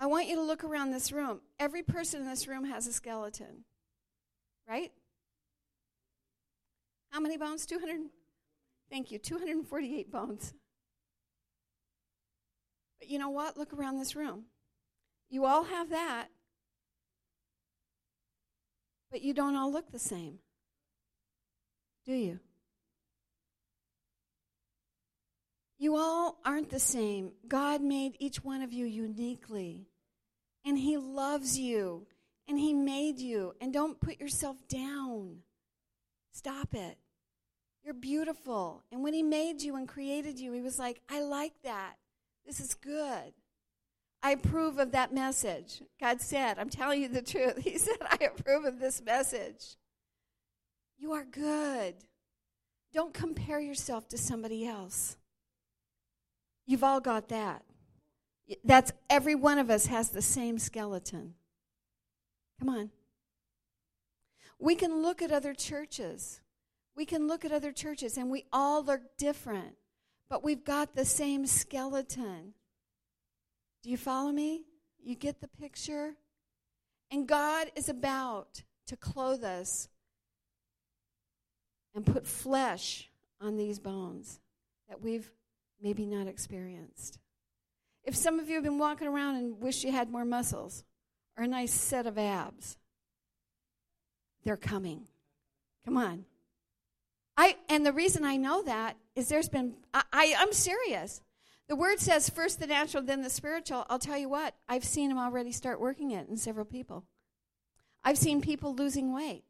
I 0.00 0.06
want 0.06 0.26
you 0.28 0.36
to 0.36 0.42
look 0.42 0.64
around 0.64 0.90
this 0.90 1.12
room. 1.12 1.40
Every 1.58 1.82
person 1.82 2.20
in 2.22 2.28
this 2.28 2.46
room 2.48 2.64
has 2.64 2.86
a 2.86 2.92
skeleton, 2.92 3.64
right? 4.68 4.92
How 7.10 7.20
many 7.20 7.36
bones? 7.36 7.64
200. 7.64 8.00
Thank 8.90 9.12
you. 9.12 9.18
248 9.18 10.10
bones. 10.10 10.52
But 12.98 13.08
you 13.08 13.18
know 13.18 13.30
what? 13.30 13.56
Look 13.56 13.72
around 13.72 13.98
this 13.98 14.16
room. 14.16 14.44
You 15.30 15.44
all 15.46 15.64
have 15.64 15.90
that, 15.90 16.28
but 19.10 19.22
you 19.22 19.32
don't 19.32 19.56
all 19.56 19.72
look 19.72 19.90
the 19.90 19.98
same. 19.98 20.38
Do 22.04 22.12
you? 22.12 22.40
You 25.84 25.96
all 25.96 26.38
aren't 26.46 26.70
the 26.70 26.80
same. 26.80 27.32
God 27.46 27.82
made 27.82 28.16
each 28.18 28.42
one 28.42 28.62
of 28.62 28.72
you 28.72 28.86
uniquely. 28.86 29.86
And 30.64 30.78
He 30.78 30.96
loves 30.96 31.58
you. 31.58 32.06
And 32.48 32.58
He 32.58 32.72
made 32.72 33.18
you. 33.18 33.52
And 33.60 33.70
don't 33.70 34.00
put 34.00 34.18
yourself 34.18 34.56
down. 34.66 35.40
Stop 36.32 36.74
it. 36.74 36.96
You're 37.84 37.92
beautiful. 37.92 38.82
And 38.90 39.02
when 39.02 39.12
He 39.12 39.22
made 39.22 39.60
you 39.60 39.76
and 39.76 39.86
created 39.86 40.40
you, 40.40 40.54
He 40.54 40.62
was 40.62 40.78
like, 40.78 41.02
I 41.10 41.20
like 41.20 41.52
that. 41.64 41.96
This 42.46 42.60
is 42.60 42.72
good. 42.72 43.34
I 44.22 44.30
approve 44.30 44.78
of 44.78 44.92
that 44.92 45.12
message. 45.12 45.82
God 46.00 46.22
said, 46.22 46.58
I'm 46.58 46.70
telling 46.70 47.02
you 47.02 47.08
the 47.08 47.20
truth. 47.20 47.58
He 47.62 47.76
said, 47.76 47.98
I 48.00 48.24
approve 48.24 48.64
of 48.64 48.80
this 48.80 49.02
message. 49.02 49.76
You 50.96 51.12
are 51.12 51.26
good. 51.26 51.96
Don't 52.94 53.12
compare 53.12 53.60
yourself 53.60 54.08
to 54.08 54.16
somebody 54.16 54.66
else. 54.66 55.18
You've 56.66 56.84
all 56.84 57.00
got 57.00 57.28
that. 57.28 57.62
That's 58.64 58.92
every 59.08 59.34
one 59.34 59.58
of 59.58 59.70
us 59.70 59.86
has 59.86 60.10
the 60.10 60.22
same 60.22 60.58
skeleton. 60.58 61.34
Come 62.58 62.68
on. 62.68 62.90
We 64.58 64.74
can 64.74 65.02
look 65.02 65.22
at 65.22 65.32
other 65.32 65.54
churches. 65.54 66.40
We 66.96 67.04
can 67.06 67.26
look 67.26 67.44
at 67.44 67.52
other 67.52 67.72
churches 67.72 68.16
and 68.16 68.30
we 68.30 68.44
all 68.52 68.84
look 68.84 69.00
different, 69.18 69.74
but 70.28 70.44
we've 70.44 70.64
got 70.64 70.94
the 70.94 71.04
same 71.04 71.46
skeleton. 71.46 72.54
Do 73.82 73.90
you 73.90 73.96
follow 73.96 74.30
me? 74.30 74.64
You 75.02 75.14
get 75.16 75.40
the 75.40 75.48
picture? 75.48 76.14
And 77.10 77.26
God 77.26 77.70
is 77.76 77.88
about 77.88 78.62
to 78.86 78.96
clothe 78.96 79.44
us 79.44 79.88
and 81.94 82.06
put 82.06 82.26
flesh 82.26 83.10
on 83.40 83.56
these 83.56 83.78
bones 83.78 84.40
that 84.88 85.02
we've 85.02 85.30
maybe 85.84 86.06
not 86.06 86.26
experienced. 86.26 87.18
If 88.04 88.16
some 88.16 88.40
of 88.40 88.48
you 88.48 88.54
have 88.54 88.64
been 88.64 88.78
walking 88.78 89.06
around 89.06 89.36
and 89.36 89.60
wish 89.60 89.84
you 89.84 89.92
had 89.92 90.10
more 90.10 90.24
muscles 90.24 90.82
or 91.36 91.44
a 91.44 91.46
nice 91.46 91.72
set 91.72 92.06
of 92.06 92.16
abs, 92.16 92.78
they're 94.44 94.56
coming. 94.56 95.06
Come 95.84 95.98
on. 95.98 96.24
I 97.36 97.56
and 97.68 97.84
the 97.84 97.92
reason 97.92 98.24
I 98.24 98.36
know 98.36 98.62
that 98.62 98.96
is 99.14 99.28
there's 99.28 99.48
been 99.48 99.74
I, 99.92 100.02
I 100.12 100.34
I'm 100.38 100.52
serious. 100.52 101.20
The 101.68 101.76
word 101.76 102.00
says 102.00 102.28
first 102.30 102.60
the 102.60 102.66
natural, 102.66 103.02
then 103.02 103.22
the 103.22 103.30
spiritual. 103.30 103.86
I'll 103.88 103.98
tell 103.98 104.18
you 104.18 104.28
what, 104.28 104.54
I've 104.68 104.84
seen 104.84 105.08
them 105.10 105.18
already 105.18 105.52
start 105.52 105.80
working 105.80 106.10
it 106.12 106.28
in 106.28 106.36
several 106.36 106.66
people. 106.66 107.04
I've 108.02 108.18
seen 108.18 108.40
people 108.40 108.74
losing 108.74 109.14
weight. 109.14 109.44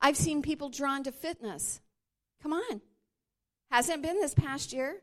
I've 0.00 0.16
seen 0.16 0.42
people 0.42 0.70
drawn 0.70 1.02
to 1.04 1.12
fitness. 1.12 1.80
Come 2.42 2.52
on. 2.52 2.80
Hasn't 3.70 4.02
been 4.02 4.20
this 4.20 4.34
past 4.34 4.72
year. 4.72 5.02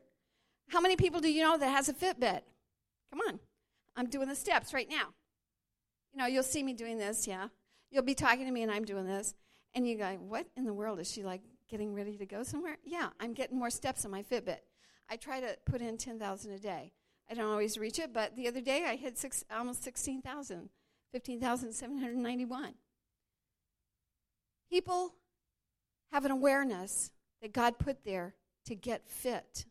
How 0.68 0.80
many 0.80 0.96
people 0.96 1.20
do 1.20 1.30
you 1.30 1.42
know 1.42 1.56
that 1.56 1.70
has 1.70 1.88
a 1.88 1.94
Fitbit? 1.94 2.40
Come 3.10 3.20
on. 3.28 3.38
I'm 3.96 4.06
doing 4.06 4.28
the 4.28 4.34
steps 4.34 4.74
right 4.74 4.88
now. 4.88 5.14
You 6.12 6.18
know, 6.18 6.26
you'll 6.26 6.42
see 6.42 6.62
me 6.62 6.72
doing 6.72 6.98
this, 6.98 7.26
yeah. 7.26 7.48
You'll 7.90 8.02
be 8.02 8.14
talking 8.14 8.46
to 8.46 8.50
me 8.50 8.62
and 8.62 8.72
I'm 8.72 8.84
doing 8.84 9.06
this. 9.06 9.34
And 9.74 9.86
you 9.86 9.96
go, 9.98 10.06
what 10.20 10.46
in 10.56 10.64
the 10.64 10.74
world? 10.74 10.98
Is 11.00 11.10
she 11.10 11.22
like 11.22 11.42
getting 11.68 11.94
ready 11.94 12.16
to 12.16 12.26
go 12.26 12.42
somewhere? 12.42 12.78
Yeah, 12.84 13.08
I'm 13.20 13.32
getting 13.32 13.58
more 13.58 13.70
steps 13.70 14.04
on 14.04 14.10
my 14.10 14.22
Fitbit. 14.22 14.58
I 15.08 15.16
try 15.16 15.40
to 15.40 15.56
put 15.64 15.80
in 15.80 15.98
10,000 15.98 16.52
a 16.52 16.58
day. 16.58 16.92
I 17.30 17.34
don't 17.34 17.50
always 17.50 17.78
reach 17.78 17.98
it, 17.98 18.12
but 18.12 18.36
the 18.36 18.48
other 18.48 18.60
day 18.60 18.84
I 18.86 18.96
hit 18.96 19.18
six, 19.18 19.44
almost 19.54 19.82
16,000, 19.84 20.68
15,791. 21.12 22.74
People 24.70 25.14
have 26.12 26.24
an 26.24 26.30
awareness 26.30 27.10
that 27.42 27.52
God 27.52 27.78
put 27.78 28.04
there 28.04 28.34
to 28.66 28.74
get 28.74 29.08
fit. 29.08 29.66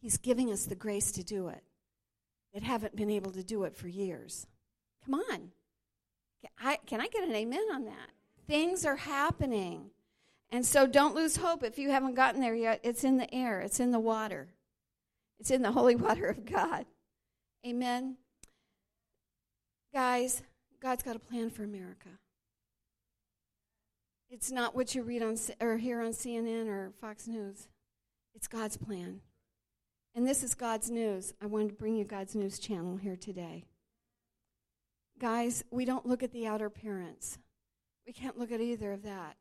He's 0.00 0.16
giving 0.16 0.52
us 0.52 0.64
the 0.64 0.74
grace 0.74 1.12
to 1.12 1.24
do 1.24 1.48
it 1.48 1.62
that 2.54 2.62
haven't 2.62 2.96
been 2.96 3.10
able 3.10 3.32
to 3.32 3.42
do 3.42 3.64
it 3.64 3.76
for 3.76 3.88
years. 3.88 4.46
Come 5.04 5.14
on. 5.14 5.50
Can 6.40 6.50
I, 6.62 6.78
can 6.86 7.00
I 7.00 7.08
get 7.08 7.24
an 7.24 7.34
amen 7.34 7.66
on 7.72 7.84
that? 7.84 8.10
Things 8.46 8.86
are 8.86 8.96
happening. 8.96 9.90
And 10.50 10.64
so 10.64 10.86
don't 10.86 11.14
lose 11.14 11.36
hope 11.36 11.62
if 11.62 11.78
you 11.78 11.90
haven't 11.90 12.14
gotten 12.14 12.40
there 12.40 12.54
yet. 12.54 12.80
It's 12.82 13.04
in 13.04 13.18
the 13.18 13.32
air, 13.34 13.60
it's 13.60 13.80
in 13.80 13.90
the 13.90 13.98
water, 13.98 14.48
it's 15.38 15.50
in 15.50 15.62
the 15.62 15.72
holy 15.72 15.96
water 15.96 16.26
of 16.26 16.44
God. 16.44 16.86
Amen. 17.66 18.16
Guys, 19.92 20.42
God's 20.80 21.02
got 21.02 21.16
a 21.16 21.20
plan 21.20 21.50
for 21.50 21.64
America. 21.64 22.08
It's 24.30 24.50
not 24.50 24.74
what 24.74 24.94
you 24.94 25.02
read 25.02 25.22
on 25.22 25.36
or 25.60 25.78
hear 25.78 26.00
on 26.00 26.12
CNN 26.12 26.68
or 26.68 26.92
Fox 27.00 27.26
News. 27.26 27.68
It's 28.34 28.46
God's 28.46 28.76
plan. 28.76 29.20
And 30.18 30.26
this 30.26 30.42
is 30.42 30.56
God's 30.56 30.90
news. 30.90 31.32
I 31.40 31.46
wanted 31.46 31.68
to 31.68 31.74
bring 31.74 31.94
you 31.94 32.04
God's 32.04 32.34
news 32.34 32.58
channel 32.58 32.96
here 32.96 33.14
today. 33.14 33.66
Guys, 35.20 35.62
we 35.70 35.84
don't 35.84 36.06
look 36.06 36.24
at 36.24 36.32
the 36.32 36.44
outer 36.44 36.66
appearance. 36.66 37.38
We 38.04 38.12
can't 38.12 38.36
look 38.36 38.50
at 38.50 38.60
either 38.60 38.90
of 38.90 39.04
that. 39.04 39.36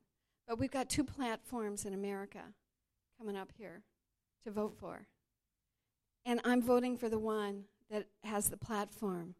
But 0.47 0.59
we've 0.59 0.69
got 0.69 0.87
two 0.87 1.03
platforms 1.03 1.85
in 1.85 1.95
America 1.95 2.43
coming 3.17 3.35
up 3.35 3.49
here 3.57 3.81
to 4.43 4.51
vote 4.51 4.75
for. 4.79 5.07
And 6.27 6.41
I'm 6.45 6.61
voting 6.61 6.95
for 6.95 7.09
the 7.09 7.17
one 7.17 7.63
that 7.89 8.05
has 8.23 8.49
the 8.49 8.55
platform 8.55 9.33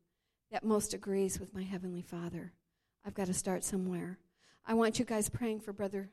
that 0.51 0.63
most 0.63 0.95
agrees 0.95 1.39
with 1.39 1.53
my 1.53 1.61
Heavenly 1.61 2.01
Father. 2.01 2.51
I've 3.05 3.13
got 3.13 3.27
to 3.27 3.33
start 3.35 3.63
somewhere. 3.63 4.17
I 4.65 4.73
want 4.73 4.97
you 4.97 5.05
guys 5.05 5.29
praying 5.29 5.59
for 5.59 5.71
Brother 5.71 6.09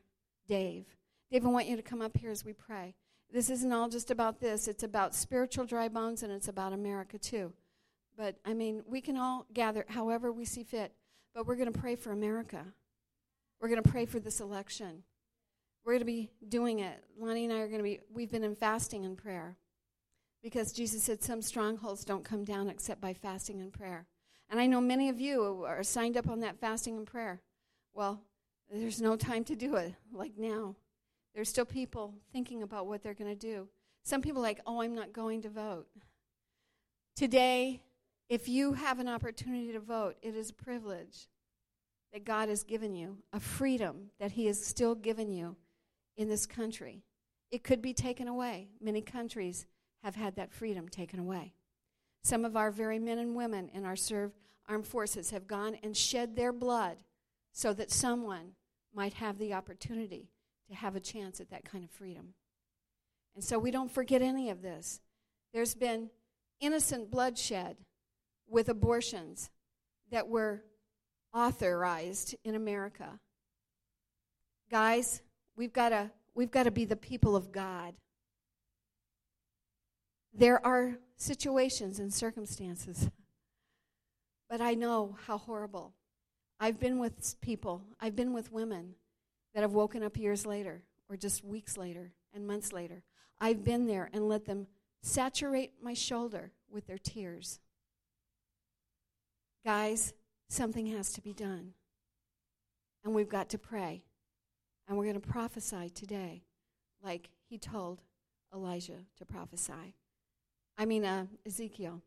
Dave. 0.47 0.85
Dave, 1.31 1.47
I 1.47 1.49
want 1.49 1.65
you 1.65 1.77
to 1.77 1.81
come 1.81 2.03
up 2.03 2.15
here 2.15 2.29
as 2.29 2.45
we 2.45 2.53
pray. 2.53 2.93
This 3.31 3.49
isn't 3.49 3.73
all 3.73 3.89
just 3.89 4.11
about 4.11 4.39
this, 4.39 4.67
it's 4.67 4.83
about 4.83 5.13
spiritual 5.13 5.65
dry 5.65 5.87
bones 5.89 6.23
and 6.23 6.31
it's 6.31 6.47
about 6.47 6.73
America 6.73 7.17
too. 7.17 7.53
But 8.17 8.37
I 8.45 8.53
mean, 8.53 8.83
we 8.87 9.01
can 9.01 9.17
all 9.17 9.45
gather 9.53 9.85
however 9.89 10.31
we 10.31 10.45
see 10.45 10.63
fit, 10.63 10.93
but 11.33 11.45
we're 11.45 11.55
going 11.55 11.71
to 11.71 11.79
pray 11.79 11.95
for 11.95 12.11
America. 12.11 12.65
We're 13.59 13.69
going 13.69 13.83
to 13.83 13.89
pray 13.89 14.05
for 14.05 14.19
this 14.19 14.39
election. 14.39 15.03
We're 15.83 15.93
going 15.93 16.01
to 16.01 16.05
be 16.05 16.29
doing 16.47 16.79
it. 16.79 17.03
Lonnie 17.19 17.45
and 17.45 17.53
I 17.53 17.59
are 17.59 17.67
going 17.67 17.79
to 17.79 17.83
be, 17.83 17.99
we've 18.13 18.31
been 18.31 18.43
in 18.43 18.55
fasting 18.55 19.05
and 19.05 19.17
prayer 19.17 19.57
because 20.41 20.71
Jesus 20.71 21.03
said 21.03 21.23
some 21.23 21.41
strongholds 21.41 22.05
don't 22.05 22.23
come 22.23 22.43
down 22.43 22.69
except 22.69 23.01
by 23.01 23.13
fasting 23.13 23.61
and 23.61 23.73
prayer. 23.73 24.05
And 24.49 24.59
I 24.59 24.67
know 24.67 24.79
many 24.79 25.09
of 25.09 25.19
you 25.19 25.65
are 25.65 25.83
signed 25.83 26.17
up 26.17 26.29
on 26.29 26.39
that 26.41 26.59
fasting 26.59 26.97
and 26.97 27.07
prayer. 27.07 27.41
Well, 27.93 28.21
there's 28.71 29.01
no 29.01 29.15
time 29.15 29.43
to 29.45 29.55
do 29.55 29.75
it 29.75 29.93
like 30.11 30.37
now. 30.37 30.75
There's 31.35 31.49
still 31.49 31.65
people 31.65 32.13
thinking 32.31 32.63
about 32.63 32.87
what 32.87 33.03
they're 33.03 33.13
going 33.13 33.29
to 33.29 33.35
do. 33.35 33.67
Some 34.03 34.21
people 34.21 34.41
like, 34.41 34.61
"Oh, 34.65 34.81
I'm 34.81 34.95
not 34.95 35.11
going 35.11 35.41
to 35.41 35.49
vote." 35.49 35.87
Today, 37.15 37.81
if 38.29 38.47
you 38.47 38.73
have 38.73 38.99
an 38.99 39.09
opportunity 39.09 39.73
to 39.73 39.79
vote, 39.79 40.15
it 40.21 40.35
is 40.35 40.49
a 40.49 40.53
privilege 40.53 41.27
that 42.13 42.23
God 42.23 42.47
has 42.47 42.63
given 42.63 42.95
you, 42.95 43.17
a 43.33 43.39
freedom 43.41 44.11
that 44.17 44.31
He 44.31 44.45
has 44.45 44.65
still 44.65 44.95
given 44.95 45.29
you 45.29 45.57
in 46.15 46.29
this 46.29 46.45
country. 46.45 47.03
It 47.51 47.63
could 47.63 47.81
be 47.81 47.93
taken 47.93 48.27
away. 48.29 48.69
Many 48.79 49.01
countries 49.01 49.65
have 50.03 50.15
had 50.15 50.35
that 50.37 50.53
freedom 50.53 50.87
taken 50.87 51.19
away. 51.19 51.53
Some 52.23 52.45
of 52.45 52.55
our 52.55 52.71
very 52.71 52.97
men 52.97 53.17
and 53.17 53.35
women 53.35 53.69
in 53.73 53.83
our 53.83 53.97
serve 53.97 54.31
armed 54.67 54.87
forces 54.87 55.31
have 55.31 55.47
gone 55.47 55.75
and 55.83 55.95
shed 55.95 56.35
their 56.35 56.53
blood 56.53 57.03
so 57.51 57.73
that 57.73 57.91
someone 57.91 58.55
might 58.93 59.15
have 59.15 59.37
the 59.37 59.53
opportunity 59.53 60.29
to 60.69 60.75
have 60.75 60.95
a 60.95 60.99
chance 60.99 61.39
at 61.39 61.49
that 61.51 61.65
kind 61.65 61.83
of 61.83 61.91
freedom. 61.91 62.33
And 63.35 63.43
so 63.43 63.59
we 63.59 63.71
don't 63.71 63.91
forget 63.91 64.21
any 64.21 64.49
of 64.49 64.61
this. 64.61 65.01
There's 65.53 65.75
been 65.75 66.09
innocent 66.59 67.11
bloodshed 67.11 67.77
with 68.47 68.69
abortions 68.69 69.49
that 70.11 70.27
were 70.27 70.63
authorized 71.33 72.35
in 72.43 72.55
America. 72.55 73.19
Guys, 74.71 75.21
we've 75.55 75.73
got 75.73 75.89
to 75.89 76.11
we've 76.33 76.51
got 76.51 76.63
to 76.63 76.71
be 76.71 76.85
the 76.85 76.95
people 76.95 77.35
of 77.35 77.51
God. 77.51 77.93
There 80.33 80.65
are 80.65 80.97
situations 81.17 81.99
and 81.99 82.13
circumstances, 82.13 83.09
but 84.49 84.61
I 84.61 84.73
know 84.73 85.17
how 85.27 85.37
horrible. 85.37 85.93
I've 86.59 86.79
been 86.79 86.99
with 86.99 87.39
people, 87.41 87.83
I've 87.99 88.15
been 88.15 88.33
with 88.33 88.51
women 88.51 88.95
that 89.55 89.61
have 89.61 89.71
woken 89.71 90.03
up 90.03 90.17
years 90.17 90.45
later, 90.45 90.83
or 91.09 91.15
just 91.15 91.43
weeks 91.43 91.77
later 91.77 92.11
and 92.33 92.45
months 92.45 92.71
later. 92.71 93.01
I've 93.39 93.63
been 93.63 93.87
there 93.87 94.09
and 94.13 94.27
let 94.27 94.45
them 94.45 94.67
saturate 95.01 95.71
my 95.81 95.93
shoulder 95.93 96.51
with 96.69 96.85
their 96.87 96.97
tears. 96.97 97.59
Guys, 99.63 100.13
something 100.49 100.87
has 100.87 101.13
to 101.13 101.21
be 101.21 101.33
done. 101.33 101.73
And 103.03 103.15
we've 103.15 103.29
got 103.29 103.49
to 103.49 103.57
pray. 103.57 104.03
And 104.87 104.97
we're 104.97 105.05
going 105.05 105.19
to 105.19 105.27
prophesy 105.27 105.89
today, 105.89 106.43
like 107.01 107.29
he 107.47 107.57
told 107.57 108.01
Elijah 108.53 109.05
to 109.17 109.25
prophesy. 109.25 109.95
I 110.77 110.85
mean, 110.85 111.05
uh, 111.05 111.27
Ezekiel. 111.45 112.01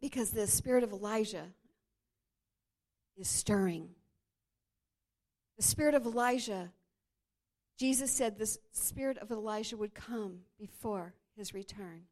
Because 0.00 0.30
the 0.30 0.46
spirit 0.46 0.82
of 0.82 0.92
Elijah 0.92 1.46
is 3.16 3.28
stirring. 3.28 3.90
The 5.56 5.62
spirit 5.62 5.94
of 5.94 6.06
Elijah, 6.06 6.72
Jesus 7.78 8.10
said 8.10 8.38
the 8.38 8.58
spirit 8.72 9.18
of 9.18 9.30
Elijah 9.30 9.76
would 9.76 9.94
come 9.94 10.40
before 10.58 11.14
his 11.36 11.54
return. 11.54 12.02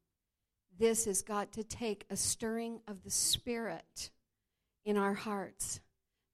This 0.78 1.04
has 1.04 1.22
got 1.22 1.52
to 1.52 1.64
take 1.64 2.04
a 2.08 2.16
stirring 2.16 2.80
of 2.88 3.02
the 3.02 3.10
spirit 3.10 4.10
in 4.84 4.96
our 4.96 5.14
hearts. 5.14 5.80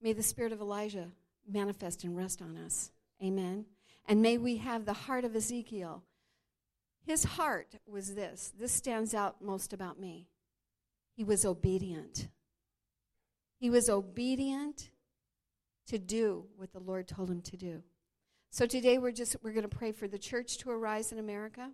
May 0.00 0.12
the 0.12 0.22
spirit 0.22 0.52
of 0.52 0.61
Elijah 0.61 1.09
manifest 1.50 2.04
and 2.04 2.16
rest 2.16 2.40
on 2.42 2.56
us. 2.56 2.92
Amen. 3.22 3.66
And 4.06 4.22
may 4.22 4.38
we 4.38 4.59
have 4.59 4.84
the 4.84 4.92
heart 4.92 5.24
of 5.24 5.34
Ezekiel. 5.34 6.02
His 7.04 7.24
heart 7.24 7.74
was 7.86 8.14
this. 8.14 8.52
This 8.59 8.72
stands 8.72 9.14
out 9.14 9.42
most 9.42 9.72
about 9.72 9.98
me. 9.98 10.28
He 11.16 11.24
was 11.24 11.44
obedient. 11.44 12.28
He 13.59 13.70
was 13.70 13.90
obedient 13.90 14.90
to 15.89 15.99
do 15.99 16.47
what 16.57 16.72
the 16.72 16.80
Lord 16.80 17.09
told 17.09 17.30
him 17.30 17.41
to 17.43 17.57
do. 17.57 17.82
So 18.51 18.66
today 18.66 18.99
we're 18.99 19.12
just 19.12 19.36
we're 19.43 19.53
going 19.53 19.68
to 19.68 19.76
pray 19.76 19.93
for 19.93 20.09
the 20.09 20.18
church 20.18 20.59
to 20.59 20.70
arise 20.70 21.12
in 21.12 21.18
America. 21.18 21.70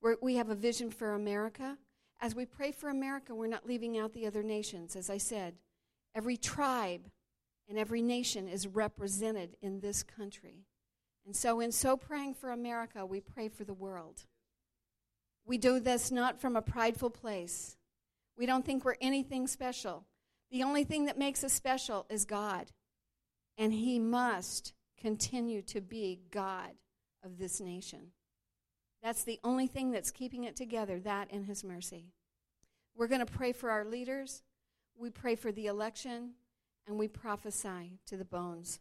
We're, 0.00 0.16
we 0.22 0.36
have 0.36 0.50
a 0.50 0.54
vision 0.54 0.90
for 0.90 1.14
America. 1.14 1.78
As 2.20 2.34
we 2.34 2.46
pray 2.46 2.72
for 2.72 2.88
America, 2.88 3.34
we're 3.34 3.48
not 3.48 3.66
leaving 3.66 3.98
out 3.98 4.12
the 4.12 4.26
other 4.26 4.42
nations. 4.42 4.96
As 4.96 5.10
I 5.10 5.18
said, 5.18 5.54
every 6.14 6.36
tribe 6.36 7.10
and 7.68 7.78
every 7.78 8.02
nation 8.02 8.48
is 8.48 8.66
represented 8.66 9.56
in 9.60 9.80
this 9.80 10.02
country. 10.02 10.66
And 11.26 11.34
so, 11.34 11.60
in 11.60 11.72
so 11.72 11.96
praying 11.96 12.34
for 12.34 12.50
America, 12.50 13.04
we 13.06 13.20
pray 13.20 13.48
for 13.48 13.64
the 13.64 13.74
world. 13.74 14.22
We 15.46 15.58
do 15.58 15.80
this 15.80 16.10
not 16.10 16.40
from 16.40 16.56
a 16.56 16.62
prideful 16.62 17.10
place. 17.10 17.76
We 18.36 18.46
don't 18.46 18.64
think 18.64 18.84
we're 18.84 18.96
anything 19.00 19.46
special. 19.46 20.04
The 20.50 20.62
only 20.62 20.84
thing 20.84 21.06
that 21.06 21.18
makes 21.18 21.42
us 21.42 21.52
special 21.52 22.06
is 22.08 22.24
God. 22.24 22.70
And 23.56 23.72
He 23.72 23.98
must 23.98 24.72
continue 24.98 25.62
to 25.62 25.80
be 25.80 26.20
God 26.30 26.70
of 27.22 27.38
this 27.38 27.60
nation. 27.60 28.12
That's 29.02 29.24
the 29.24 29.38
only 29.44 29.66
thing 29.66 29.90
that's 29.90 30.10
keeping 30.10 30.44
it 30.44 30.56
together, 30.56 30.98
that 31.00 31.28
and 31.30 31.44
His 31.44 31.62
mercy. 31.62 32.06
We're 32.96 33.08
going 33.08 33.24
to 33.24 33.32
pray 33.32 33.52
for 33.52 33.70
our 33.70 33.84
leaders. 33.84 34.42
We 34.96 35.10
pray 35.10 35.34
for 35.34 35.52
the 35.52 35.66
election, 35.66 36.30
and 36.86 36.98
we 36.98 37.08
prophesy 37.08 37.98
to 38.06 38.16
the 38.16 38.24
bones 38.24 38.80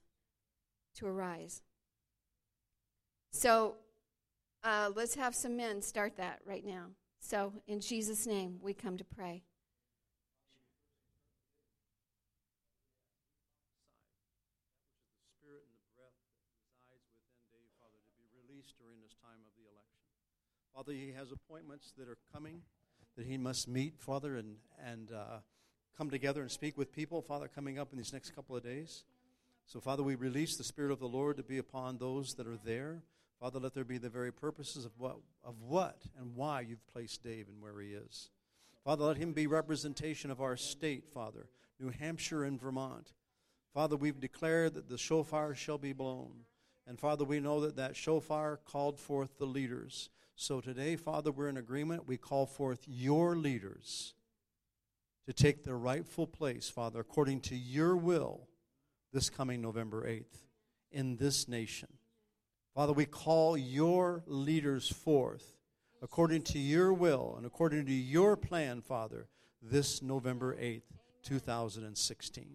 to 0.95 1.07
arise. 1.07 1.61
So 3.31 3.75
uh, 4.63 4.91
let's 4.95 5.15
have 5.15 5.35
some 5.35 5.57
men 5.57 5.81
start 5.81 6.15
that 6.17 6.39
right 6.45 6.65
now. 6.65 6.85
So, 7.19 7.53
in 7.67 7.79
Jesus' 7.79 8.27
name, 8.27 8.59
we 8.61 8.73
come 8.73 8.97
to 8.97 9.03
pray. 9.03 9.43
during 18.79 18.99
this 18.99 19.15
time 19.19 19.39
of 19.47 19.51
the 19.55 19.63
election. 19.67 20.03
Father, 20.75 20.91
he 20.91 21.13
has 21.15 21.31
appointments 21.31 21.93
that 21.99 22.09
are 22.09 22.17
coming 22.33 22.61
that 23.15 23.27
he 23.27 23.37
must 23.37 23.67
meet, 23.67 23.99
Father, 23.99 24.37
and, 24.37 24.55
and 24.83 25.11
uh, 25.11 25.37
come 25.95 26.09
together 26.09 26.41
and 26.41 26.49
speak 26.49 26.79
with 26.79 26.91
people, 26.91 27.21
Father, 27.21 27.47
coming 27.47 27.77
up 27.77 27.89
in 27.91 27.99
these 27.99 28.11
next 28.11 28.31
couple 28.31 28.55
of 28.55 28.63
days. 28.63 29.03
So, 29.67 29.79
Father, 29.79 30.01
we 30.01 30.15
release 30.15 30.57
the 30.57 30.63
Spirit 30.63 30.91
of 30.91 30.99
the 30.99 31.07
Lord 31.07 31.37
to 31.37 31.43
be 31.43 31.59
upon 31.59 31.99
those 31.99 32.33
that 32.35 32.47
are 32.47 32.57
there. 32.65 33.03
Father, 33.39 33.59
let 33.59 33.75
there 33.75 33.83
be 33.83 33.99
the 33.99 34.09
very 34.09 34.33
purposes 34.33 34.83
of 34.83 34.91
what, 34.97 35.17
of 35.43 35.61
what 35.61 36.01
and 36.19 36.35
why 36.35 36.61
you've 36.61 36.87
placed 36.91 37.23
Dave 37.23 37.47
and 37.49 37.61
where 37.61 37.79
he 37.79 37.89
is. 37.89 38.31
Father, 38.83 39.05
let 39.05 39.17
him 39.17 39.31
be 39.31 39.45
representation 39.45 40.31
of 40.31 40.41
our 40.41 40.57
state, 40.57 41.07
Father, 41.13 41.49
New 41.79 41.91
Hampshire 41.91 42.45
and 42.45 42.59
Vermont. 42.59 43.13
Father, 43.75 43.95
we've 43.95 44.19
declared 44.19 44.73
that 44.73 44.89
the 44.89 44.97
shofar 44.97 45.53
shall 45.53 45.77
be 45.77 45.93
blown. 45.93 46.31
And 46.87 46.99
Father, 46.99 47.25
we 47.25 47.39
know 47.39 47.61
that 47.61 47.75
that 47.75 47.95
shofar 47.95 48.57
called 48.65 48.99
forth 48.99 49.37
the 49.37 49.45
leaders. 49.45 50.09
So 50.43 50.59
today, 50.59 50.97
Father, 50.97 51.31
we're 51.31 51.47
in 51.47 51.55
agreement. 51.55 52.05
We 52.05 52.17
call 52.17 52.45
forth 52.45 52.81
your 52.85 53.37
leaders 53.37 54.13
to 55.25 55.31
take 55.31 55.63
their 55.63 55.77
rightful 55.77 56.27
place, 56.27 56.67
Father, 56.67 56.99
according 56.99 57.39
to 57.43 57.55
your 57.55 57.95
will, 57.95 58.49
this 59.13 59.29
coming 59.29 59.61
November 59.61 60.05
8th 60.05 60.41
in 60.91 61.15
this 61.15 61.47
nation. 61.47 61.87
Father, 62.75 62.91
we 62.91 63.05
call 63.05 63.55
your 63.55 64.21
leaders 64.27 64.89
forth 64.89 65.53
according 66.01 66.41
to 66.41 66.59
your 66.59 66.91
will 66.91 67.35
and 67.37 67.45
according 67.45 67.85
to 67.85 67.93
your 67.93 68.35
plan, 68.35 68.81
Father, 68.81 69.27
this 69.61 70.01
November 70.01 70.57
8th, 70.57 70.81
2016. 71.23 72.47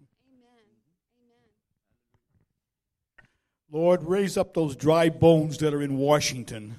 Lord, 3.71 4.03
raise 4.03 4.37
up 4.37 4.53
those 4.53 4.75
dry 4.75 5.09
bones 5.09 5.57
that 5.57 5.73
are 5.73 5.81
in 5.81 5.97
Washington. 5.97 6.75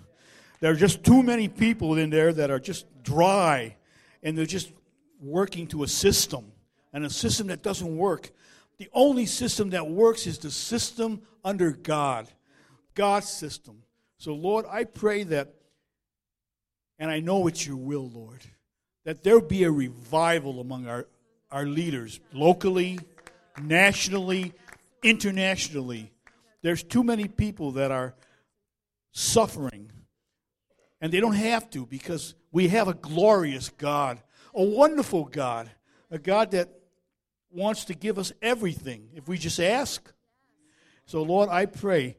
There 0.61 0.71
are 0.71 0.77
just 0.77 1.03
too 1.05 1.23
many 1.23 1.49
people 1.49 1.97
in 1.97 2.11
there 2.11 2.33
that 2.33 2.51
are 2.51 2.61
just 2.61 2.87
dry 3.03 3.77
and 4.23 4.37
they're 4.37 4.47
just 4.47 4.73
working 5.21 5.67
to 5.69 5.83
a 5.83 5.89
system 5.89 6.53
and 6.93 7.05
a 7.05 7.11
system 7.11 7.49
that 7.49 7.63
doesn't 7.63 7.97
work. 7.97 8.31
The 8.79 8.89
only 8.93 9.27
system 9.27 9.71
that 9.71 9.89
works 9.89 10.27
is 10.27 10.39
the 10.39 10.51
system 10.51 11.23
under 11.45 11.73
God, 11.73 12.29
God's 12.95 13.29
system. 13.29 13.83
So, 14.19 14.35
Lord, 14.35 14.67
I 14.71 14.85
pray 14.85 15.25
that, 15.25 15.55
and 16.99 17.11
I 17.11 17.21
know 17.21 17.47
it's 17.47 17.67
your 17.67 17.77
will, 17.77 18.11
Lord, 18.11 18.45
that 19.05 19.23
there 19.23 19.41
be 19.41 19.65
a 19.65 19.71
revival 19.71 20.61
among 20.61 20.87
our, 20.87 21.07
our 21.51 21.65
leaders, 21.65 22.21
locally, 22.33 22.99
nationally, 23.63 24.53
internationally. 25.03 26.13
There's 26.63 26.83
too 26.83 27.03
many 27.03 27.29
people 27.29 27.73
that 27.73 27.91
are 27.91 28.15
suffering, 29.13 29.91
and 31.01 31.13
they 31.13 31.21
don't 31.21 31.35
have 31.35 31.71
to 31.71 31.87
because 31.87 32.35
we 32.53 32.69
have 32.69 32.89
a 32.89 32.95
glorious 32.95 33.71
God, 33.71 34.21
a 34.55 34.63
wonderful 34.63 35.25
God, 35.25 35.71
a 36.11 36.19
God 36.19 36.51
that 36.53 36.69
wants 37.51 37.85
to 37.87 37.95
give 37.95 38.19
us 38.19 38.33
everything 38.43 39.09
if 39.15 39.29
we 39.29 39.39
just 39.39 39.61
ask. 39.61 40.13
So, 41.07 41.23
Lord, 41.23 41.49
I 41.49 41.67
pray, 41.67 42.17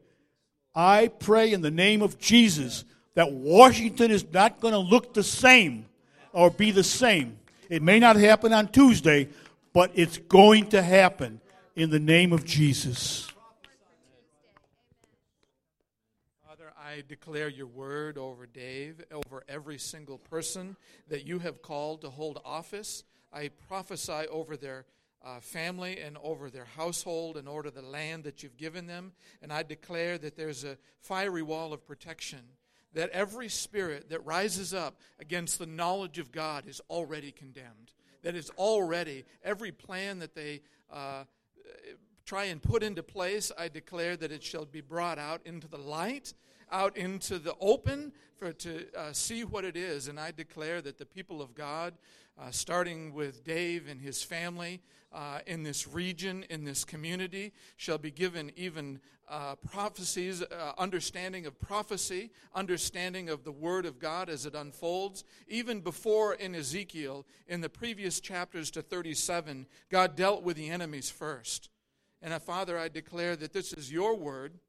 I 0.75 1.07
pray 1.07 1.53
in 1.53 1.61
the 1.61 1.71
name 1.71 2.01
of 2.01 2.17
Jesus 2.17 2.83
that 3.13 3.31
Washington 3.31 4.11
is 4.11 4.25
not 4.31 4.59
going 4.59 4.73
to 4.73 4.79
look 4.79 5.13
the 5.13 5.23
same 5.23 5.85
or 6.33 6.49
be 6.49 6.71
the 6.71 6.83
same. 6.83 7.37
It 7.69 7.81
may 7.81 7.99
not 7.99 8.15
happen 8.15 8.53
on 8.53 8.67
Tuesday, 8.67 9.29
but 9.73 9.91
it's 9.95 10.17
going 10.17 10.67
to 10.69 10.81
happen 10.81 11.41
in 11.75 11.89
the 11.89 11.99
name 11.99 12.33
of 12.33 12.45
Jesus. 12.45 13.31
Father, 16.45 16.73
I 16.91 17.03
declare 17.07 17.47
your 17.47 17.67
word 17.67 18.17
over 18.17 18.45
Dave, 18.45 19.01
over 19.13 19.45
every 19.47 19.77
single 19.77 20.17
person 20.17 20.75
that 21.07 21.25
you 21.25 21.39
have 21.39 21.61
called 21.61 22.01
to 22.01 22.09
hold 22.09 22.41
office. 22.43 23.05
I 23.31 23.49
prophesy 23.69 24.27
over 24.29 24.57
their 24.57 24.83
uh, 25.23 25.39
family 25.39 26.01
and 26.01 26.17
over 26.21 26.49
their 26.49 26.65
household 26.65 27.37
and 27.37 27.47
over 27.47 27.71
the 27.71 27.81
land 27.81 28.25
that 28.25 28.43
you've 28.43 28.57
given 28.57 28.87
them. 28.87 29.13
And 29.41 29.53
I 29.53 29.63
declare 29.63 30.17
that 30.17 30.35
there's 30.35 30.65
a 30.65 30.77
fiery 30.99 31.41
wall 31.41 31.71
of 31.71 31.87
protection, 31.87 32.41
that 32.93 33.09
every 33.11 33.47
spirit 33.47 34.09
that 34.09 34.25
rises 34.25 34.73
up 34.73 34.99
against 35.17 35.59
the 35.59 35.67
knowledge 35.67 36.19
of 36.19 36.33
God 36.33 36.67
is 36.67 36.81
already 36.89 37.31
condemned, 37.31 37.93
that 38.21 38.35
is 38.35 38.49
already, 38.57 39.23
every 39.45 39.71
plan 39.71 40.19
that 40.19 40.35
they 40.35 40.59
uh, 40.91 41.23
try 42.25 42.45
and 42.45 42.61
put 42.61 42.83
into 42.83 43.01
place, 43.01 43.49
I 43.57 43.69
declare 43.69 44.17
that 44.17 44.31
it 44.33 44.43
shall 44.43 44.65
be 44.65 44.81
brought 44.81 45.19
out 45.19 45.39
into 45.45 45.69
the 45.69 45.77
light. 45.77 46.33
Out 46.71 46.97
into 46.97 47.37
the 47.39 47.55
open 47.59 48.13
for 48.37 48.53
to 48.53 48.85
uh, 48.97 49.13
see 49.13 49.43
what 49.43 49.65
it 49.65 49.75
is, 49.77 50.07
and 50.07 50.19
I 50.19 50.31
declare 50.31 50.81
that 50.81 50.97
the 50.97 51.05
people 51.05 51.41
of 51.41 51.53
God, 51.53 51.93
uh, 52.39 52.49
starting 52.51 53.13
with 53.13 53.43
Dave 53.43 53.87
and 53.87 54.01
his 54.01 54.23
family, 54.23 54.81
uh, 55.13 55.39
in 55.45 55.63
this 55.63 55.87
region, 55.87 56.45
in 56.49 56.63
this 56.63 56.83
community, 56.83 57.51
shall 57.75 57.97
be 57.97 58.11
given 58.11 58.51
even 58.55 58.99
uh, 59.29 59.55
prophecies, 59.55 60.41
uh, 60.41 60.73
understanding 60.77 61.45
of 61.45 61.59
prophecy, 61.59 62.31
understanding 62.55 63.29
of 63.29 63.43
the 63.43 63.51
Word 63.51 63.85
of 63.85 63.99
God 63.99 64.29
as 64.29 64.45
it 64.45 64.55
unfolds. 64.55 65.23
Even 65.47 65.81
before 65.81 66.33
in 66.33 66.55
Ezekiel, 66.55 67.25
in 67.47 67.61
the 67.61 67.69
previous 67.69 68.19
chapters 68.19 68.71
to 68.71 68.81
37, 68.81 69.67
God 69.89 70.15
dealt 70.15 70.43
with 70.43 70.57
the 70.57 70.69
enemies 70.69 71.09
first. 71.09 71.69
And 72.21 72.33
uh, 72.33 72.39
Father, 72.39 72.77
I 72.77 72.87
declare 72.87 73.35
that 73.35 73.53
this 73.53 73.73
is 73.73 73.91
your 73.91 74.15
Word 74.15 74.59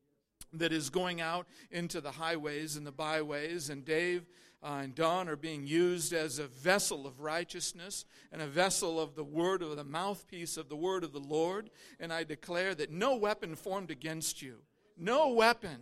that 0.53 0.72
is 0.72 0.90
going 0.90 1.20
out 1.20 1.46
into 1.70 2.00
the 2.00 2.12
highways 2.12 2.76
and 2.76 2.86
the 2.86 2.92
byways. 2.92 3.70
And 3.70 3.84
Dave, 3.84 4.26
uh, 4.62 4.80
and 4.82 4.94
Don 4.94 5.28
are 5.28 5.36
being 5.36 5.66
used 5.66 6.12
as 6.12 6.38
a 6.38 6.46
vessel 6.46 7.07
of 7.07 7.20
righteousness 7.20 8.05
and 8.30 8.40
a 8.40 8.46
vessel 8.46 9.00
of 9.00 9.14
the 9.14 9.24
word 9.24 9.62
of 9.62 9.76
the 9.76 9.84
mouthpiece 9.84 10.57
of 10.57 10.68
the 10.68 10.76
word 10.76 11.05
of 11.05 11.12
the 11.12 11.20
Lord. 11.20 11.70
And 11.98 12.12
I 12.12 12.24
declare 12.24 12.74
that 12.74 12.90
no 12.90 13.16
weapon 13.16 13.57
formed 13.57 13.90
against 13.90 14.42
you, 14.42 14.59
no 14.96 15.30
weapon, 15.30 15.78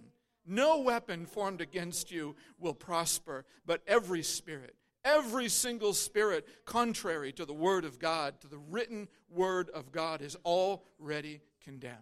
no 0.47 0.81
weapon 0.81 1.27
formed 1.27 1.61
against 1.61 2.11
you 2.11 2.35
will 2.59 2.75
prosper, 2.75 3.45
but 3.66 3.83
every 3.87 4.23
spirit, 4.23 4.75
every 5.05 5.49
single 5.49 5.93
spirit 5.93 6.47
contrary 6.64 7.33
to 7.33 7.45
the 7.45 7.53
word 7.53 7.85
of 7.85 7.99
God, 7.99 8.41
to 8.41 8.49
the 8.49 8.59
written 8.59 9.09
word 9.29 9.68
of 9.71 9.93
God, 9.93 10.23
is 10.23 10.37
already 10.45 11.41
condemned. 11.62 11.97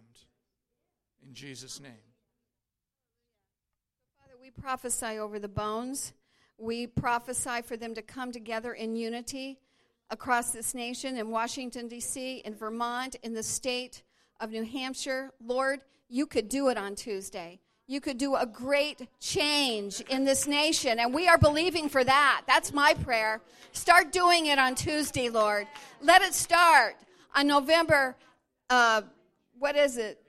In 1.27 1.33
Jesus' 1.33 1.79
name. 1.81 2.08
We 4.49 4.63
prophesy 4.63 5.19
over 5.19 5.37
the 5.37 5.47
bones 5.47 6.13
we 6.57 6.87
prophesy 6.87 7.61
for 7.61 7.77
them 7.77 7.93
to 7.93 8.01
come 8.01 8.31
together 8.31 8.73
in 8.73 8.95
unity 8.95 9.59
across 10.09 10.49
this 10.49 10.73
nation, 10.73 11.17
in 11.17 11.29
Washington, 11.29 11.87
D.C., 11.87 12.41
in 12.43 12.55
Vermont, 12.55 13.15
in 13.21 13.35
the 13.35 13.43
state 13.43 14.01
of 14.39 14.49
New 14.49 14.63
Hampshire. 14.63 15.29
Lord, 15.39 15.81
you 16.09 16.25
could 16.25 16.49
do 16.49 16.69
it 16.69 16.79
on 16.79 16.95
Tuesday. 16.95 17.59
You 17.85 18.01
could 18.01 18.17
do 18.17 18.35
a 18.35 18.47
great 18.47 19.07
change 19.19 20.01
in 20.09 20.25
this 20.25 20.47
nation, 20.47 20.97
and 20.97 21.13
we 21.13 21.27
are 21.27 21.37
believing 21.37 21.87
for 21.87 22.03
that. 22.03 22.41
That's 22.47 22.73
my 22.73 22.95
prayer. 22.95 23.41
Start 23.71 24.11
doing 24.11 24.47
it 24.47 24.57
on 24.57 24.73
Tuesday, 24.73 25.29
Lord. 25.29 25.67
Let 26.01 26.23
it 26.23 26.33
start 26.33 26.95
on 27.35 27.45
November, 27.45 28.15
uh, 28.71 29.03
what 29.59 29.75
is 29.75 29.97
it? 29.97 30.19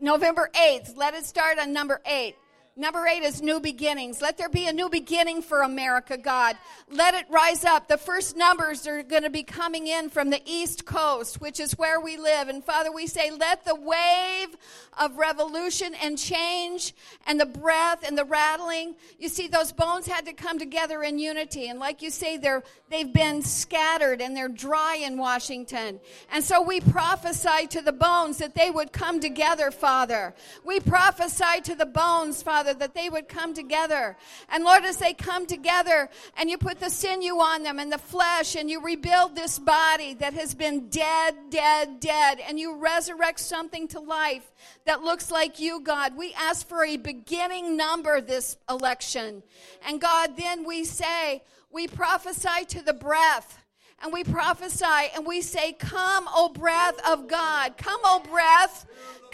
November 0.00 0.48
8th. 0.54 0.96
Let 0.96 1.12
it 1.12 1.26
start 1.26 1.58
on 1.58 1.74
number 1.74 2.00
8. 2.06 2.36
Number 2.78 3.06
eight 3.06 3.22
is 3.22 3.40
new 3.40 3.58
beginnings. 3.58 4.20
Let 4.20 4.36
there 4.36 4.50
be 4.50 4.66
a 4.66 4.72
new 4.72 4.90
beginning 4.90 5.40
for 5.40 5.62
America, 5.62 6.18
God. 6.18 6.58
Let 6.90 7.14
it 7.14 7.24
rise 7.30 7.64
up. 7.64 7.88
The 7.88 7.96
first 7.96 8.36
numbers 8.36 8.86
are 8.86 9.02
going 9.02 9.22
to 9.22 9.30
be 9.30 9.44
coming 9.44 9.86
in 9.86 10.10
from 10.10 10.28
the 10.28 10.42
East 10.44 10.84
Coast, 10.84 11.40
which 11.40 11.58
is 11.58 11.78
where 11.78 12.02
we 12.02 12.18
live. 12.18 12.48
And 12.48 12.62
Father, 12.62 12.92
we 12.92 13.06
say, 13.06 13.30
let 13.30 13.64
the 13.64 13.74
wave 13.74 14.54
of 14.98 15.16
revolution 15.16 15.94
and 16.02 16.18
change 16.18 16.94
and 17.26 17.40
the 17.40 17.46
breath 17.46 18.06
and 18.06 18.16
the 18.16 18.26
rattling. 18.26 18.96
You 19.18 19.30
see, 19.30 19.48
those 19.48 19.72
bones 19.72 20.06
had 20.06 20.26
to 20.26 20.34
come 20.34 20.58
together 20.58 21.02
in 21.02 21.18
unity. 21.18 21.70
And 21.70 21.78
like 21.78 22.02
you 22.02 22.10
say, 22.10 22.36
they're, 22.36 22.62
they've 22.90 23.10
been 23.10 23.40
scattered 23.40 24.20
and 24.20 24.36
they're 24.36 24.50
dry 24.50 24.96
in 24.96 25.16
Washington. 25.16 25.98
And 26.30 26.44
so 26.44 26.60
we 26.60 26.80
prophesy 26.80 27.68
to 27.68 27.80
the 27.80 27.92
bones 27.92 28.36
that 28.36 28.54
they 28.54 28.70
would 28.70 28.92
come 28.92 29.18
together, 29.18 29.70
Father. 29.70 30.34
We 30.62 30.78
prophesy 30.80 31.62
to 31.62 31.74
the 31.74 31.86
bones, 31.86 32.42
Father 32.42 32.65
Father, 32.66 32.78
that 32.80 32.94
they 32.94 33.08
would 33.08 33.28
come 33.28 33.54
together. 33.54 34.16
And 34.48 34.64
Lord, 34.64 34.84
as 34.84 34.96
they 34.96 35.14
come 35.14 35.46
together 35.46 36.08
and 36.36 36.50
you 36.50 36.58
put 36.58 36.80
the 36.80 36.90
sinew 36.90 37.36
on 37.36 37.62
them 37.62 37.78
and 37.78 37.92
the 37.92 37.98
flesh 37.98 38.56
and 38.56 38.68
you 38.68 38.82
rebuild 38.82 39.36
this 39.36 39.58
body 39.58 40.14
that 40.14 40.34
has 40.34 40.54
been 40.54 40.88
dead, 40.88 41.34
dead, 41.50 42.00
dead, 42.00 42.40
and 42.40 42.58
you 42.58 42.76
resurrect 42.76 43.38
something 43.38 43.86
to 43.88 44.00
life 44.00 44.50
that 44.84 45.02
looks 45.02 45.30
like 45.30 45.60
you, 45.60 45.80
God. 45.80 46.16
We 46.16 46.34
ask 46.34 46.66
for 46.66 46.84
a 46.84 46.96
beginning 46.96 47.76
number 47.76 48.20
this 48.20 48.56
election. 48.68 49.44
And 49.86 50.00
God, 50.00 50.36
then 50.36 50.66
we 50.66 50.84
say, 50.84 51.42
we 51.70 51.86
prophesy 51.86 52.64
to 52.68 52.82
the 52.82 52.94
breath 52.94 53.62
and 54.02 54.12
we 54.12 54.24
prophesy 54.24 55.10
and 55.14 55.26
we 55.26 55.40
say, 55.40 55.72
Come, 55.72 56.28
O 56.34 56.48
breath 56.50 56.98
of 57.08 57.28
God. 57.28 57.78
Come, 57.78 58.00
O 58.04 58.20
breath. 58.30 58.86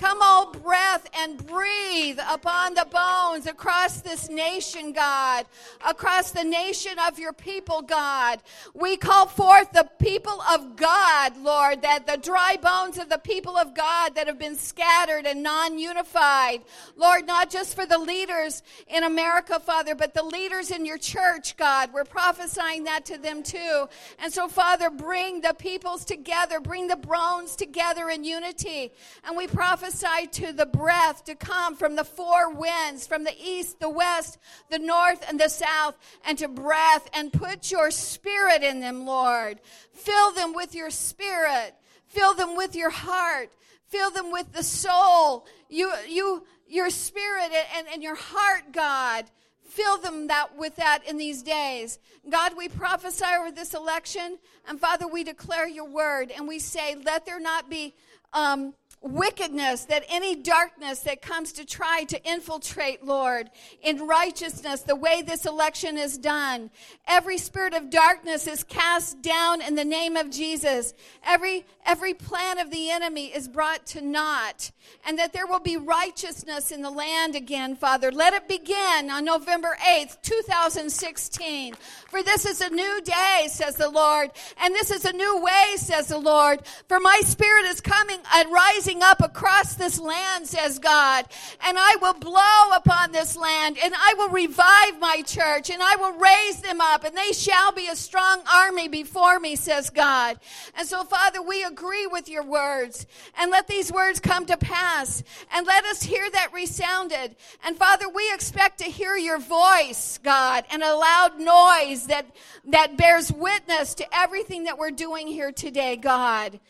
Come, 0.02 0.18
O 0.20 0.52
breath, 0.64 1.08
and 1.16 1.46
breathe 1.46 2.18
upon 2.28 2.74
the 2.74 2.88
bones 2.90 3.46
across 3.46 4.00
this 4.00 4.28
nation, 4.28 4.90
God, 4.92 5.46
across 5.86 6.32
the 6.32 6.42
nation 6.42 6.98
of 7.06 7.20
your 7.20 7.32
people, 7.32 7.82
God. 7.82 8.42
We 8.74 8.96
call 8.96 9.26
forth 9.26 9.70
the 9.70 9.88
people 10.00 10.42
of 10.52 10.74
God, 10.74 11.36
Lord, 11.36 11.82
that 11.82 12.08
the 12.08 12.16
dry 12.16 12.56
bones 12.60 12.98
of 12.98 13.10
the 13.10 13.18
people 13.18 13.56
of 13.56 13.76
God 13.76 14.16
that 14.16 14.26
have 14.26 14.40
been 14.40 14.56
scattered 14.56 15.24
and 15.24 15.40
non 15.40 15.78
unified, 15.78 16.62
Lord, 16.96 17.24
not 17.24 17.48
just 17.48 17.76
for 17.76 17.86
the 17.86 17.98
leaders 17.98 18.64
in 18.88 19.04
America, 19.04 19.60
Father, 19.60 19.94
but 19.94 20.14
the 20.14 20.24
leaders 20.24 20.72
in 20.72 20.84
your 20.84 20.98
church, 20.98 21.56
God. 21.56 21.92
We're 21.92 22.02
prophesying 22.02 22.82
that 22.84 23.04
to 23.04 23.18
them 23.18 23.44
too. 23.44 23.86
And 24.18 24.32
so, 24.32 24.48
Father, 24.48 24.90
bring 24.90 25.42
the 25.42 25.54
peoples 25.54 26.04
together, 26.04 26.58
bring 26.58 26.88
the 26.88 26.96
bones 26.96 27.54
together 27.54 28.10
in 28.10 28.24
unity. 28.24 28.90
And 29.22 29.36
we 29.36 29.46
prophesy 29.46 29.91
prophesy 29.92 30.26
to 30.28 30.52
the 30.52 30.66
breath 30.66 31.24
to 31.24 31.34
come 31.34 31.76
from 31.76 31.96
the 31.96 32.04
four 32.04 32.52
winds, 32.52 33.06
from 33.06 33.24
the 33.24 33.34
east, 33.42 33.80
the 33.80 33.88
west, 33.88 34.38
the 34.70 34.78
north, 34.78 35.24
and 35.28 35.38
the 35.38 35.48
south, 35.48 35.96
and 36.24 36.38
to 36.38 36.48
breath 36.48 37.08
and 37.14 37.32
put 37.32 37.70
your 37.70 37.90
spirit 37.90 38.62
in 38.62 38.80
them, 38.80 39.06
Lord. 39.06 39.60
Fill 39.92 40.32
them 40.32 40.54
with 40.54 40.74
your 40.74 40.90
spirit. 40.90 41.74
Fill 42.08 42.34
them 42.34 42.56
with 42.56 42.74
your 42.74 42.90
heart. 42.90 43.50
Fill 43.88 44.10
them 44.10 44.32
with 44.32 44.52
the 44.52 44.62
soul. 44.62 45.46
You, 45.68 45.92
you, 46.08 46.44
your 46.68 46.90
spirit 46.90 47.50
and, 47.76 47.86
and 47.92 48.02
your 48.02 48.16
heart, 48.16 48.72
God. 48.72 49.26
Fill 49.66 49.98
them 49.98 50.26
that 50.28 50.56
with 50.56 50.76
that 50.76 51.00
in 51.08 51.16
these 51.16 51.42
days. 51.42 51.98
God, 52.28 52.56
we 52.56 52.68
prophesy 52.68 53.24
over 53.38 53.50
this 53.50 53.74
election, 53.74 54.38
and 54.68 54.78
Father, 54.78 55.08
we 55.08 55.24
declare 55.24 55.66
your 55.66 55.88
word, 55.88 56.30
and 56.30 56.46
we 56.46 56.58
say, 56.58 56.94
let 57.04 57.26
there 57.26 57.40
not 57.40 57.70
be 57.70 57.94
um, 58.34 58.74
wickedness, 59.02 59.84
that 59.86 60.04
any 60.08 60.34
darkness 60.36 61.00
that 61.00 61.22
comes 61.22 61.52
to 61.52 61.64
try 61.64 62.04
to 62.04 62.22
infiltrate, 62.24 63.04
Lord, 63.04 63.50
in 63.82 64.06
righteousness, 64.06 64.82
the 64.82 64.96
way 64.96 65.22
this 65.22 65.44
election 65.44 65.98
is 65.98 66.16
done. 66.18 66.70
Every 67.06 67.38
spirit 67.38 67.74
of 67.74 67.90
darkness 67.90 68.46
is 68.46 68.64
cast 68.64 69.22
down 69.22 69.60
in 69.60 69.74
the 69.74 69.84
name 69.84 70.16
of 70.16 70.30
Jesus. 70.30 70.94
Every, 71.24 71.66
every 71.84 72.14
plan 72.14 72.58
of 72.58 72.70
the 72.70 72.90
enemy 72.90 73.26
is 73.26 73.48
brought 73.48 73.86
to 73.86 74.00
naught. 74.00 74.70
And 75.06 75.18
that 75.18 75.32
there 75.32 75.46
will 75.46 75.60
be 75.60 75.76
righteousness 75.76 76.70
in 76.70 76.82
the 76.82 76.90
land 76.90 77.34
again, 77.34 77.76
Father. 77.76 78.10
Let 78.10 78.34
it 78.34 78.48
begin 78.48 79.10
on 79.10 79.24
November 79.24 79.76
8th, 79.80 80.20
2016. 80.22 81.74
For 82.08 82.22
this 82.22 82.46
is 82.46 82.60
a 82.60 82.70
new 82.70 83.00
day, 83.02 83.48
says 83.48 83.76
the 83.76 83.88
Lord. 83.88 84.30
And 84.60 84.74
this 84.74 84.90
is 84.90 85.04
a 85.04 85.12
new 85.12 85.40
way, 85.40 85.76
says 85.76 86.08
the 86.08 86.18
Lord. 86.18 86.66
For 86.88 87.00
my 87.00 87.20
spirit 87.24 87.64
is 87.66 87.80
coming 87.80 88.20
and 88.34 88.52
rising 88.52 88.91
rising 88.92 89.02
up 89.02 89.22
across 89.22 89.74
this 89.74 89.98
land, 89.98 90.46
says 90.46 90.78
God. 90.78 91.26
And 91.64 91.76
I 91.78 91.96
will 92.00 92.14
blow 92.14 92.76
upon 92.76 93.12
this 93.12 93.36
land, 93.36 93.78
and 93.82 93.94
I 93.96 94.14
will 94.14 94.28
revive 94.28 94.98
my 95.00 95.22
church, 95.26 95.70
and 95.70 95.82
I 95.82 95.96
will 95.96 96.12
raise 96.12 96.60
them 96.60 96.80
up, 96.80 97.04
and 97.04 97.16
they 97.16 97.32
shall 97.32 97.72
be 97.72 97.88
a 97.88 97.96
strong 97.96 98.42
army 98.52 98.88
before 98.88 99.38
me, 99.38 99.56
says 99.56 99.90
God. 99.90 100.38
And 100.76 100.86
so, 100.86 101.04
Father, 101.04 101.42
we 101.42 101.64
agree 101.64 102.06
with 102.06 102.28
your 102.28 102.44
words, 102.44 103.06
and 103.38 103.50
let 103.50 103.66
these 103.66 103.92
words 103.92 104.20
come 104.20 104.46
to 104.46 104.56
pass, 104.56 105.22
and 105.52 105.66
let 105.66 105.84
us 105.84 106.02
hear 106.02 106.30
that 106.30 106.52
resounded. 106.52 107.36
And 107.64 107.76
Father, 107.76 108.08
we 108.08 108.32
expect 108.32 108.78
to 108.78 108.84
hear 108.84 109.16
your 109.16 109.38
voice, 109.38 110.18
God, 110.22 110.64
and 110.70 110.82
a 110.82 110.94
loud 110.94 111.38
noise 111.38 112.06
that, 112.06 112.26
that 112.66 112.96
bears 112.96 113.32
witness 113.32 113.94
to 113.94 114.06
everything 114.16 114.64
that 114.64 114.78
we're 114.78 114.90
doing 114.90 115.26
here 115.26 115.52
today, 115.52 115.96
God 115.96 116.60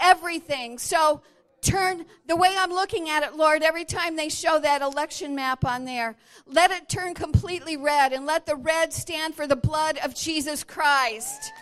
everything. 0.00 0.78
So 0.78 1.22
turn 1.62 2.04
the 2.26 2.36
way 2.36 2.54
I'm 2.58 2.70
looking 2.72 3.08
at 3.08 3.22
it, 3.22 3.36
Lord, 3.36 3.62
every 3.62 3.84
time 3.84 4.16
they 4.16 4.28
show 4.28 4.58
that 4.60 4.82
election 4.82 5.34
map 5.34 5.64
on 5.64 5.84
there, 5.84 6.16
let 6.46 6.70
it 6.70 6.88
turn 6.88 7.14
completely 7.14 7.76
red 7.76 8.12
and 8.12 8.26
let 8.26 8.46
the 8.46 8.56
red 8.56 8.92
stand 8.92 9.34
for 9.34 9.46
the 9.46 9.56
blood 9.56 9.98
of 10.04 10.14
Jesus 10.14 10.64
Christ 10.64 11.52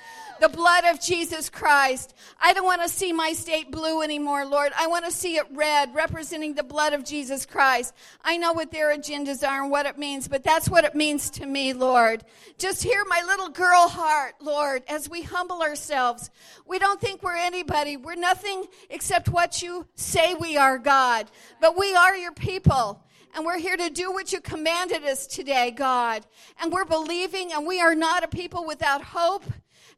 the 0.41 0.49
blood 0.49 0.84
of 0.84 1.01
Jesus 1.01 1.51
Christ. 1.51 2.14
I 2.41 2.53
don't 2.53 2.64
want 2.64 2.82
to 2.82 2.88
see 2.88 3.12
my 3.12 3.32
state 3.32 3.70
blue 3.70 4.03
anymore, 4.03 4.47
Lord. 4.47 4.72
I 4.76 4.86
want 4.86 5.05
to 5.05 5.11
see 5.11 5.36
it 5.36 5.45
red, 5.53 5.95
representing 5.95 6.55
the 6.55 6.62
blood 6.62 6.95
of 6.95 7.05
Jesus 7.05 7.45
Christ. 7.45 7.95
I 8.24 8.38
know 8.38 8.53
what 8.53 8.72
their 8.72 8.97
agendas 8.97 9.47
are 9.47 9.62
and 9.62 9.70
what 9.70 9.86
it 9.86 9.99
means, 9.99 10.28
but 10.28 10.43
that's 10.43 10.68
what 10.68 10.84
it 10.84 10.95
means 10.95 11.30
to 11.30 11.47
me, 11.47 11.74
Lord. 11.74 12.24
Just 12.59 12.82
hear 12.82 13.05
my 13.07 13.22
little 13.26 13.51
girl 13.51 13.88
heart, 13.88 14.34
Lord, 14.41 14.82
as 14.88 15.09
we 15.09 15.22
humble 15.22 15.61
ourselves. 15.62 16.30
We 16.66 16.78
don't 16.78 17.01
think 17.01 17.22
we're 17.22 17.36
anybody. 17.36 17.99
We're 17.99 18.14
nothing 18.14 18.64
except 18.88 19.28
what 19.28 19.62
you 19.62 19.86
say 19.95 20.34
we 20.34 20.57
are, 20.57 20.78
God. 20.78 21.30
But 21.61 21.78
we 21.78 21.95
are 21.95 22.16
your 22.16 22.32
people. 22.32 23.05
And 23.34 23.45
we're 23.45 23.59
here 23.59 23.76
to 23.76 23.91
do 23.91 24.11
what 24.12 24.32
you 24.32 24.41
commanded 24.41 25.05
us 25.05 25.26
today, 25.26 25.70
God. 25.70 26.26
And 26.61 26.72
we're 26.72 26.84
believing, 26.84 27.53
and 27.53 27.64
we 27.64 27.80
are 27.80 27.95
not 27.95 28.24
a 28.24 28.28
people 28.28 28.66
without 28.66 29.03
hope. 29.03 29.45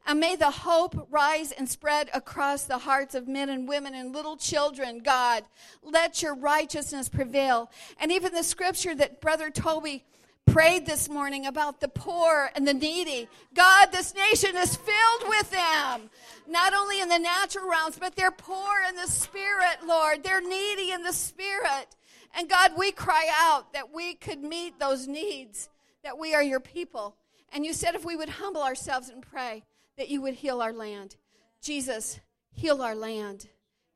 And 0.05 0.19
may 0.19 0.35
the 0.35 0.51
hope 0.51 1.07
rise 1.09 1.51
and 1.51 1.67
spread 1.67 2.09
across 2.13 2.65
the 2.65 2.79
hearts 2.79 3.15
of 3.15 3.27
men 3.27 3.49
and 3.49 3.67
women 3.67 3.93
and 3.95 4.13
little 4.13 4.35
children, 4.35 4.99
God. 4.99 5.43
Let 5.81 6.21
your 6.21 6.35
righteousness 6.35 7.07
prevail. 7.07 7.71
And 7.99 8.11
even 8.11 8.33
the 8.33 8.43
scripture 8.43 8.93
that 8.95 9.21
Brother 9.21 9.49
Toby 9.49 10.03
prayed 10.45 10.85
this 10.85 11.09
morning 11.09 11.45
about 11.45 11.79
the 11.79 11.87
poor 11.87 12.51
and 12.55 12.67
the 12.67 12.73
needy. 12.73 13.29
God, 13.53 13.91
this 13.91 14.13
nation 14.13 14.55
is 14.57 14.75
filled 14.75 15.29
with 15.29 15.49
them. 15.51 16.09
Not 16.47 16.73
only 16.73 16.99
in 16.99 17.09
the 17.09 17.17
natural 17.17 17.69
realms, 17.69 17.97
but 17.97 18.15
they're 18.15 18.31
poor 18.31 18.73
in 18.89 18.95
the 18.95 19.07
spirit, 19.07 19.77
Lord. 19.85 20.23
They're 20.23 20.41
needy 20.41 20.91
in 20.91 21.03
the 21.03 21.13
spirit. 21.13 21.95
And 22.35 22.49
God, 22.49 22.73
we 22.77 22.91
cry 22.91 23.29
out 23.33 23.73
that 23.73 23.93
we 23.93 24.15
could 24.15 24.43
meet 24.43 24.79
those 24.79 25.07
needs, 25.07 25.69
that 26.03 26.17
we 26.17 26.33
are 26.33 26.43
your 26.43 26.59
people. 26.59 27.15
And 27.53 27.65
you 27.65 27.73
said 27.73 27.95
if 27.95 28.03
we 28.03 28.15
would 28.15 28.29
humble 28.29 28.63
ourselves 28.63 29.09
and 29.09 29.21
pray, 29.21 29.63
that 29.97 30.09
you 30.09 30.21
would 30.21 30.35
heal 30.35 30.61
our 30.61 30.73
land. 30.73 31.15
Jesus, 31.61 32.19
heal 32.51 32.81
our 32.81 32.95
land. 32.95 33.47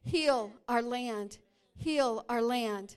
Heal 0.04 0.52
our 0.68 0.82
land. 0.82 1.38
Heal 1.76 2.26
our 2.30 2.41
land. 2.41 2.95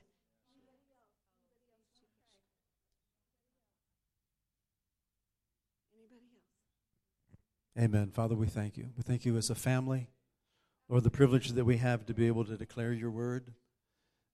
Amen. 7.79 8.11
Father, 8.13 8.35
we 8.35 8.47
thank 8.47 8.77
you. 8.77 8.91
We 8.97 9.03
thank 9.03 9.25
you 9.25 9.37
as 9.39 9.49
a 9.49 9.55
family. 9.55 10.11
Lord, 10.89 11.05
the 11.05 11.11
privilege 11.11 11.53
that 11.53 11.65
we 11.65 11.79
have 11.79 12.05
to 12.07 12.15
be 12.15 12.27
able 12.27 12.45
to 12.45 12.57
declare 12.57 12.93
your 12.93 13.11
word. 13.11 13.55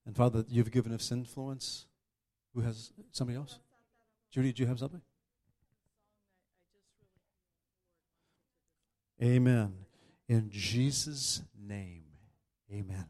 And 0.04 0.16
Father, 0.16 0.44
you've 0.48 0.72
given 0.72 0.92
us 0.92 1.12
influence. 1.12 1.86
Who 2.54 2.62
has 2.62 2.92
somebody 3.12 3.36
else? 3.36 3.58
Judy, 4.30 4.52
do 4.52 4.62
you 4.62 4.68
have 4.68 4.78
something? 4.78 5.02
Amen. 9.22 9.72
In 10.28 10.50
Jesus' 10.50 11.42
name, 11.58 12.04
amen. 12.70 13.06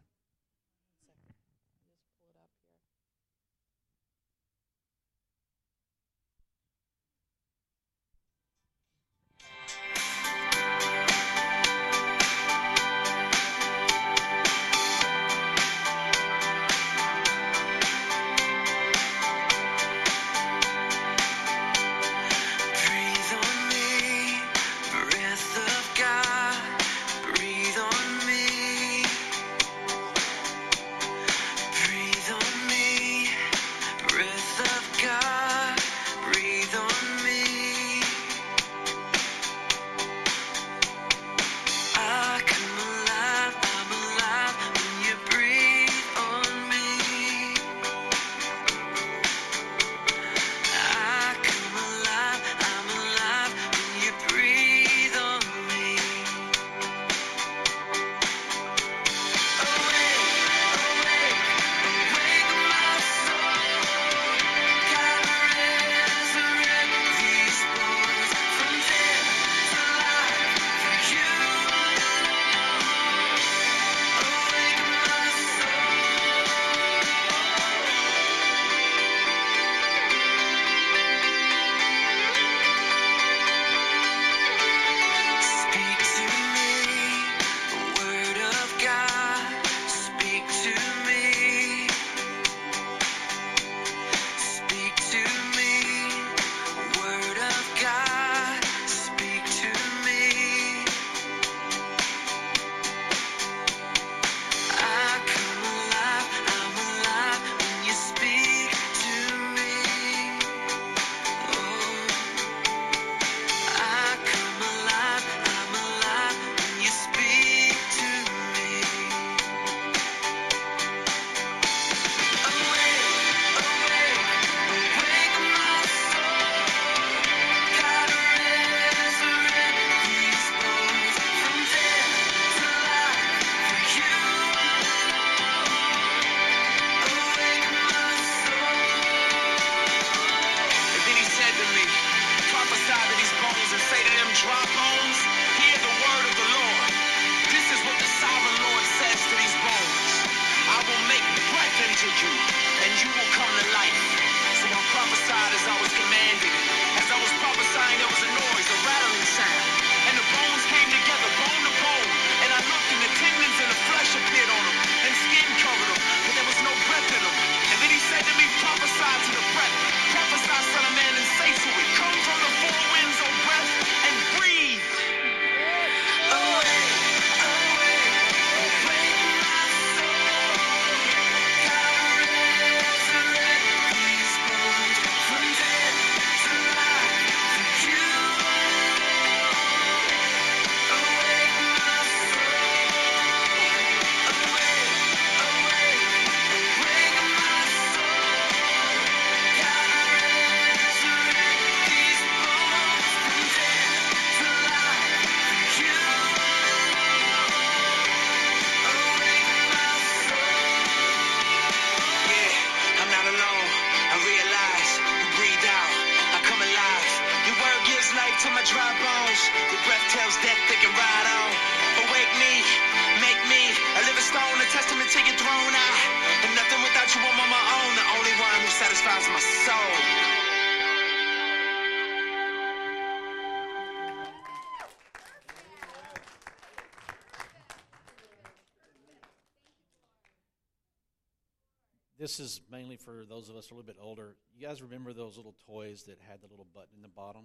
This 242.37 242.53
is 242.53 242.61
mainly 242.71 242.97
for 242.97 243.25
those 243.27 243.49
of 243.49 243.57
us 243.57 243.71
a 243.71 243.75
little 243.75 243.87
bit 243.87 243.97
older. 243.99 244.35
You 244.55 244.67
guys 244.67 244.83
remember 244.83 245.15
those 245.15 245.39
little 245.39 245.55
toys 245.67 246.03
that 246.03 246.19
had 246.29 246.43
the 246.43 246.49
little 246.49 246.67
button 246.75 246.91
in 246.95 247.01
the 247.01 247.09
bottom? 247.09 247.45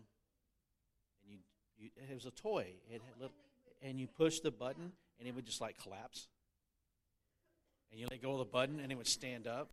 And 1.23 1.31
you, 1.31 1.37
you 1.77 1.89
it 2.09 2.13
was 2.13 2.25
a 2.25 2.31
toy. 2.31 2.65
It 2.89 3.01
had 3.01 3.17
little, 3.17 3.33
and 3.81 3.97
you 3.97 4.07
push 4.07 4.41
the 4.41 4.51
button 4.51 4.91
and 5.17 5.29
it 5.29 5.33
would 5.33 5.45
just 5.45 5.61
like 5.61 5.81
collapse. 5.81 6.27
And 7.89 8.01
you 8.01 8.07
let 8.11 8.21
go 8.21 8.33
of 8.33 8.39
the 8.39 8.43
button 8.43 8.81
and 8.81 8.91
it 8.91 8.95
would 8.95 9.07
stand 9.07 9.47
up. 9.47 9.69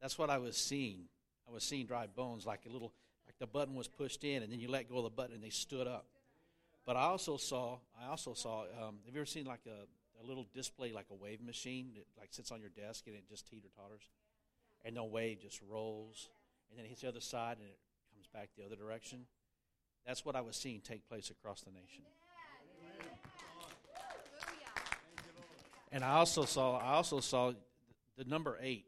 That's 0.00 0.16
what 0.16 0.30
I 0.30 0.38
was 0.38 0.56
seeing. 0.56 1.04
I 1.46 1.52
was 1.52 1.62
seeing 1.62 1.84
dry 1.84 2.06
bones 2.06 2.46
like 2.46 2.60
a 2.66 2.72
little 2.72 2.94
like 3.26 3.36
the 3.38 3.46
button 3.46 3.74
was 3.74 3.88
pushed 3.88 4.24
in 4.24 4.42
and 4.42 4.50
then 4.50 4.58
you 4.58 4.70
let 4.70 4.88
go 4.88 4.96
of 4.98 5.04
the 5.04 5.10
button 5.10 5.34
and 5.34 5.44
they 5.44 5.50
stood 5.50 5.86
up. 5.86 6.06
But 6.86 6.96
I 6.96 7.02
also 7.02 7.36
saw 7.36 7.76
I 8.02 8.08
also 8.08 8.32
saw 8.32 8.62
um, 8.62 9.00
have 9.04 9.14
you 9.14 9.20
ever 9.20 9.26
seen 9.26 9.44
like 9.44 9.66
a 9.66 9.84
a 10.22 10.26
little 10.26 10.46
display 10.54 10.92
like 10.92 11.06
a 11.10 11.14
wave 11.14 11.42
machine 11.42 11.92
that 11.94 12.06
like 12.18 12.28
sits 12.32 12.50
on 12.50 12.60
your 12.60 12.70
desk 12.70 13.04
and 13.06 13.16
it 13.16 13.28
just 13.28 13.48
teeter 13.48 13.68
totters, 13.76 14.02
and 14.84 14.96
the 14.96 15.04
wave 15.04 15.40
just 15.40 15.60
rolls, 15.68 16.28
and 16.70 16.78
then 16.78 16.86
it 16.86 16.88
hits 16.88 17.02
the 17.02 17.08
other 17.08 17.20
side 17.20 17.56
and 17.58 17.66
it 17.66 17.78
comes 18.12 18.26
back 18.32 18.50
the 18.56 18.64
other 18.64 18.76
direction. 18.76 19.26
That's 20.06 20.24
what 20.24 20.36
I 20.36 20.40
was 20.40 20.56
seeing 20.56 20.80
take 20.80 21.08
place 21.08 21.30
across 21.30 21.62
the 21.62 21.70
nation. 21.70 22.04
And 25.92 26.02
I 26.02 26.14
also 26.14 26.44
saw 26.44 26.78
I 26.78 26.94
also 26.94 27.20
saw 27.20 27.52
the 28.16 28.24
number 28.24 28.58
eight. 28.60 28.86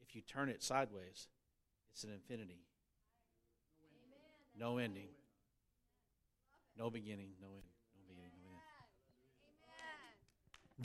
If 0.00 0.16
you 0.16 0.22
turn 0.22 0.48
it 0.48 0.62
sideways, 0.62 1.28
it's 1.92 2.04
an 2.04 2.10
infinity. 2.10 2.62
No 4.58 4.78
ending. 4.78 5.08
No 6.76 6.90
beginning, 6.90 7.30
no 7.40 7.48
end. 7.48 7.79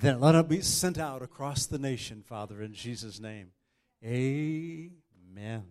Then 0.02 0.20
let 0.20 0.36
it 0.36 0.50
be 0.50 0.62
sent 0.62 0.98
out 0.98 1.22
across 1.22 1.66
the 1.66 1.80
nation, 1.80 2.24
Father, 2.26 2.62
in 2.62 2.74
Jesus' 2.74 3.20
name. 3.20 3.52
Amen. 4.04 5.64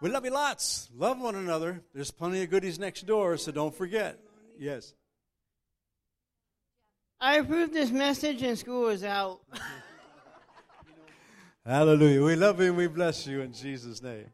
We 0.00 0.08
love 0.08 0.24
you 0.24 0.30
lots. 0.30 0.88
Love 0.96 1.20
one 1.20 1.34
another. 1.34 1.82
There's 1.94 2.10
plenty 2.10 2.42
of 2.42 2.48
goodies 2.48 2.78
next 2.78 3.06
door, 3.06 3.36
so 3.36 3.52
don't 3.52 3.74
forget. 3.74 4.18
Yes. 4.58 4.94
I 7.20 7.36
approve 7.36 7.72
this 7.72 7.90
message 7.90 8.42
and 8.42 8.58
school 8.58 8.88
is 8.88 9.04
out. 9.04 9.40
Hallelujah. 11.66 12.24
We 12.24 12.36
love 12.36 12.60
you 12.60 12.68
and 12.68 12.76
we 12.78 12.86
bless 12.86 13.26
you 13.26 13.42
in 13.42 13.52
Jesus' 13.52 14.02
name. 14.02 14.30